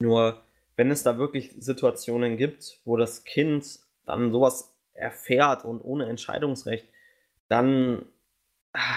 Nur, 0.00 0.42
wenn 0.76 0.90
es 0.90 1.02
da 1.02 1.18
wirklich 1.18 1.54
Situationen 1.58 2.38
gibt, 2.38 2.80
wo 2.84 2.96
das 2.96 3.24
Kind 3.24 3.80
dann 4.06 4.32
sowas 4.32 4.74
erfährt 4.94 5.64
und 5.64 5.80
ohne 5.80 6.08
Entscheidungsrecht, 6.08 6.88
dann 7.50 8.06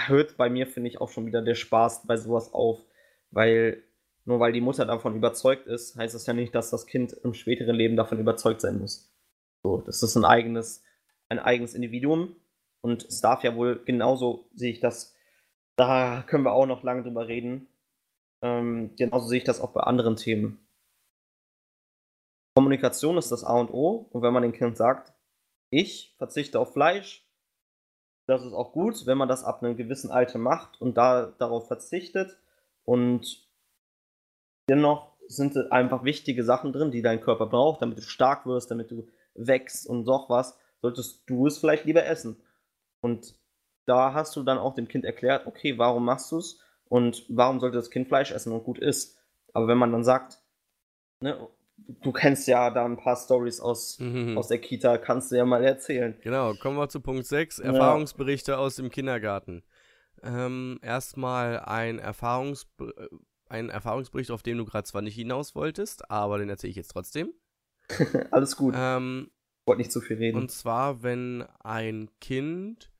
hört 0.06 0.36
bei 0.36 0.48
mir, 0.48 0.66
finde 0.66 0.88
ich, 0.88 1.00
auch 1.00 1.10
schon 1.10 1.26
wieder 1.26 1.42
der 1.42 1.56
Spaß 1.56 2.06
bei 2.06 2.16
sowas 2.16 2.52
auf. 2.54 2.86
Weil 3.30 3.82
nur 4.24 4.40
weil 4.40 4.52
die 4.52 4.60
Mutter 4.60 4.86
davon 4.86 5.16
überzeugt 5.16 5.66
ist, 5.66 5.96
heißt 5.96 6.14
das 6.14 6.26
ja 6.26 6.32
nicht, 6.32 6.54
dass 6.54 6.70
das 6.70 6.86
Kind 6.86 7.12
im 7.12 7.34
späteren 7.34 7.74
Leben 7.74 7.96
davon 7.96 8.18
überzeugt 8.18 8.60
sein 8.60 8.78
muss. 8.78 9.12
So, 9.62 9.82
das 9.82 10.02
ist 10.02 10.16
ein 10.16 10.24
eigenes, 10.24 10.82
ein 11.28 11.38
eigenes 11.38 11.74
Individuum. 11.74 12.36
Und 12.80 13.04
es 13.04 13.20
darf 13.20 13.42
ja 13.42 13.56
wohl 13.56 13.82
genauso, 13.84 14.48
sehe 14.54 14.70
ich 14.70 14.80
das, 14.80 15.14
da 15.76 16.22
können 16.22 16.44
wir 16.44 16.52
auch 16.52 16.66
noch 16.66 16.82
lange 16.82 17.02
drüber 17.02 17.28
reden. 17.28 17.66
Ähm, 18.42 18.94
genauso 18.96 19.26
sehe 19.26 19.38
ich 19.38 19.44
das 19.44 19.60
auch 19.60 19.72
bei 19.72 19.80
anderen 19.80 20.16
Themen. 20.16 20.60
Kommunikation 22.54 23.18
ist 23.18 23.32
das 23.32 23.42
A 23.42 23.58
und 23.58 23.70
O. 23.72 24.08
Und 24.10 24.22
wenn 24.22 24.32
man 24.32 24.42
dem 24.42 24.52
Kind 24.52 24.76
sagt, 24.76 25.12
ich 25.70 26.14
verzichte 26.18 26.60
auf 26.60 26.72
Fleisch, 26.72 27.23
das 28.26 28.44
ist 28.44 28.52
auch 28.52 28.72
gut, 28.72 29.06
wenn 29.06 29.18
man 29.18 29.28
das 29.28 29.44
ab 29.44 29.62
einem 29.62 29.76
gewissen 29.76 30.10
Alter 30.10 30.38
macht 30.38 30.80
und 30.80 30.96
da 30.96 31.32
darauf 31.38 31.66
verzichtet. 31.66 32.38
Und 32.84 33.46
dennoch 34.68 35.12
sind 35.26 35.56
einfach 35.72 36.04
wichtige 36.04 36.44
Sachen 36.44 36.72
drin, 36.72 36.90
die 36.90 37.02
dein 37.02 37.20
Körper 37.20 37.46
braucht, 37.46 37.82
damit 37.82 37.98
du 37.98 38.02
stark 38.02 38.46
wirst, 38.46 38.70
damit 38.70 38.90
du 38.90 39.06
wächst 39.34 39.86
und 39.86 40.04
doch 40.04 40.30
was, 40.30 40.58
solltest 40.80 41.22
du 41.26 41.46
es 41.46 41.58
vielleicht 41.58 41.84
lieber 41.84 42.04
essen. 42.04 42.36
Und 43.00 43.34
da 43.86 44.14
hast 44.14 44.36
du 44.36 44.42
dann 44.42 44.58
auch 44.58 44.74
dem 44.74 44.88
Kind 44.88 45.04
erklärt, 45.04 45.46
okay, 45.46 45.76
warum 45.78 46.04
machst 46.04 46.32
du 46.32 46.38
es 46.38 46.60
und 46.88 47.24
warum 47.28 47.60
sollte 47.60 47.76
das 47.76 47.90
Kind 47.90 48.08
Fleisch 48.08 48.30
essen 48.32 48.52
und 48.52 48.64
gut 48.64 48.78
ist. 48.78 49.18
Aber 49.52 49.68
wenn 49.68 49.78
man 49.78 49.92
dann 49.92 50.04
sagt, 50.04 50.40
ne, 51.20 51.48
du 51.76 52.12
kennst 52.12 52.48
ja 52.48 52.70
da 52.70 52.84
ein 52.84 52.96
paar 52.96 53.16
Stories 53.16 53.60
aus, 53.60 53.98
mhm. 53.98 54.38
aus 54.38 54.48
der 54.48 54.58
Kita, 54.58 54.98
kannst 54.98 55.30
du 55.30 55.36
ja 55.36 55.44
mal 55.44 55.64
erzählen. 55.64 56.16
Genau, 56.22 56.54
kommen 56.54 56.76
wir 56.76 56.88
zu 56.88 57.00
Punkt 57.00 57.26
6, 57.26 57.58
Erfahrungsberichte 57.58 58.52
ja. 58.52 58.58
aus 58.58 58.76
dem 58.76 58.90
Kindergarten. 58.90 59.62
Ähm, 60.22 60.78
erstmal 60.82 61.60
ein, 61.60 61.98
Erfahrungs 61.98 62.66
ein 63.48 63.68
Erfahrungsbericht, 63.68 64.30
auf 64.30 64.42
den 64.42 64.58
du 64.58 64.64
gerade 64.64 64.84
zwar 64.84 65.02
nicht 65.02 65.14
hinaus 65.14 65.54
wolltest, 65.54 66.10
aber 66.10 66.38
den 66.38 66.48
erzähle 66.48 66.70
ich 66.70 66.76
jetzt 66.76 66.92
trotzdem. 66.92 67.32
Alles 68.30 68.56
gut. 68.56 68.74
Ähm, 68.76 69.30
Wollte 69.66 69.80
nicht 69.80 69.92
zu 69.92 70.00
viel 70.00 70.16
reden. 70.16 70.38
Und 70.38 70.50
zwar, 70.50 71.02
wenn 71.02 71.44
ein 71.62 72.10
Kind 72.20 72.90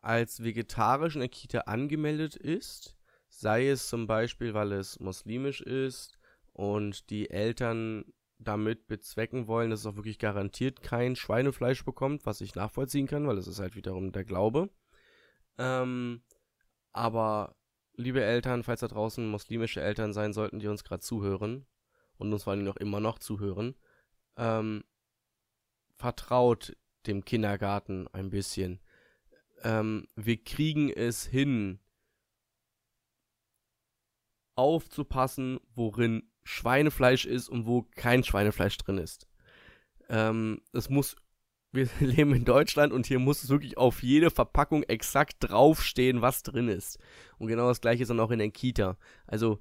als 0.00 0.42
vegetarisch 0.42 1.14
in 1.14 1.20
der 1.20 1.28
Kita 1.28 1.60
angemeldet 1.60 2.36
ist, 2.36 2.96
sei 3.28 3.68
es 3.68 3.88
zum 3.88 4.06
Beispiel, 4.06 4.54
weil 4.54 4.72
es 4.72 4.98
muslimisch 4.98 5.60
ist 5.60 6.18
und 6.52 7.10
die 7.10 7.30
Eltern 7.30 8.04
damit 8.40 8.86
bezwecken 8.86 9.46
wollen, 9.46 9.70
dass 9.70 9.80
es 9.80 9.86
auch 9.86 9.96
wirklich 9.96 10.18
garantiert 10.18 10.82
kein 10.82 11.14
Schweinefleisch 11.14 11.84
bekommt, 11.84 12.24
was 12.26 12.40
ich 12.40 12.54
nachvollziehen 12.54 13.06
kann, 13.06 13.26
weil 13.26 13.38
es 13.38 13.46
ist 13.46 13.60
halt 13.60 13.76
wiederum 13.76 14.12
der 14.12 14.24
Glaube. 14.24 14.70
Ähm, 15.58 16.22
aber 16.92 17.54
liebe 17.94 18.24
Eltern, 18.24 18.62
falls 18.62 18.80
da 18.80 18.88
draußen 18.88 19.28
muslimische 19.28 19.82
Eltern 19.82 20.12
sein 20.12 20.32
sollten, 20.32 20.58
die 20.58 20.68
uns 20.68 20.84
gerade 20.84 21.02
zuhören 21.02 21.66
und 22.16 22.32
uns 22.32 22.44
vor 22.44 22.52
allem 22.52 22.64
noch 22.64 22.76
immer 22.76 23.00
noch 23.00 23.18
zuhören, 23.18 23.76
ähm, 24.36 24.84
vertraut 25.96 26.76
dem 27.06 27.24
Kindergarten 27.24 28.08
ein 28.08 28.30
bisschen. 28.30 28.80
Ähm, 29.62 30.08
wir 30.16 30.42
kriegen 30.42 30.90
es 30.90 31.26
hin, 31.26 31.78
aufzupassen, 34.54 35.60
worin 35.74 36.29
Schweinefleisch 36.44 37.26
ist 37.26 37.48
und 37.48 37.66
wo 37.66 37.86
kein 37.96 38.24
Schweinefleisch 38.24 38.76
drin 38.78 38.98
ist. 38.98 39.26
Ähm, 40.08 40.62
es 40.72 40.88
muss, 40.88 41.16
wir 41.72 41.88
leben 42.00 42.34
in 42.34 42.44
Deutschland 42.44 42.92
und 42.92 43.06
hier 43.06 43.18
muss 43.18 43.42
es 43.42 43.48
wirklich 43.48 43.78
auf 43.78 44.02
jede 44.02 44.30
Verpackung 44.30 44.82
exakt 44.84 45.36
draufstehen, 45.40 46.22
was 46.22 46.42
drin 46.42 46.68
ist. 46.68 46.98
Und 47.38 47.48
genau 47.48 47.68
das 47.68 47.80
gleiche 47.80 48.02
ist 48.02 48.08
dann 48.08 48.20
auch 48.20 48.30
in 48.30 48.38
der 48.38 48.50
Kita. 48.50 48.96
Also 49.26 49.60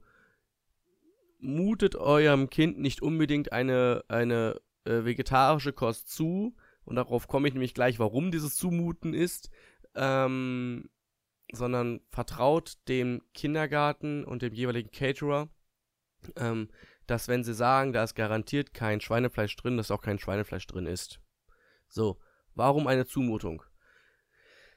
mutet 1.39 1.95
eurem 1.95 2.49
Kind 2.49 2.79
nicht 2.79 3.01
unbedingt 3.01 3.53
eine, 3.53 4.03
eine 4.07 4.59
äh, 4.85 5.05
vegetarische 5.05 5.73
Kost 5.73 6.09
zu. 6.09 6.55
Und 6.83 6.95
darauf 6.95 7.27
komme 7.27 7.47
ich 7.47 7.53
nämlich 7.53 7.73
gleich, 7.73 7.99
warum 7.99 8.31
dieses 8.31 8.55
Zumuten 8.55 9.13
ist. 9.13 9.49
Ähm, 9.95 10.89
sondern 11.51 12.01
vertraut 12.09 12.77
dem 12.87 13.21
Kindergarten 13.33 14.23
und 14.23 14.41
dem 14.41 14.53
jeweiligen 14.53 14.91
Caterer 14.91 15.49
ähm, 16.35 16.69
dass 17.07 17.27
wenn 17.27 17.43
sie 17.43 17.53
sagen, 17.53 17.93
da 17.93 18.03
ist 18.03 18.15
garantiert 18.15 18.73
kein 18.73 19.01
Schweinefleisch 19.01 19.55
drin, 19.55 19.77
dass 19.77 19.91
auch 19.91 20.01
kein 20.01 20.19
Schweinefleisch 20.19 20.67
drin 20.67 20.85
ist. 20.85 21.19
So, 21.87 22.19
warum 22.53 22.87
eine 22.87 23.05
Zumutung? 23.05 23.63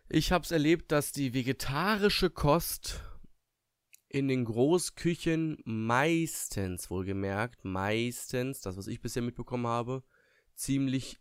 Ich 0.09 0.32
habe 0.32 0.45
es 0.45 0.51
erlebt, 0.51 0.93
dass 0.93 1.12
die 1.12 1.34
vegetarische 1.34 2.30
Kost 2.30 3.03
in 4.09 4.28
den 4.28 4.45
Großküchen 4.45 5.62
meistens, 5.64 6.90
wohlgemerkt, 6.90 7.64
meistens, 7.64 8.61
das, 8.61 8.76
was 8.76 8.86
ich 8.86 9.01
bisher 9.01 9.22
mitbekommen 9.22 9.66
habe, 9.66 10.03
ziemlich, 10.55 11.18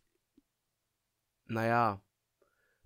naja, 1.45 2.03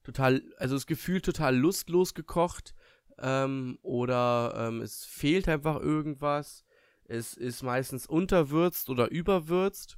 total, 0.03 0.43
also 0.57 0.75
das 0.75 0.85
Gefühl 0.85 1.21
total 1.21 1.55
lustlos 1.55 2.13
gekocht 2.13 2.75
ähm, 3.17 3.79
oder 3.81 4.53
ähm, 4.55 4.81
es 4.81 5.05
fehlt 5.05 5.49
einfach 5.49 5.79
irgendwas. 5.79 6.64
Es 7.07 7.35
ist 7.35 7.61
meistens 7.63 8.07
unterwürzt 8.07 8.89
oder 8.89 9.09
überwürzt. 9.11 9.97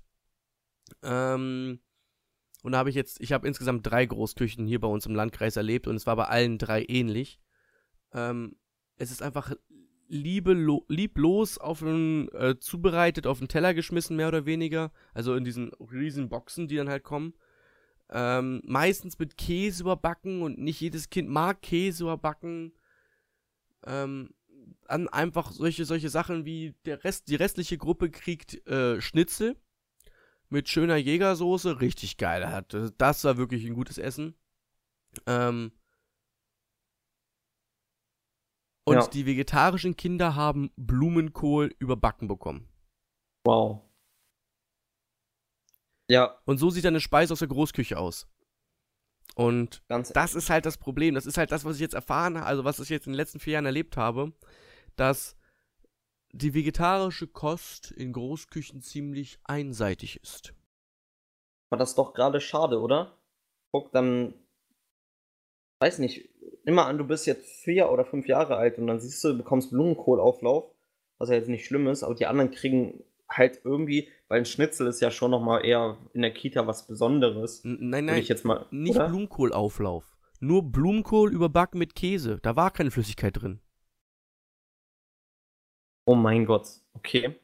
Ähm, 1.03 1.79
und 2.63 2.71
da 2.71 2.79
habe 2.79 2.89
ich 2.89 2.95
jetzt, 2.95 3.21
ich 3.21 3.31
habe 3.31 3.47
insgesamt 3.47 3.85
drei 3.85 4.05
Großküchen 4.05 4.65
hier 4.65 4.79
bei 4.79 4.87
uns 4.87 5.05
im 5.05 5.15
Landkreis 5.15 5.55
erlebt 5.55 5.87
und 5.87 5.95
es 5.95 6.07
war 6.07 6.15
bei 6.15 6.25
allen 6.25 6.57
drei 6.57 6.85
ähnlich. 6.87 7.39
Ähm, 8.13 8.57
es 8.97 9.11
ist 9.11 9.21
einfach 9.21 9.53
liebelo 10.09 10.85
lieblos 10.87 11.57
auf 11.57 11.83
einen, 11.83 12.29
äh, 12.29 12.57
zubereitet, 12.59 13.27
auf 13.27 13.39
den 13.39 13.47
Teller 13.47 13.73
geschmissen, 13.73 14.15
mehr 14.15 14.29
oder 14.29 14.45
weniger. 14.45 14.91
Also 15.13 15.35
in 15.35 15.43
diesen 15.43 15.71
riesen 15.91 16.29
Boxen, 16.29 16.67
die 16.67 16.77
dann 16.77 16.89
halt 16.89 17.03
kommen. 17.03 17.33
Ähm, 18.09 18.61
meistens 18.65 19.19
mit 19.19 19.37
Käse 19.37 19.83
überbacken 19.83 20.41
und 20.41 20.59
nicht 20.59 20.79
jedes 20.79 21.09
Kind 21.09 21.29
mag 21.29 21.61
Käse 21.61 22.05
überbacken. 22.05 22.73
Ähm, 23.85 24.29
an 24.87 25.07
einfach 25.07 25.51
solche, 25.51 25.85
solche 25.85 26.09
Sachen 26.09 26.45
wie 26.45 26.75
der 26.85 27.03
Rest, 27.03 27.27
die 27.27 27.35
restliche 27.35 27.77
Gruppe 27.77 28.09
kriegt 28.09 28.65
äh, 28.67 29.01
Schnitzel 29.01 29.55
mit 30.49 30.69
schöner 30.69 30.95
Jägersoße, 30.95 31.81
richtig 31.81 32.17
geil. 32.17 32.65
Das 32.97 33.23
war 33.23 33.37
wirklich 33.37 33.65
ein 33.65 33.73
gutes 33.73 33.97
Essen. 33.97 34.35
Ähm, 35.25 35.71
und 38.85 38.95
ja. 38.95 39.07
die 39.07 39.25
vegetarischen 39.25 39.97
Kinder 39.97 40.35
haben 40.35 40.71
Blumenkohl 40.77 41.75
überbacken 41.79 42.29
bekommen. 42.29 42.69
Wow. 43.45 43.81
Ja. 46.09 46.39
Und 46.45 46.57
so 46.57 46.69
sieht 46.69 46.85
eine 46.85 47.01
Speise 47.01 47.33
aus 47.33 47.39
der 47.39 47.49
Großküche 47.49 47.97
aus. 47.97 48.27
Und 49.35 49.83
Ganz 49.87 50.11
das 50.13 50.33
ist 50.33 50.49
halt 50.49 50.65
das 50.65 50.77
Problem. 50.77 51.15
Das 51.15 51.25
ist 51.25 51.37
halt 51.37 51.51
das, 51.51 51.63
was 51.63 51.75
ich 51.75 51.81
jetzt 51.81 51.93
erfahren 51.93 52.37
habe, 52.37 52.47
also 52.47 52.63
was 52.63 52.79
ich 52.79 52.89
jetzt 52.89 53.05
in 53.05 53.13
den 53.13 53.17
letzten 53.17 53.39
vier 53.39 53.53
Jahren 53.53 53.65
erlebt 53.65 53.97
habe, 53.97 54.33
dass 54.95 55.35
die 56.31 56.53
vegetarische 56.53 57.27
Kost 57.27 57.91
in 57.91 58.13
Großküchen 58.13 58.81
ziemlich 58.81 59.39
einseitig 59.43 60.21
ist. 60.21 60.53
War 61.69 61.77
das 61.77 61.95
doch 61.95 62.13
gerade 62.13 62.41
schade, 62.41 62.79
oder? 62.79 63.17
Guck, 63.71 63.91
dann. 63.91 64.33
Weiß 65.79 65.99
nicht, 65.99 66.29
immer 66.65 66.87
an, 66.87 66.97
du 66.97 67.05
bist 67.05 67.27
jetzt 67.27 67.63
vier 67.63 67.91
oder 67.91 68.03
fünf 68.03 68.27
Jahre 68.27 68.57
alt 68.57 68.79
und 68.79 68.87
dann 68.87 68.99
siehst 68.99 69.23
du, 69.23 69.29
du 69.29 69.37
bekommst 69.37 69.69
Blumenkohlauflauf, 69.69 70.71
was 71.19 71.29
ja 71.29 71.35
jetzt 71.35 71.49
nicht 71.49 71.65
schlimm 71.65 71.87
ist, 71.87 72.03
aber 72.03 72.15
die 72.15 72.25
anderen 72.25 72.49
kriegen 72.49 73.03
halt 73.29 73.61
irgendwie, 73.63 74.09
weil 74.27 74.39
ein 74.39 74.45
Schnitzel 74.45 74.87
ist 74.87 75.01
ja 75.01 75.11
schon 75.11 75.31
nochmal 75.31 75.65
eher 75.65 75.97
in 76.13 76.21
der 76.21 76.33
Kita 76.33 76.67
was 76.67 76.87
Besonderes. 76.87 77.61
Nein, 77.63 78.05
nein, 78.05 78.17
ich 78.19 78.27
jetzt 78.27 78.45
mal, 78.45 78.65
nicht 78.71 78.95
oder? 78.95 79.07
Blumenkohlauflauf. 79.07 80.17
Nur 80.39 80.63
Blumenkohl 80.63 81.33
überbacken 81.33 81.79
mit 81.79 81.95
Käse. 81.95 82.39
Da 82.41 82.55
war 82.55 82.71
keine 82.71 82.91
Flüssigkeit 82.91 83.41
drin. 83.41 83.59
Oh 86.05 86.15
mein 86.15 86.45
Gott, 86.45 86.67
okay. 86.93 87.35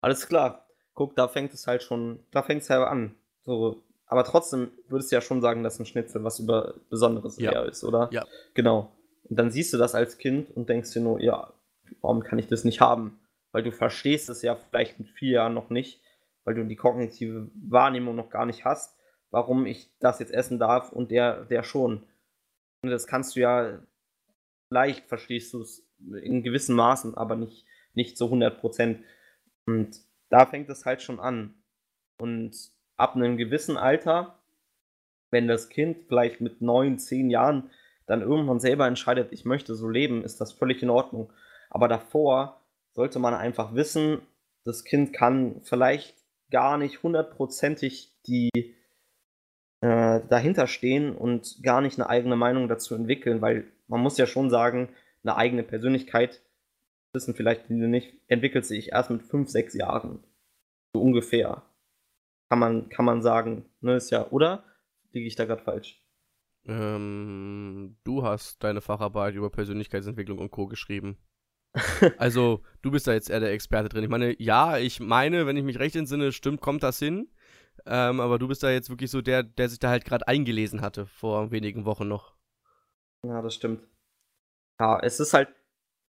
Alles 0.00 0.26
klar. 0.26 0.66
Guck, 0.94 1.16
da 1.16 1.28
fängt 1.28 1.52
es 1.52 1.66
halt 1.66 1.82
schon, 1.82 2.20
da 2.30 2.42
fängt 2.42 2.62
es 2.62 2.70
halt 2.70 2.86
an. 2.86 3.16
So, 3.42 3.82
aber 4.06 4.24
trotzdem 4.24 4.70
würdest 4.88 5.10
du 5.10 5.16
ja 5.16 5.20
schon 5.20 5.40
sagen, 5.40 5.62
dass 5.62 5.78
ein 5.78 5.86
Schnitzel 5.86 6.22
was 6.24 6.38
über 6.38 6.74
Besonderes 6.88 7.38
ja. 7.38 7.62
ist, 7.62 7.84
oder? 7.84 8.08
Ja. 8.12 8.24
Genau. 8.54 8.92
Und 9.24 9.38
dann 9.38 9.50
siehst 9.50 9.72
du 9.72 9.78
das 9.78 9.94
als 9.94 10.18
Kind 10.18 10.50
und 10.56 10.68
denkst 10.68 10.92
dir 10.92 11.00
nur, 11.00 11.20
ja, 11.20 11.52
warum 12.00 12.22
kann 12.22 12.38
ich 12.38 12.46
das 12.46 12.64
nicht 12.64 12.80
haben? 12.80 13.18
Weil 13.52 13.62
du 13.62 13.72
verstehst 13.72 14.28
es 14.28 14.42
ja 14.42 14.56
vielleicht 14.56 14.98
mit 14.98 15.08
vier 15.08 15.32
Jahren 15.32 15.54
noch 15.54 15.70
nicht, 15.70 16.00
weil 16.44 16.54
du 16.54 16.64
die 16.64 16.76
kognitive 16.76 17.50
Wahrnehmung 17.54 18.16
noch 18.16 18.30
gar 18.30 18.46
nicht 18.46 18.64
hast, 18.64 18.98
warum 19.30 19.66
ich 19.66 19.90
das 19.98 20.18
jetzt 20.18 20.32
essen 20.32 20.58
darf 20.58 20.92
und 20.92 21.10
der, 21.10 21.44
der 21.46 21.62
schon. 21.62 22.04
Und 22.82 22.90
das 22.90 23.06
kannst 23.06 23.36
du 23.36 23.40
ja, 23.40 23.80
leicht 24.70 25.06
verstehst 25.06 25.52
du 25.54 25.62
es 25.62 25.86
in 26.22 26.42
gewissen 26.42 26.76
Maßen, 26.76 27.16
aber 27.16 27.36
nicht 27.36 27.66
nicht 27.94 28.18
zu 28.18 28.26
100 28.26 28.60
Prozent. 28.60 29.04
Und 29.66 30.00
da 30.28 30.46
fängt 30.46 30.68
es 30.68 30.84
halt 30.84 31.02
schon 31.02 31.20
an. 31.20 31.54
Und 32.18 32.70
ab 32.96 33.16
einem 33.16 33.36
gewissen 33.36 33.76
Alter, 33.76 34.38
wenn 35.30 35.48
das 35.48 35.68
Kind 35.68 36.04
vielleicht 36.06 36.40
mit 36.40 36.60
neun, 36.60 36.98
zehn 36.98 37.30
Jahren 37.30 37.70
dann 38.06 38.20
irgendwann 38.20 38.60
selber 38.60 38.86
entscheidet, 38.86 39.32
ich 39.32 39.44
möchte 39.44 39.74
so 39.74 39.88
leben, 39.88 40.22
ist 40.22 40.40
das 40.40 40.52
völlig 40.52 40.82
in 40.82 40.90
Ordnung. 40.90 41.32
Aber 41.70 41.88
davor 41.88 42.60
sollte 42.92 43.18
man 43.18 43.34
einfach 43.34 43.74
wissen, 43.74 44.20
das 44.64 44.84
Kind 44.84 45.12
kann 45.12 45.60
vielleicht 45.62 46.23
gar 46.50 46.78
nicht 46.78 47.02
hundertprozentig 47.02 48.12
die 48.26 48.50
äh, 49.80 50.20
dahinter 50.28 50.66
stehen 50.66 51.14
und 51.14 51.62
gar 51.62 51.80
nicht 51.80 51.98
eine 51.98 52.08
eigene 52.08 52.36
Meinung 52.36 52.68
dazu 52.68 52.94
entwickeln, 52.94 53.42
weil 53.42 53.70
man 53.86 54.00
muss 54.00 54.18
ja 54.18 54.26
schon 54.26 54.50
sagen, 54.50 54.88
eine 55.22 55.36
eigene 55.36 55.62
Persönlichkeit 55.62 56.42
wissen 57.12 57.34
vielleicht 57.34 57.66
viele 57.66 57.88
nicht, 57.88 58.14
entwickelt 58.26 58.66
sich 58.66 58.92
erst 58.92 59.10
mit 59.10 59.22
fünf, 59.22 59.48
sechs 59.48 59.74
Jahren. 59.74 60.24
So 60.94 61.00
ungefähr. 61.00 61.62
Kann 62.50 62.58
man, 62.58 62.88
kann 62.88 63.04
man 63.04 63.22
sagen. 63.22 63.64
Ne, 63.80 63.96
ist 63.96 64.10
ja, 64.10 64.30
oder? 64.30 64.64
Liege 65.12 65.26
ich 65.26 65.36
da 65.36 65.44
gerade 65.44 65.62
falsch? 65.62 66.02
Ähm, 66.66 67.96
du 68.04 68.24
hast 68.24 68.64
deine 68.64 68.80
Facharbeit 68.80 69.34
über 69.34 69.50
Persönlichkeitsentwicklung 69.50 70.38
und 70.38 70.50
Co. 70.50 70.66
geschrieben. 70.66 71.18
also, 72.18 72.62
du 72.82 72.90
bist 72.90 73.06
da 73.06 73.12
jetzt 73.12 73.30
eher 73.30 73.40
der 73.40 73.52
Experte 73.52 73.88
drin. 73.88 74.04
Ich 74.04 74.10
meine, 74.10 74.40
ja, 74.40 74.78
ich 74.78 75.00
meine, 75.00 75.46
wenn 75.46 75.56
ich 75.56 75.64
mich 75.64 75.78
recht 75.78 75.96
entsinne, 75.96 76.32
stimmt, 76.32 76.60
kommt 76.60 76.82
das 76.82 76.98
hin. 76.98 77.28
Ähm, 77.86 78.20
aber 78.20 78.38
du 78.38 78.48
bist 78.48 78.62
da 78.62 78.70
jetzt 78.70 78.88
wirklich 78.88 79.10
so 79.10 79.20
der, 79.20 79.42
der 79.42 79.68
sich 79.68 79.78
da 79.78 79.90
halt 79.90 80.04
gerade 80.04 80.26
eingelesen 80.28 80.80
hatte, 80.80 81.06
vor 81.06 81.50
wenigen 81.50 81.84
Wochen 81.84 82.08
noch. 82.08 82.34
Ja, 83.24 83.42
das 83.42 83.54
stimmt. 83.54 83.82
Ja, 84.80 85.00
es 85.00 85.20
ist 85.20 85.34
halt, 85.34 85.48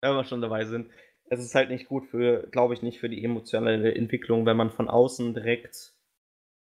wenn 0.01 0.14
wir 0.14 0.24
schon 0.24 0.41
dabei 0.41 0.66
sind, 0.66 0.91
es 1.30 1.39
ist 1.39 1.55
halt 1.55 1.70
nicht 1.70 1.88
gut 1.88 2.05
für, 2.05 2.47
glaube 2.51 2.74
ich, 2.74 2.82
nicht 2.82 2.99
für 2.99 3.09
die 3.09 3.24
emotionale 3.24 3.95
Entwicklung, 3.95 4.45
wenn 4.45 4.57
man 4.57 4.72
von 4.72 4.89
außen 4.89 5.34
direkt 5.34 5.93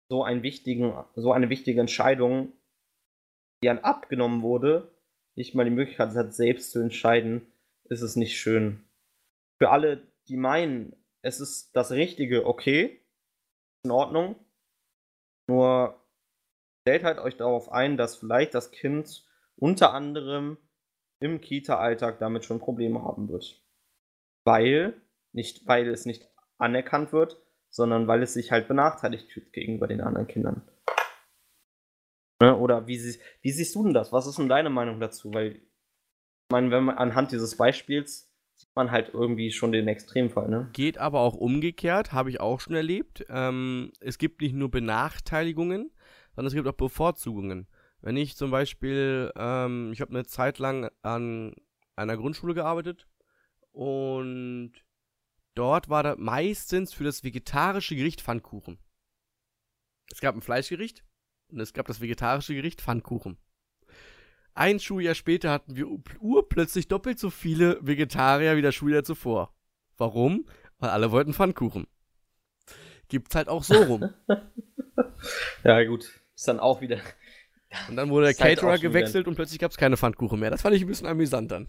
so 0.10 0.24
einen 0.24 0.44
wichtigen, 0.44 0.94
so 1.16 1.32
eine 1.32 1.50
wichtige 1.50 1.82
Entscheidung, 1.82 2.54
die 3.64 3.70
an 3.70 3.80
abgenommen 3.80 4.42
wurde, 4.42 4.92
nicht 5.36 5.56
mal 5.56 5.66
die 5.66 5.72
Möglichkeit 5.72 6.14
hat, 6.16 6.34
selbst 6.34 6.72
zu 6.72 6.80
entscheiden, 6.80 7.53
ist 7.94 8.02
es 8.02 8.16
nicht 8.16 8.38
schön. 8.38 8.84
Für 9.62 9.70
alle, 9.70 10.06
die 10.28 10.38
meinen, 10.38 10.96
es 11.22 11.40
ist 11.40 11.76
das 11.76 11.92
Richtige, 11.92 12.46
okay, 12.46 13.02
in 13.84 13.92
Ordnung. 13.92 14.36
Nur 15.48 16.02
stellt 16.82 17.04
halt 17.04 17.20
euch 17.20 17.38
darauf 17.38 17.72
ein, 17.72 17.98
dass 17.98 18.18
vielleicht 18.18 18.54
das 18.54 18.72
Kind 18.72 19.26
unter 19.56 19.94
anderem 19.94 20.58
im 21.22 21.40
Kita-Alltag 21.40 22.20
damit 22.20 22.44
schon 22.44 22.60
Probleme 22.60 23.02
haben 23.04 23.30
wird. 23.30 23.64
Weil, 24.46 25.02
nicht 25.32 25.68
weil 25.68 25.88
es 25.88 26.06
nicht 26.06 26.30
anerkannt 26.58 27.14
wird, 27.14 27.42
sondern 27.70 28.08
weil 28.08 28.24
es 28.24 28.34
sich 28.34 28.52
halt 28.52 28.68
benachteiligt 28.68 29.32
fühlt 29.32 29.54
gegenüber 29.54 29.88
den 29.88 30.02
anderen 30.02 30.28
Kindern. 30.28 30.70
Ne? 32.42 32.58
Oder 32.58 32.88
wie, 32.88 32.98
sie, 32.98 33.20
wie 33.42 33.52
siehst 33.52 33.74
du 33.76 33.84
denn 33.84 33.94
das? 33.94 34.12
Was 34.12 34.28
ist 34.28 34.38
denn 34.38 34.50
deine 34.50 34.70
Meinung 34.70 35.00
dazu? 35.00 35.34
Weil, 35.34 35.62
meine, 36.54 36.72
wenn 36.72 36.86
man 36.86 36.98
anhand 36.98 37.32
dieses 37.32 37.58
Beispiels 37.58 38.32
sieht 38.54 38.76
man 38.76 38.92
halt 38.92 39.10
irgendwie 39.12 39.52
schon 39.52 39.72
den 39.72 39.88
Extremfall, 39.88 40.48
ne? 40.48 40.70
Geht 40.74 41.00
aber 41.00 41.20
auch 41.20 41.34
umgekehrt, 41.34 42.14
habe 42.14 42.30
ich 42.30 42.40
auch 42.40 42.60
schon 42.60 42.76
erlebt. 42.76 43.26
Ähm, 43.28 43.92
es 44.00 44.20
gibt 44.20 44.42
nicht 44.42 44.54
nur 44.54 44.70
Benachteiligungen, 44.70 45.92
sondern 46.36 46.48
es 46.48 46.54
gibt 46.54 46.68
auch 46.68 46.74
Bevorzugungen. 46.74 47.68
Wenn 48.02 48.16
ich 48.16 48.36
zum 48.36 48.52
Beispiel, 48.52 49.32
ähm, 49.36 49.92
ich 49.94 50.02
habe 50.02 50.12
eine 50.12 50.26
Zeit 50.26 50.60
lang 50.60 50.90
an 51.02 51.56
einer 51.96 52.18
Grundschule 52.18 52.54
gearbeitet 52.54 53.08
und 53.72 54.74
dort 55.56 55.90
war 55.90 56.04
da 56.04 56.16
meistens 56.18 56.94
für 56.94 57.04
das 57.04 57.24
vegetarische 57.24 57.96
Gericht 57.96 58.22
Pfannkuchen. 58.22 58.78
Es 60.12 60.22
gab 60.22 60.36
ein 60.36 60.42
Fleischgericht 60.42 61.04
und 61.48 61.60
es 61.60 61.74
gab 61.74 61.88
das 61.88 62.02
vegetarische 62.02 62.54
Gericht 62.54 62.82
Pfannkuchen. 62.82 63.40
Ein 64.56 64.80
Schuljahr 64.80 65.16
später 65.16 65.52
hatten 65.52 65.76
wir 65.76 65.88
urplötzlich 66.20 66.88
doppelt 66.88 67.20
so 67.20 67.30
viele 67.30 67.80
Vegetarier 67.82 68.56
wie 68.56 68.62
das 68.62 68.76
Schuljahr 68.76 69.04
zuvor. 69.04 69.54
Warum? 69.98 70.46
Weil 70.80 70.90
alle 70.90 71.12
wollten 71.12 71.34
Pfannkuchen. 71.34 71.88
Gibt's 73.10 73.36
halt 73.36 73.48
auch 73.48 73.64
so 73.64 73.76
rum. 73.76 74.10
ja, 75.64 75.84
gut. 75.84 76.22
Ist 76.36 76.48
dann 76.48 76.60
auch 76.60 76.82
wieder 76.82 77.00
und 77.90 77.96
dann 77.96 78.10
wurde 78.10 78.28
der 78.28 78.34
Caterer 78.36 78.78
gewechselt 78.78 79.28
und 79.28 79.36
plötzlich 79.36 79.60
gab 79.60 79.72
es 79.72 79.78
keine 79.78 79.98
Pfannkuchen 79.98 80.40
mehr. 80.40 80.52
Das 80.52 80.62
fand 80.62 80.76
ich 80.76 80.82
ein 80.84 80.88
bisschen 80.88 81.08
amüsant 81.08 81.52
dann. 81.52 81.68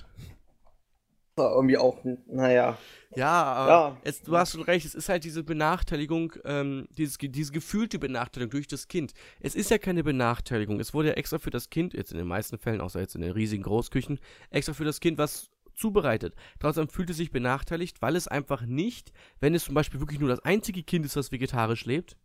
Irgendwie 1.37 1.78
auch, 1.78 1.99
naja. 2.26 2.78
Ja, 3.16 3.43
aber 3.45 3.70
ja. 3.70 3.97
Es, 4.03 4.22
du 4.22 4.37
hast 4.37 4.53
schon 4.53 4.62
recht, 4.62 4.87
es 4.87 4.95
ist 4.95 5.09
halt 5.09 5.24
diese 5.24 5.45
Benachteiligung, 5.45 6.32
ähm, 6.45 6.89
dieses, 6.97 7.18
diese 7.18 7.53
gefühlte 7.53 7.99
Benachteiligung 7.99 8.51
durch 8.51 8.66
das 8.66 8.89
Kind. 8.89 9.12
Es 9.41 9.55
ist 9.55 9.70
ja 9.70 9.78
keine 9.78 10.03
Benachteiligung, 10.03 10.80
es 10.80 10.95
wurde 10.95 11.09
ja 11.09 11.14
extra 11.14 11.39
für 11.39 11.51
das 11.51 11.70
Kind, 11.70 11.95
jetzt 11.95 12.12
in 12.12 12.18
den 12.18 12.26
meisten 12.26 12.59
Fällen, 12.59 12.80
außer 12.80 13.01
jetzt 13.01 13.14
in 13.14 13.20
den 13.20 13.32
riesigen 13.32 13.62
Großküchen, 13.62 14.18
extra 14.51 14.74
für 14.74 14.85
das 14.85 15.01
Kind 15.01 15.18
was 15.18 15.51
zubereitet. 15.74 16.35
Trotzdem 16.61 16.89
fühlt 16.89 17.11
es 17.11 17.16
sich 17.16 17.30
benachteiligt, 17.30 18.01
weil 18.01 18.16
es 18.16 18.28
einfach 18.28 18.62
nicht, 18.62 19.12
wenn 19.41 19.55
es 19.55 19.64
zum 19.64 19.74
Beispiel 19.74 20.01
wirklich 20.01 20.20
nur 20.20 20.28
das 20.28 20.41
einzige 20.41 20.82
Kind 20.82 21.05
ist, 21.05 21.16
das 21.16 21.32
vegetarisch 21.32 21.85
lebt, 21.85 22.16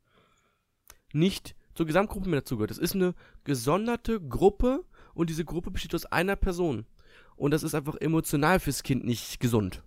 nicht 1.13 1.55
zur 1.73 1.85
Gesamtgruppe 1.85 2.29
mehr 2.29 2.41
dazugehört. 2.41 2.71
Es 2.71 2.77
ist 2.77 2.95
eine 2.95 3.15
gesonderte 3.43 4.21
Gruppe 4.21 4.85
und 5.13 5.29
diese 5.29 5.45
Gruppe 5.45 5.71
besteht 5.71 5.95
aus 5.95 6.05
einer 6.05 6.35
Person. 6.35 6.85
Und 7.39 7.51
das 7.51 7.63
ist 7.63 7.73
einfach 7.73 7.95
emotional 7.95 8.59
fürs 8.59 8.83
Kind 8.83 9.05
nicht 9.05 9.39
gesund. 9.39 9.81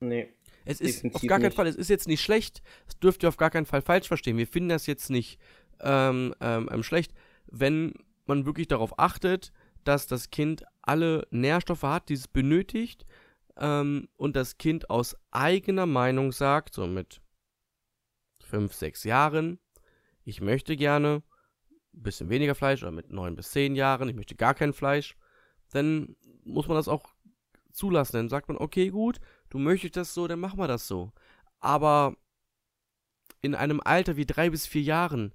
Nee. 0.00 0.32
Es 0.64 0.80
ist 0.80 1.04
auf 1.04 1.20
gar 1.20 1.38
keinen 1.38 1.48
nicht. 1.48 1.56
Fall, 1.56 1.66
es 1.66 1.76
ist 1.76 1.90
jetzt 1.90 2.08
nicht 2.08 2.22
schlecht. 2.22 2.62
Das 2.86 2.98
dürft 2.98 3.22
ihr 3.22 3.28
auf 3.28 3.36
gar 3.36 3.50
keinen 3.50 3.66
Fall 3.66 3.82
falsch 3.82 4.08
verstehen. 4.08 4.38
Wir 4.38 4.46
finden 4.46 4.70
das 4.70 4.86
jetzt 4.86 5.10
nicht 5.10 5.38
ähm, 5.80 6.34
ähm, 6.40 6.70
ähm, 6.72 6.82
schlecht, 6.82 7.12
wenn 7.46 7.92
man 8.24 8.46
wirklich 8.46 8.66
darauf 8.66 8.98
achtet, 8.98 9.52
dass 9.84 10.06
das 10.06 10.30
Kind 10.30 10.64
alle 10.80 11.26
Nährstoffe 11.30 11.82
hat, 11.82 12.08
die 12.08 12.14
es 12.14 12.28
benötigt, 12.28 13.04
ähm, 13.58 14.08
und 14.16 14.34
das 14.34 14.56
Kind 14.56 14.88
aus 14.88 15.16
eigener 15.30 15.84
Meinung 15.84 16.32
sagt, 16.32 16.72
so 16.72 16.86
mit 16.86 17.20
fünf, 18.40 18.72
sechs 18.72 19.04
Jahren, 19.04 19.58
ich 20.24 20.40
möchte 20.40 20.76
gerne 20.76 21.22
ein 21.94 22.02
bisschen 22.02 22.30
weniger 22.30 22.54
Fleisch 22.54 22.82
oder 22.82 22.90
mit 22.90 23.12
neun 23.12 23.36
bis 23.36 23.50
zehn 23.50 23.76
Jahren, 23.76 24.08
ich 24.08 24.16
möchte 24.16 24.34
gar 24.34 24.54
kein 24.54 24.72
Fleisch, 24.72 25.14
dann 25.70 26.16
muss 26.44 26.68
man 26.68 26.76
das 26.76 26.88
auch 26.88 27.14
zulassen. 27.72 28.16
Dann 28.16 28.28
sagt 28.28 28.48
man, 28.48 28.56
okay, 28.56 28.88
gut, 28.90 29.20
du 29.50 29.58
möchtest 29.58 29.96
das 29.96 30.14
so, 30.14 30.26
dann 30.26 30.40
machen 30.40 30.58
wir 30.58 30.68
das 30.68 30.86
so. 30.86 31.12
Aber 31.60 32.16
in 33.40 33.54
einem 33.54 33.80
Alter 33.84 34.16
wie 34.16 34.26
drei 34.26 34.50
bis 34.50 34.66
vier 34.66 34.82
Jahren, 34.82 35.34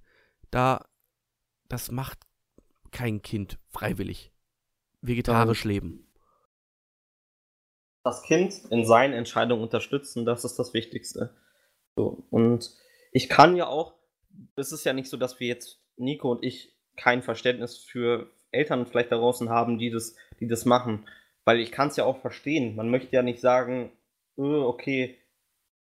da, 0.51 0.85
das 1.67 1.91
macht 1.91 2.19
kein 2.91 3.21
Kind 3.21 3.59
freiwillig. 3.69 4.31
Vegetarisch 5.01 5.65
ähm, 5.65 5.71
leben. 5.71 6.07
Das 8.03 8.23
Kind 8.23 8.53
in 8.69 8.85
seinen 8.85 9.13
Entscheidungen 9.13 9.61
unterstützen, 9.61 10.25
das 10.25 10.43
ist 10.43 10.57
das 10.57 10.73
Wichtigste. 10.73 11.35
So, 11.95 12.25
und 12.29 12.71
ich 13.11 13.29
kann 13.29 13.55
ja 13.55 13.67
auch, 13.67 13.93
es 14.55 14.71
ist 14.71 14.85
ja 14.85 14.93
nicht 14.93 15.09
so, 15.09 15.17
dass 15.17 15.39
wir 15.39 15.47
jetzt, 15.47 15.81
Nico 15.97 16.31
und 16.31 16.43
ich, 16.43 16.75
kein 16.95 17.21
Verständnis 17.21 17.77
für 17.77 18.31
Eltern 18.51 18.85
vielleicht 18.85 19.11
da 19.11 19.17
draußen 19.17 19.49
haben, 19.49 19.77
die 19.77 19.89
das, 19.89 20.15
die 20.39 20.47
das 20.47 20.65
machen. 20.65 21.05
Weil 21.45 21.59
ich 21.59 21.71
kann 21.71 21.87
es 21.87 21.95
ja 21.95 22.05
auch 22.05 22.19
verstehen. 22.19 22.75
Man 22.75 22.89
möchte 22.89 23.15
ja 23.15 23.21
nicht 23.21 23.41
sagen, 23.41 23.91
öh, 24.37 24.61
okay, 24.61 25.17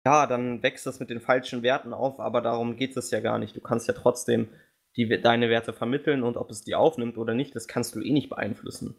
ja, 0.06 0.26
dann 0.26 0.64
wächst 0.64 0.86
das 0.86 1.00
mit 1.00 1.10
den 1.10 1.22
falschen 1.22 1.64
Werten 1.64 1.94
auf, 1.94 2.20
aber 2.20 2.42
darum 2.42 2.76
geht 2.76 2.98
es 2.98 3.12
ja 3.12 3.20
gar 3.20 3.38
nicht. 3.38 3.56
Du 3.56 3.62
kannst 3.62 3.88
ja 3.88 3.94
trotzdem 3.94 4.50
die, 4.96 5.08
deine 5.22 5.50
Werte 5.50 5.74
vermitteln 5.74 6.24
und 6.24 6.38
ob 6.38 6.50
es 6.50 6.64
die 6.64 6.76
aufnimmt 6.76 7.18
oder 7.18 7.34
nicht, 7.34 7.56
das 7.56 7.68
kannst 7.68 7.96
du 7.96 8.02
eh 8.02 8.12
nicht 8.12 8.30
beeinflussen. 8.30 8.96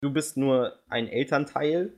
Du 0.00 0.12
bist 0.12 0.36
nur 0.36 0.78
ein 0.88 1.08
Elternteil, 1.08 1.92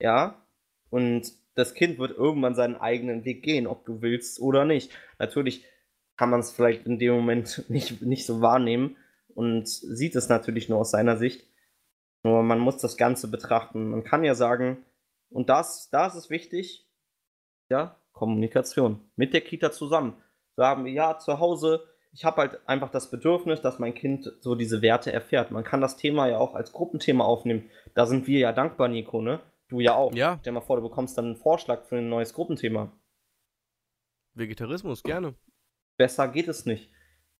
ja, 0.00 0.46
und 0.90 1.32
das 1.54 1.74
Kind 1.74 1.98
wird 1.98 2.16
irgendwann 2.16 2.54
seinen 2.54 2.76
eigenen 2.76 3.24
Weg 3.24 3.42
gehen, 3.42 3.66
ob 3.66 3.84
du 3.84 4.02
willst 4.02 4.40
oder 4.40 4.64
nicht. 4.64 4.92
Natürlich 5.18 5.64
kann 6.16 6.30
man 6.30 6.40
es 6.40 6.52
vielleicht 6.52 6.86
in 6.86 6.98
dem 6.98 7.14
Moment 7.14 7.64
nicht, 7.68 8.02
nicht 8.02 8.26
so 8.26 8.40
wahrnehmen 8.40 8.96
und 9.34 9.68
sieht 9.68 10.16
es 10.16 10.28
natürlich 10.28 10.68
nur 10.68 10.78
aus 10.78 10.90
seiner 10.90 11.16
Sicht. 11.16 11.46
Nur 12.22 12.42
man 12.42 12.58
muss 12.58 12.78
das 12.78 12.96
Ganze 12.96 13.28
betrachten. 13.28 13.90
Man 13.90 14.04
kann 14.04 14.24
ja 14.24 14.34
sagen, 14.34 14.84
und 15.30 15.48
das, 15.48 15.90
da 15.90 16.06
ist 16.06 16.14
es 16.14 16.30
wichtig, 16.30 16.86
ja, 17.68 17.96
Kommunikation 18.12 19.00
mit 19.16 19.32
der 19.32 19.40
Kita 19.40 19.72
zusammen. 19.72 20.14
Sagen 20.56 20.84
wir, 20.84 20.92
ja, 20.92 21.18
zu 21.18 21.40
Hause, 21.40 21.84
ich 22.12 22.24
habe 22.24 22.42
halt 22.42 22.68
einfach 22.68 22.90
das 22.90 23.10
Bedürfnis, 23.10 23.62
dass 23.62 23.78
mein 23.78 23.94
Kind 23.94 24.30
so 24.40 24.54
diese 24.54 24.82
Werte 24.82 25.12
erfährt. 25.12 25.50
Man 25.50 25.64
kann 25.64 25.80
das 25.80 25.96
Thema 25.96 26.28
ja 26.28 26.38
auch 26.38 26.54
als 26.54 26.72
Gruppenthema 26.72 27.24
aufnehmen. 27.24 27.70
Da 27.94 28.06
sind 28.06 28.26
wir 28.26 28.38
ja 28.38 28.52
dankbar, 28.52 28.88
Nico, 28.88 29.22
ne? 29.22 29.40
Du 29.68 29.80
ja 29.80 29.94
auch. 29.94 30.14
Ja. 30.14 30.38
Stell 30.40 30.52
mal 30.52 30.60
vor, 30.60 30.76
du 30.76 30.82
bekommst 30.82 31.16
dann 31.16 31.24
einen 31.24 31.36
Vorschlag 31.36 31.84
für 31.84 31.96
ein 31.96 32.10
neues 32.10 32.34
Gruppenthema. 32.34 32.92
Vegetarismus, 34.34 35.02
gerne. 35.02 35.34
Besser 35.96 36.28
geht 36.28 36.48
es 36.48 36.66
nicht. 36.66 36.90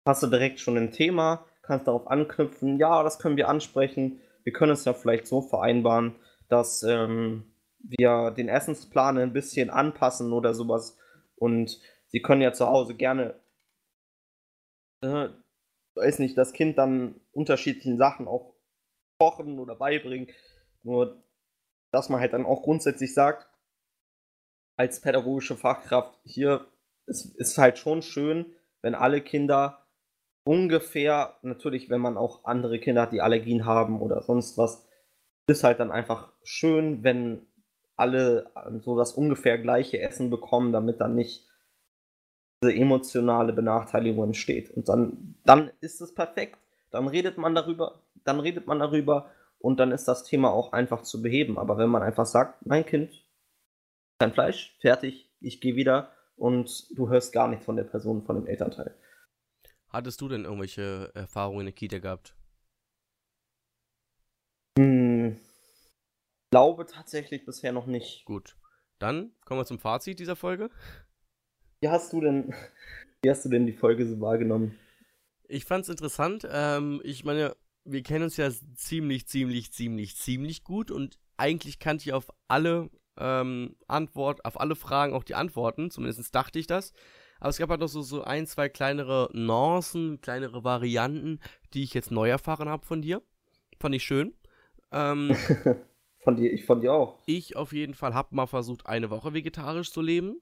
Hast 0.07 0.23
du 0.23 0.27
direkt 0.27 0.59
schon 0.59 0.77
ein 0.79 0.91
Thema, 0.91 1.45
kannst 1.63 1.87
darauf 1.87 2.09
anknüpfen, 2.09 2.79
ja, 2.79 3.03
das 3.03 3.19
können 3.19 3.37
wir 3.37 3.49
ansprechen. 3.49 4.21
Wir 4.45 4.53
können 4.53 4.73
es 4.73 4.85
ja 4.85 4.93
vielleicht 4.93 5.27
so 5.27 5.41
vereinbaren, 5.41 6.17
dass 6.49 6.83
ähm, 6.83 7.55
wir 7.79 8.31
den 8.33 8.49
Essensplan 8.49 9.19
ein 9.19 9.33
bisschen 9.33 9.71
anpassen 9.71 10.33
oder 10.33 10.55
sowas. 10.55 10.99
Und 11.37 11.81
sie 12.09 12.21
können 12.21 12.43
ja 12.43 12.53
zu 12.53 12.67
Hause 12.67 12.95
gerne, 12.95 13.41
äh, 15.03 15.29
weiß 15.95 16.19
nicht, 16.19 16.37
das 16.37 16.53
Kind 16.53 16.79
dann 16.79 17.21
unterschiedlichen 17.33 17.99
Sachen 17.99 18.29
auch 18.29 18.55
kochen 19.19 19.59
oder 19.59 19.77
beibringen. 19.77 20.29
Nur, 20.83 21.23
dass 21.93 22.09
man 22.09 22.21
halt 22.21 22.33
dann 22.33 22.47
auch 22.47 22.63
grundsätzlich 22.63 23.15
sagt, 23.15 23.49
als 24.77 25.01
pädagogische 25.01 25.57
Fachkraft, 25.57 26.19
hier 26.25 26.67
ist, 27.07 27.37
ist 27.37 27.59
halt 27.59 27.79
schon 27.79 28.03
schön, 28.03 28.47
wenn 28.81 28.95
alle 28.95 29.21
Kinder 29.21 29.82
ungefähr, 30.45 31.37
natürlich, 31.43 31.91
wenn 31.91 32.01
man 32.01 32.17
auch 32.17 32.45
andere 32.45 32.79
Kinder 32.79 33.03
hat, 33.03 33.13
die 33.13 33.21
Allergien 33.21 33.65
haben 33.65 34.01
oder 34.01 34.23
sonst 34.23 34.59
was, 34.59 34.87
ist 35.47 35.65
halt 35.65 35.81
dann 35.81 35.91
einfach 35.91 36.33
schön, 36.43 37.03
wenn 37.03 37.47
alle 37.97 38.51
so 38.81 38.97
das 38.97 39.13
ungefähr 39.13 39.59
gleiche 39.59 40.01
Essen 40.01 40.31
bekommen, 40.31 40.73
damit 40.73 41.01
dann 41.01 41.15
nicht 41.15 41.49
diese 42.63 42.75
emotionale 42.75 43.53
Benachteiligung 43.53 44.25
entsteht. 44.25 44.71
Und 44.71 44.89
dann, 44.89 45.35
dann 45.45 45.71
ist 45.81 46.01
es 46.01 46.15
perfekt. 46.15 46.59
Dann 46.91 47.09
redet 47.09 47.39
man 47.39 47.55
darüber, 47.55 48.03
dann 48.25 48.41
redet 48.41 48.67
man 48.67 48.79
darüber 48.79 49.31
und 49.59 49.81
dann 49.81 49.93
ist 49.93 50.07
das 50.07 50.25
Thema 50.25 50.51
auch 50.51 50.73
einfach 50.73 51.03
zu 51.03 51.23
beheben. 51.23 51.59
Aber 51.59 51.79
wenn 51.79 51.89
man 51.89 52.03
einfach 52.03 52.27
sagt, 52.27 52.67
mein 52.67 52.85
Kind, 52.85 53.25
kein 54.19 54.33
Fleisch, 54.33 54.77
fertig, 54.81 55.31
ich 55.41 55.61
gehe 55.61 55.77
wieder 55.77 56.11
und 56.37 56.87
du 56.97 57.09
hörst 57.09 57.33
gar 57.33 57.49
nichts 57.49 57.65
von 57.65 57.77
der 57.77 57.85
Person, 57.85 58.23
von 58.25 58.37
dem 58.37 58.47
Elternteil. 58.47 58.95
Hattest 59.93 60.21
du 60.23 60.29
denn 60.29 60.45
irgendwelche 60.45 61.11
Erfahrungen 61.15 61.61
in 61.61 61.67
der 61.67 61.75
Kita 61.75 61.99
gehabt? 61.99 62.35
Hm, 64.79 65.39
glaube 66.51 66.87
tatsächlich 66.87 67.45
bisher 67.45 67.73
noch 67.73 67.87
nicht. 67.87 68.25
Gut. 68.25 68.57
Dann 68.99 69.33
kommen 69.45 69.61
wir 69.61 69.67
zum 69.67 69.79
Fazit 69.79 70.19
dieser 70.19 70.37
Folge. 70.37 70.71
Wie 71.81 71.89
hast 71.89 72.13
du 72.13 72.21
denn, 72.21 72.55
wie 73.23 73.31
hast 73.31 73.45
du 73.45 73.51
denn 73.51 73.67
die 73.67 73.73
Folge 73.73 74.07
so 74.07 74.21
wahrgenommen? 74.21 74.79
Ich 75.49 75.67
fand's 75.67 75.89
interessant. 75.89 76.49
Ähm, 76.51 77.03
ich 77.05 77.25
meine, 77.25 77.55
wir 77.85 78.03
kennen 78.03 78.25
uns 78.25 78.37
ja 78.37 78.51
ziemlich, 78.77 79.27
ziemlich, 79.27 79.73
ziemlich, 79.73 80.17
ziemlich 80.17 80.65
gut 80.65 80.91
und 80.91 81.19
eigentlich 81.37 81.79
kannte 81.79 82.05
ich 82.05 82.13
auf 82.15 82.31
alle 82.49 82.89
ähm, 83.19 83.77
Antwort, 83.89 84.45
auf 84.45 84.59
alle 84.59 84.77
Fragen 84.77 85.13
auch 85.13 85.25
die 85.25 85.35
Antworten. 85.35 85.91
Zumindest 85.91 86.35
dachte 86.35 86.59
ich 86.59 86.67
das. 86.67 86.93
Aber 87.43 87.49
es 87.49 87.59
gab 87.59 87.71
halt 87.71 87.81
noch 87.81 87.89
so, 87.89 88.03
so 88.03 88.23
ein, 88.23 88.47
zwei 88.47 88.69
kleinere 88.69 89.29
Nuancen, 89.33 90.21
kleinere 90.21 90.63
Varianten, 90.63 91.41
die 91.75 91.83
ich 91.83 91.93
jetzt 91.93 92.13
neu 92.13 92.31
erfahren 92.31 92.69
habe 92.69 92.87
von 92.87 93.03
dir. 93.03 93.21
Fand 93.81 93.97
ich 93.97 94.05
schön. 94.05 94.33
Ähm, 94.93 95.35
von 96.23 96.37
dir, 96.37 96.53
ich 96.53 96.65
von 96.65 96.81
dir 96.81 96.93
auch. 96.93 97.19
Ich 97.27 97.57
auf 97.57 97.73
jeden 97.73 97.95
Fall 97.95 98.15
habe 98.15 98.37
mal 98.37 98.47
versucht, 98.47 98.87
eine 98.87 99.11
Woche 99.11 99.35
vegetarisch 99.35 99.91
zu 99.91 100.03
leben. 100.03 100.41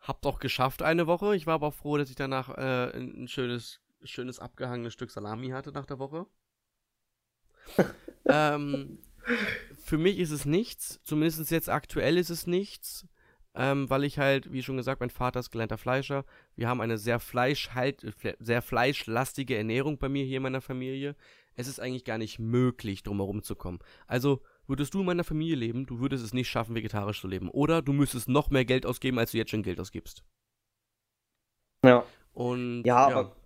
Hab 0.00 0.20
doch 0.20 0.40
geschafft 0.40 0.82
eine 0.82 1.06
Woche. 1.06 1.36
Ich 1.36 1.46
war 1.46 1.54
aber 1.54 1.68
auch 1.68 1.74
froh, 1.74 1.96
dass 1.96 2.10
ich 2.10 2.16
danach 2.16 2.48
äh, 2.58 2.90
ein 2.98 3.28
schönes, 3.28 3.80
schönes 4.02 4.40
abgehangenes 4.40 4.94
Stück 4.94 5.12
Salami 5.12 5.50
hatte 5.50 5.70
nach 5.70 5.86
der 5.86 6.00
Woche. 6.00 6.26
ähm, 8.24 8.98
für 9.78 9.96
mich 9.96 10.18
ist 10.18 10.32
es 10.32 10.44
nichts. 10.44 11.00
Zumindest 11.04 11.52
jetzt 11.52 11.68
aktuell 11.68 12.18
ist 12.18 12.30
es 12.30 12.48
nichts 12.48 13.06
ähm, 13.54 13.90
weil 13.90 14.04
ich 14.04 14.18
halt, 14.18 14.52
wie 14.52 14.62
schon 14.62 14.76
gesagt, 14.76 15.00
mein 15.00 15.10
Vater 15.10 15.40
ist 15.40 15.50
gelernter 15.50 15.78
Fleischer. 15.78 16.24
Wir 16.54 16.68
haben 16.68 16.80
eine 16.80 16.98
sehr 16.98 17.18
fleischhalt, 17.18 18.06
sehr 18.38 18.62
fleischlastige 18.62 19.56
Ernährung 19.56 19.98
bei 19.98 20.08
mir 20.08 20.24
hier 20.24 20.36
in 20.36 20.44
meiner 20.44 20.60
Familie. 20.60 21.16
Es 21.56 21.66
ist 21.66 21.80
eigentlich 21.80 22.04
gar 22.04 22.18
nicht 22.18 22.38
möglich, 22.38 23.02
drumherum 23.02 23.42
zu 23.42 23.56
kommen. 23.56 23.80
Also 24.06 24.40
würdest 24.66 24.94
du 24.94 25.00
in 25.00 25.06
meiner 25.06 25.24
Familie 25.24 25.56
leben, 25.56 25.84
du 25.86 25.98
würdest 25.98 26.24
es 26.24 26.32
nicht 26.32 26.48
schaffen, 26.48 26.74
vegetarisch 26.76 27.20
zu 27.20 27.28
leben. 27.28 27.50
Oder 27.50 27.82
du 27.82 27.92
müsstest 27.92 28.28
noch 28.28 28.50
mehr 28.50 28.64
Geld 28.64 28.86
ausgeben, 28.86 29.18
als 29.18 29.32
du 29.32 29.38
jetzt 29.38 29.50
schon 29.50 29.64
Geld 29.64 29.80
ausgibst. 29.80 30.24
Ja. 31.84 32.04
Und 32.32 32.84
ja, 32.84 33.10
ja. 33.10 33.16
aber 33.16 33.36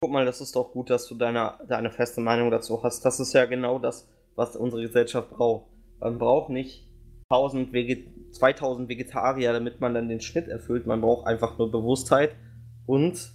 guck 0.00 0.12
mal, 0.12 0.24
das 0.24 0.40
ist 0.40 0.56
doch 0.56 0.72
gut, 0.72 0.88
dass 0.88 1.06
du 1.08 1.14
deine, 1.14 1.58
deine 1.68 1.90
feste 1.90 2.20
Meinung 2.20 2.50
dazu 2.50 2.82
hast. 2.82 3.04
Das 3.04 3.20
ist 3.20 3.34
ja 3.34 3.44
genau 3.44 3.78
das, 3.78 4.08
was 4.34 4.56
unsere 4.56 4.82
Gesellschaft 4.82 5.30
braucht. 5.30 5.70
Man 6.00 6.18
braucht 6.18 6.50
nicht 6.50 6.88
1000 7.28 7.72
Veget 7.72 8.08
2000 8.36 8.88
Vegetarier, 8.88 9.52
damit 9.52 9.80
man 9.80 9.94
dann 9.94 10.08
den 10.08 10.20
Schnitt 10.20 10.48
erfüllt. 10.48 10.86
Man 10.86 11.00
braucht 11.00 11.26
einfach 11.26 11.58
nur 11.58 11.70
Bewusstheit 11.70 12.36
und 12.86 13.32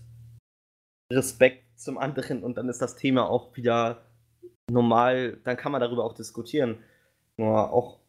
Respekt 1.12 1.80
zum 1.80 1.98
anderen 1.98 2.44
und 2.44 2.58
dann 2.58 2.70
ist 2.70 2.82
das 2.82 2.96
Thema 2.96 3.30
auch 3.30 3.56
wieder 3.56 4.06
normal, 4.70 5.38
dann 5.44 5.58
kann 5.58 5.72
man 5.72 5.82
darüber 5.82 6.06
auch 6.06 6.14
diskutieren. 6.14 6.78
nur 7.38 7.72
auch 7.72 8.00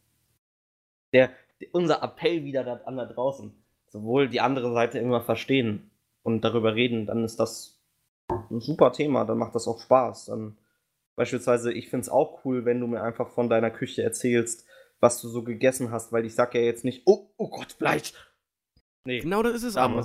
der, 1.13 1.31
unser 1.71 2.03
Appell 2.03 2.43
wieder 2.43 2.85
an 2.85 2.97
da 2.97 3.05
draußen. 3.05 3.53
Sowohl 3.87 4.27
die 4.27 4.41
andere 4.41 4.73
Seite 4.73 4.99
immer 4.99 5.21
verstehen 5.21 5.91
und 6.23 6.43
darüber 6.43 6.75
reden, 6.75 7.05
dann 7.05 7.23
ist 7.23 7.39
das 7.39 7.79
ein 8.49 8.59
super 8.59 8.91
Thema, 8.91 9.25
dann 9.25 9.37
macht 9.37 9.55
das 9.55 9.67
auch 9.67 9.79
Spaß. 9.79 10.25
Dann 10.25 10.57
beispielsweise, 11.15 11.71
ich 11.71 11.89
finde 11.89 12.01
es 12.03 12.09
auch 12.09 12.43
cool, 12.45 12.65
wenn 12.65 12.79
du 12.79 12.87
mir 12.87 13.03
einfach 13.03 13.29
von 13.29 13.49
deiner 13.49 13.69
Küche 13.69 14.03
erzählst, 14.03 14.67
was 15.03 15.21
du 15.21 15.27
so 15.27 15.43
gegessen 15.43 15.91
hast, 15.91 16.11
weil 16.13 16.25
ich 16.25 16.33
sag 16.33 16.55
ja 16.55 16.61
jetzt 16.61 16.85
nicht, 16.85 17.03
oh, 17.05 17.29
oh 17.37 17.49
Gott, 17.49 17.73
Fleisch. 17.73 18.13
Nee. 19.05 19.19
Genau 19.19 19.43
das 19.43 19.53
ist 19.53 19.63
es 19.63 19.75
aber. 19.75 20.03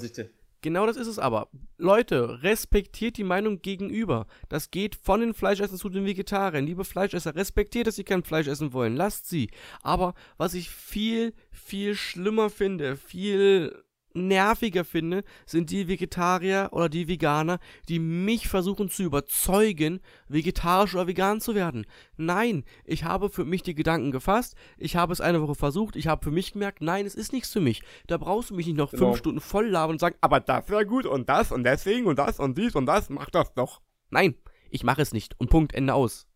Genau 0.61 0.87
das 0.87 0.97
ist 0.97 1.07
es 1.07 1.21
aber. 1.21 1.49
Leute, 1.77 2.43
respektiert 2.43 3.17
die 3.17 3.23
Meinung 3.23 3.63
gegenüber. 3.63 4.27
Das 4.49 4.73
geht 4.73 4.97
von 4.97 5.21
den 5.21 5.35
Fleischessern 5.35 5.79
zu 5.79 5.89
den 5.89 6.05
Vegetariern. 6.05 6.67
Liebe 6.67 6.85
Fleischesser, 6.85 7.37
respektiert, 7.37 7.87
dass 7.87 7.95
sie 7.95 8.03
kein 8.03 8.25
Fleisch 8.25 8.49
essen 8.49 8.73
wollen. 8.73 8.97
Lasst 8.97 9.29
sie. 9.29 9.51
Aber 9.83 10.15
was 10.37 10.55
ich 10.55 10.69
viel, 10.69 11.33
viel 11.53 11.95
schlimmer 11.95 12.51
finde, 12.51 12.97
viel 12.97 13.85
nerviger 14.27 14.85
finde, 14.85 15.25
sind 15.47 15.71
die 15.71 15.89
Vegetarier 15.89 16.69
oder 16.73 16.89
die 16.89 17.09
Veganer, 17.09 17.59
die 17.89 17.99
mich 17.99 18.49
versuchen 18.49 18.89
zu 18.89 19.03
überzeugen, 19.03 20.01
vegetarisch 20.29 20.95
oder 20.95 21.07
vegan 21.07 21.41
zu 21.41 21.55
werden. 21.55 21.87
Nein, 22.17 22.65
ich 22.85 23.05
habe 23.05 23.31
für 23.31 23.45
mich 23.45 23.63
die 23.63 23.75
Gedanken 23.75 24.11
gefasst, 24.11 24.57
ich 24.77 24.97
habe 24.97 25.13
es 25.13 25.21
eine 25.21 25.41
Woche 25.43 25.55
versucht, 25.55 25.97
ich 25.97 26.07
habe 26.07 26.25
für 26.25 26.31
mich 26.31 26.53
gemerkt, 26.53 26.81
nein, 26.81 27.07
es 27.07 27.15
ist 27.15 27.33
nichts 27.33 27.53
für 27.53 27.61
mich. 27.61 27.83
Da 28.07 28.17
brauchst 28.17 28.51
du 28.51 28.55
mich 28.55 28.67
nicht 28.67 28.77
noch 28.77 28.91
genau. 28.91 29.07
fünf 29.07 29.19
Stunden 29.19 29.41
voll 29.41 29.69
labern 29.69 29.93
und 29.93 30.01
sagen, 30.01 30.17
aber 30.21 30.41
das 30.41 30.69
wäre 30.69 30.87
gut 30.87 31.07
und 31.07 31.29
das 31.29 31.53
und 31.53 31.65
deswegen 31.65 32.07
und 32.07 32.19
das 32.19 32.39
und 32.39 32.59
dies 32.59 32.75
und 32.75 32.87
das, 32.87 33.11
mach 33.11 33.31
das 33.31 33.55
doch. 33.55 33.81
Nein, 34.11 34.35
ich 34.71 34.85
mache 34.85 35.03
es 35.03 35.13
nicht 35.13 35.39
und 35.39 35.51
Punkt, 35.51 35.75
Ende 35.75 35.95
aus. 35.95 36.27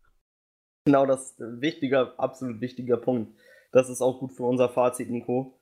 Genau, 0.85 1.05
das 1.05 1.31
ist 1.31 1.39
ein 1.39 1.61
wichtiger, 1.61 2.19
absolut 2.19 2.59
wichtiger 2.59 2.97
Punkt. 2.97 3.33
Das 3.71 3.89
ist 3.89 4.01
auch 4.01 4.19
gut 4.19 4.33
für 4.33 4.43
unser 4.43 4.69
Fazit, 4.69 5.09
Nico. 5.09 5.59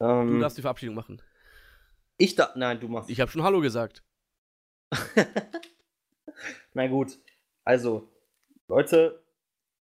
Ähm, 0.00 0.28
du 0.28 0.40
darfst 0.40 0.56
die 0.56 0.62
Verabschiedung 0.62 0.94
machen. 0.94 1.20
Ich 2.18 2.34
da. 2.34 2.52
Nein, 2.54 2.80
du 2.80 2.88
machst. 2.88 3.10
Ich 3.10 3.20
habe 3.20 3.30
schon 3.30 3.42
Hallo 3.42 3.60
gesagt. 3.60 4.02
Na 6.74 6.86
gut. 6.86 7.18
Also, 7.64 8.08
Leute, 8.68 9.22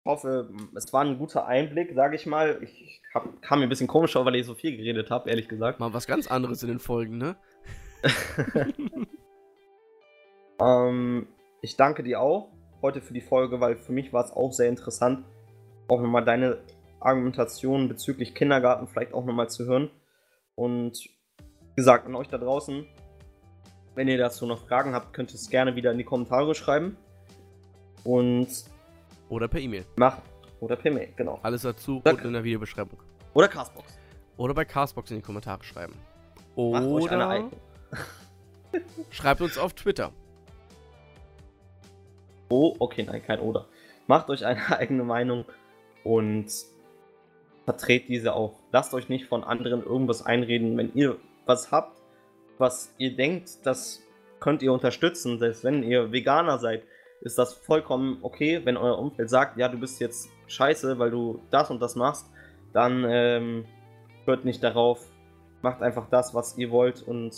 ich 0.05 0.11
hoffe, 0.11 0.51
es 0.75 0.93
war 0.93 1.05
ein 1.05 1.19
guter 1.19 1.47
Einblick, 1.47 1.95
sage 1.95 2.17
ich 2.17 2.27
mal. 2.27 2.63
Ich 2.63 3.03
hab, 3.13 3.43
kam 3.43 3.59
mir 3.59 3.67
ein 3.67 3.69
bisschen 3.69 3.89
komisch 3.89 4.13
vor, 4.13 4.25
weil 4.25 4.37
ich 4.37 4.47
so 4.47 4.55
viel 4.55 4.77
geredet 4.77 5.11
habe, 5.11 5.29
ehrlich 5.29 5.49
gesagt. 5.49 5.81
Mal 5.81 5.93
was 5.93 6.07
ganz 6.07 6.27
anderes 6.29 6.63
in 6.63 6.69
den 6.69 6.79
Folgen, 6.79 7.19
ne? 7.19 7.37
ähm, 10.61 11.27
ich 11.61 11.77
danke 11.77 12.03
dir 12.03 12.21
auch 12.21 12.53
heute 12.83 13.01
für 13.01 13.15
die 13.15 13.21
Folge, 13.21 13.61
weil 13.61 13.77
für 13.77 13.93
mich 13.93 14.13
war 14.13 14.25
es 14.25 14.31
auch 14.31 14.53
sehr 14.53 14.69
interessant, 14.69 15.25
auch 15.89 16.01
nochmal 16.01 16.25
deine 16.25 16.59
Argumentation 17.01 17.89
bezüglich 17.89 18.35
Kindergarten 18.35 18.87
vielleicht 18.87 19.13
auch 19.13 19.25
nochmal 19.25 19.49
zu 19.49 19.65
hören. 19.67 19.91
Und 20.55 21.16
gesagt, 21.77 22.07
an 22.07 22.15
euch 22.15 22.29
da 22.29 22.39
draußen, 22.39 22.87
wenn 23.95 24.09
ihr 24.09 24.19
dazu 24.19 24.47
noch 24.47 24.67
Fragen 24.67 24.95
habt, 24.95 25.13
könnt 25.13 25.31
ihr 25.31 25.37
es 25.37 25.49
gerne 25.49 25.77
wieder 25.77 25.93
in 25.93 25.99
die 25.99 26.05
Kommentare 26.05 26.55
schreiben. 26.55 26.97
Und. 28.05 28.49
Oder 29.29 29.49
per 29.49 29.61
E-Mail. 29.61 29.85
Macht. 29.97 30.23
Oder 30.61 30.77
per 30.77 30.91
Mail, 30.91 31.13
genau. 31.17 31.39
Alles 31.43 31.63
dazu 31.63 32.01
oder 32.05 32.23
in 32.25 32.33
der 32.33 32.43
Videobeschreibung. 32.43 32.99
Oder 33.35 33.49
Castbox. 33.49 33.99
Oder 34.37 34.55
bei 34.55 34.65
Castbox 34.65 35.11
in 35.11 35.19
die 35.19 35.23
Kommentare 35.23 35.63
schreiben. 35.63 35.95
Oder. 36.55 37.51
schreibt 39.11 39.41
uns 39.43 39.59
auf 39.59 39.75
Twitter. 39.75 40.13
Oh, 42.49 42.75
okay, 42.79 43.03
nein, 43.03 43.23
kein 43.23 43.41
Oder. 43.41 43.67
Macht 44.07 44.31
euch 44.31 44.47
eine 44.47 44.61
eigene 44.79 45.05
Meinung 45.05 45.45
und 46.05 46.47
vertretet 47.65 48.09
diese 48.09 48.35
auch. 48.35 48.59
Lasst 48.73 48.95
euch 48.95 49.09
nicht 49.09 49.27
von 49.27 49.45
anderen 49.45 49.83
irgendwas 49.83 50.25
einreden. 50.25 50.77
Wenn 50.77 50.95
ihr 50.95 51.19
was 51.47 51.71
habt, 51.73 52.03
was 52.59 52.95
ihr 52.99 53.17
denkt, 53.17 53.65
das 53.65 54.03
könnt 54.41 54.63
ihr 54.63 54.73
unterstützen, 54.73 55.39
selbst 55.39 55.65
wenn 55.65 55.83
ihr 55.83 56.13
Veganer 56.13 56.59
seid, 56.59 56.83
ist 57.23 57.39
das 57.39 57.55
vollkommen 57.55 58.19
okay, 58.23 58.61
wenn 58.65 58.77
euer 58.77 58.99
Umfeld 58.99 59.31
sagt, 59.31 59.57
ja, 59.57 59.69
du 59.69 59.79
bist 59.79 60.01
jetzt 60.01 60.29
scheiße, 60.49 60.99
weil 60.99 61.11
du 61.11 61.41
das 61.51 61.71
und 61.71 61.81
das 61.81 61.97
machst, 61.97 62.27
dann 62.73 63.05
ähm, 63.09 63.65
hört 64.27 64.45
nicht 64.45 64.63
darauf, 64.63 65.07
macht 65.63 65.83
einfach 65.83 66.09
das, 66.11 66.35
was 66.35 66.59
ihr 66.59 66.71
wollt 66.71 67.03
und 67.03 67.35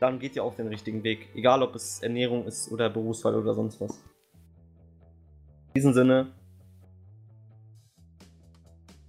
dann 0.00 0.18
geht 0.18 0.36
ihr 0.36 0.44
auf 0.44 0.56
den 0.56 0.68
richtigen 0.68 1.02
Weg. 1.04 1.28
Egal, 1.34 1.62
ob 1.62 1.74
es 1.74 2.02
Ernährung 2.02 2.44
ist 2.46 2.70
oder 2.70 2.90
Berufswahl 2.90 3.34
oder 3.34 3.54
sonst 3.54 3.80
was. 3.80 3.96
In 5.68 5.74
diesem 5.74 5.92
Sinne, 5.92 6.32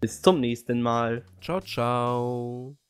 bis 0.01 0.21
zum 0.21 0.39
nächsten 0.39 0.81
Mal. 0.81 1.23
Ciao, 1.41 1.59
ciao. 1.61 2.88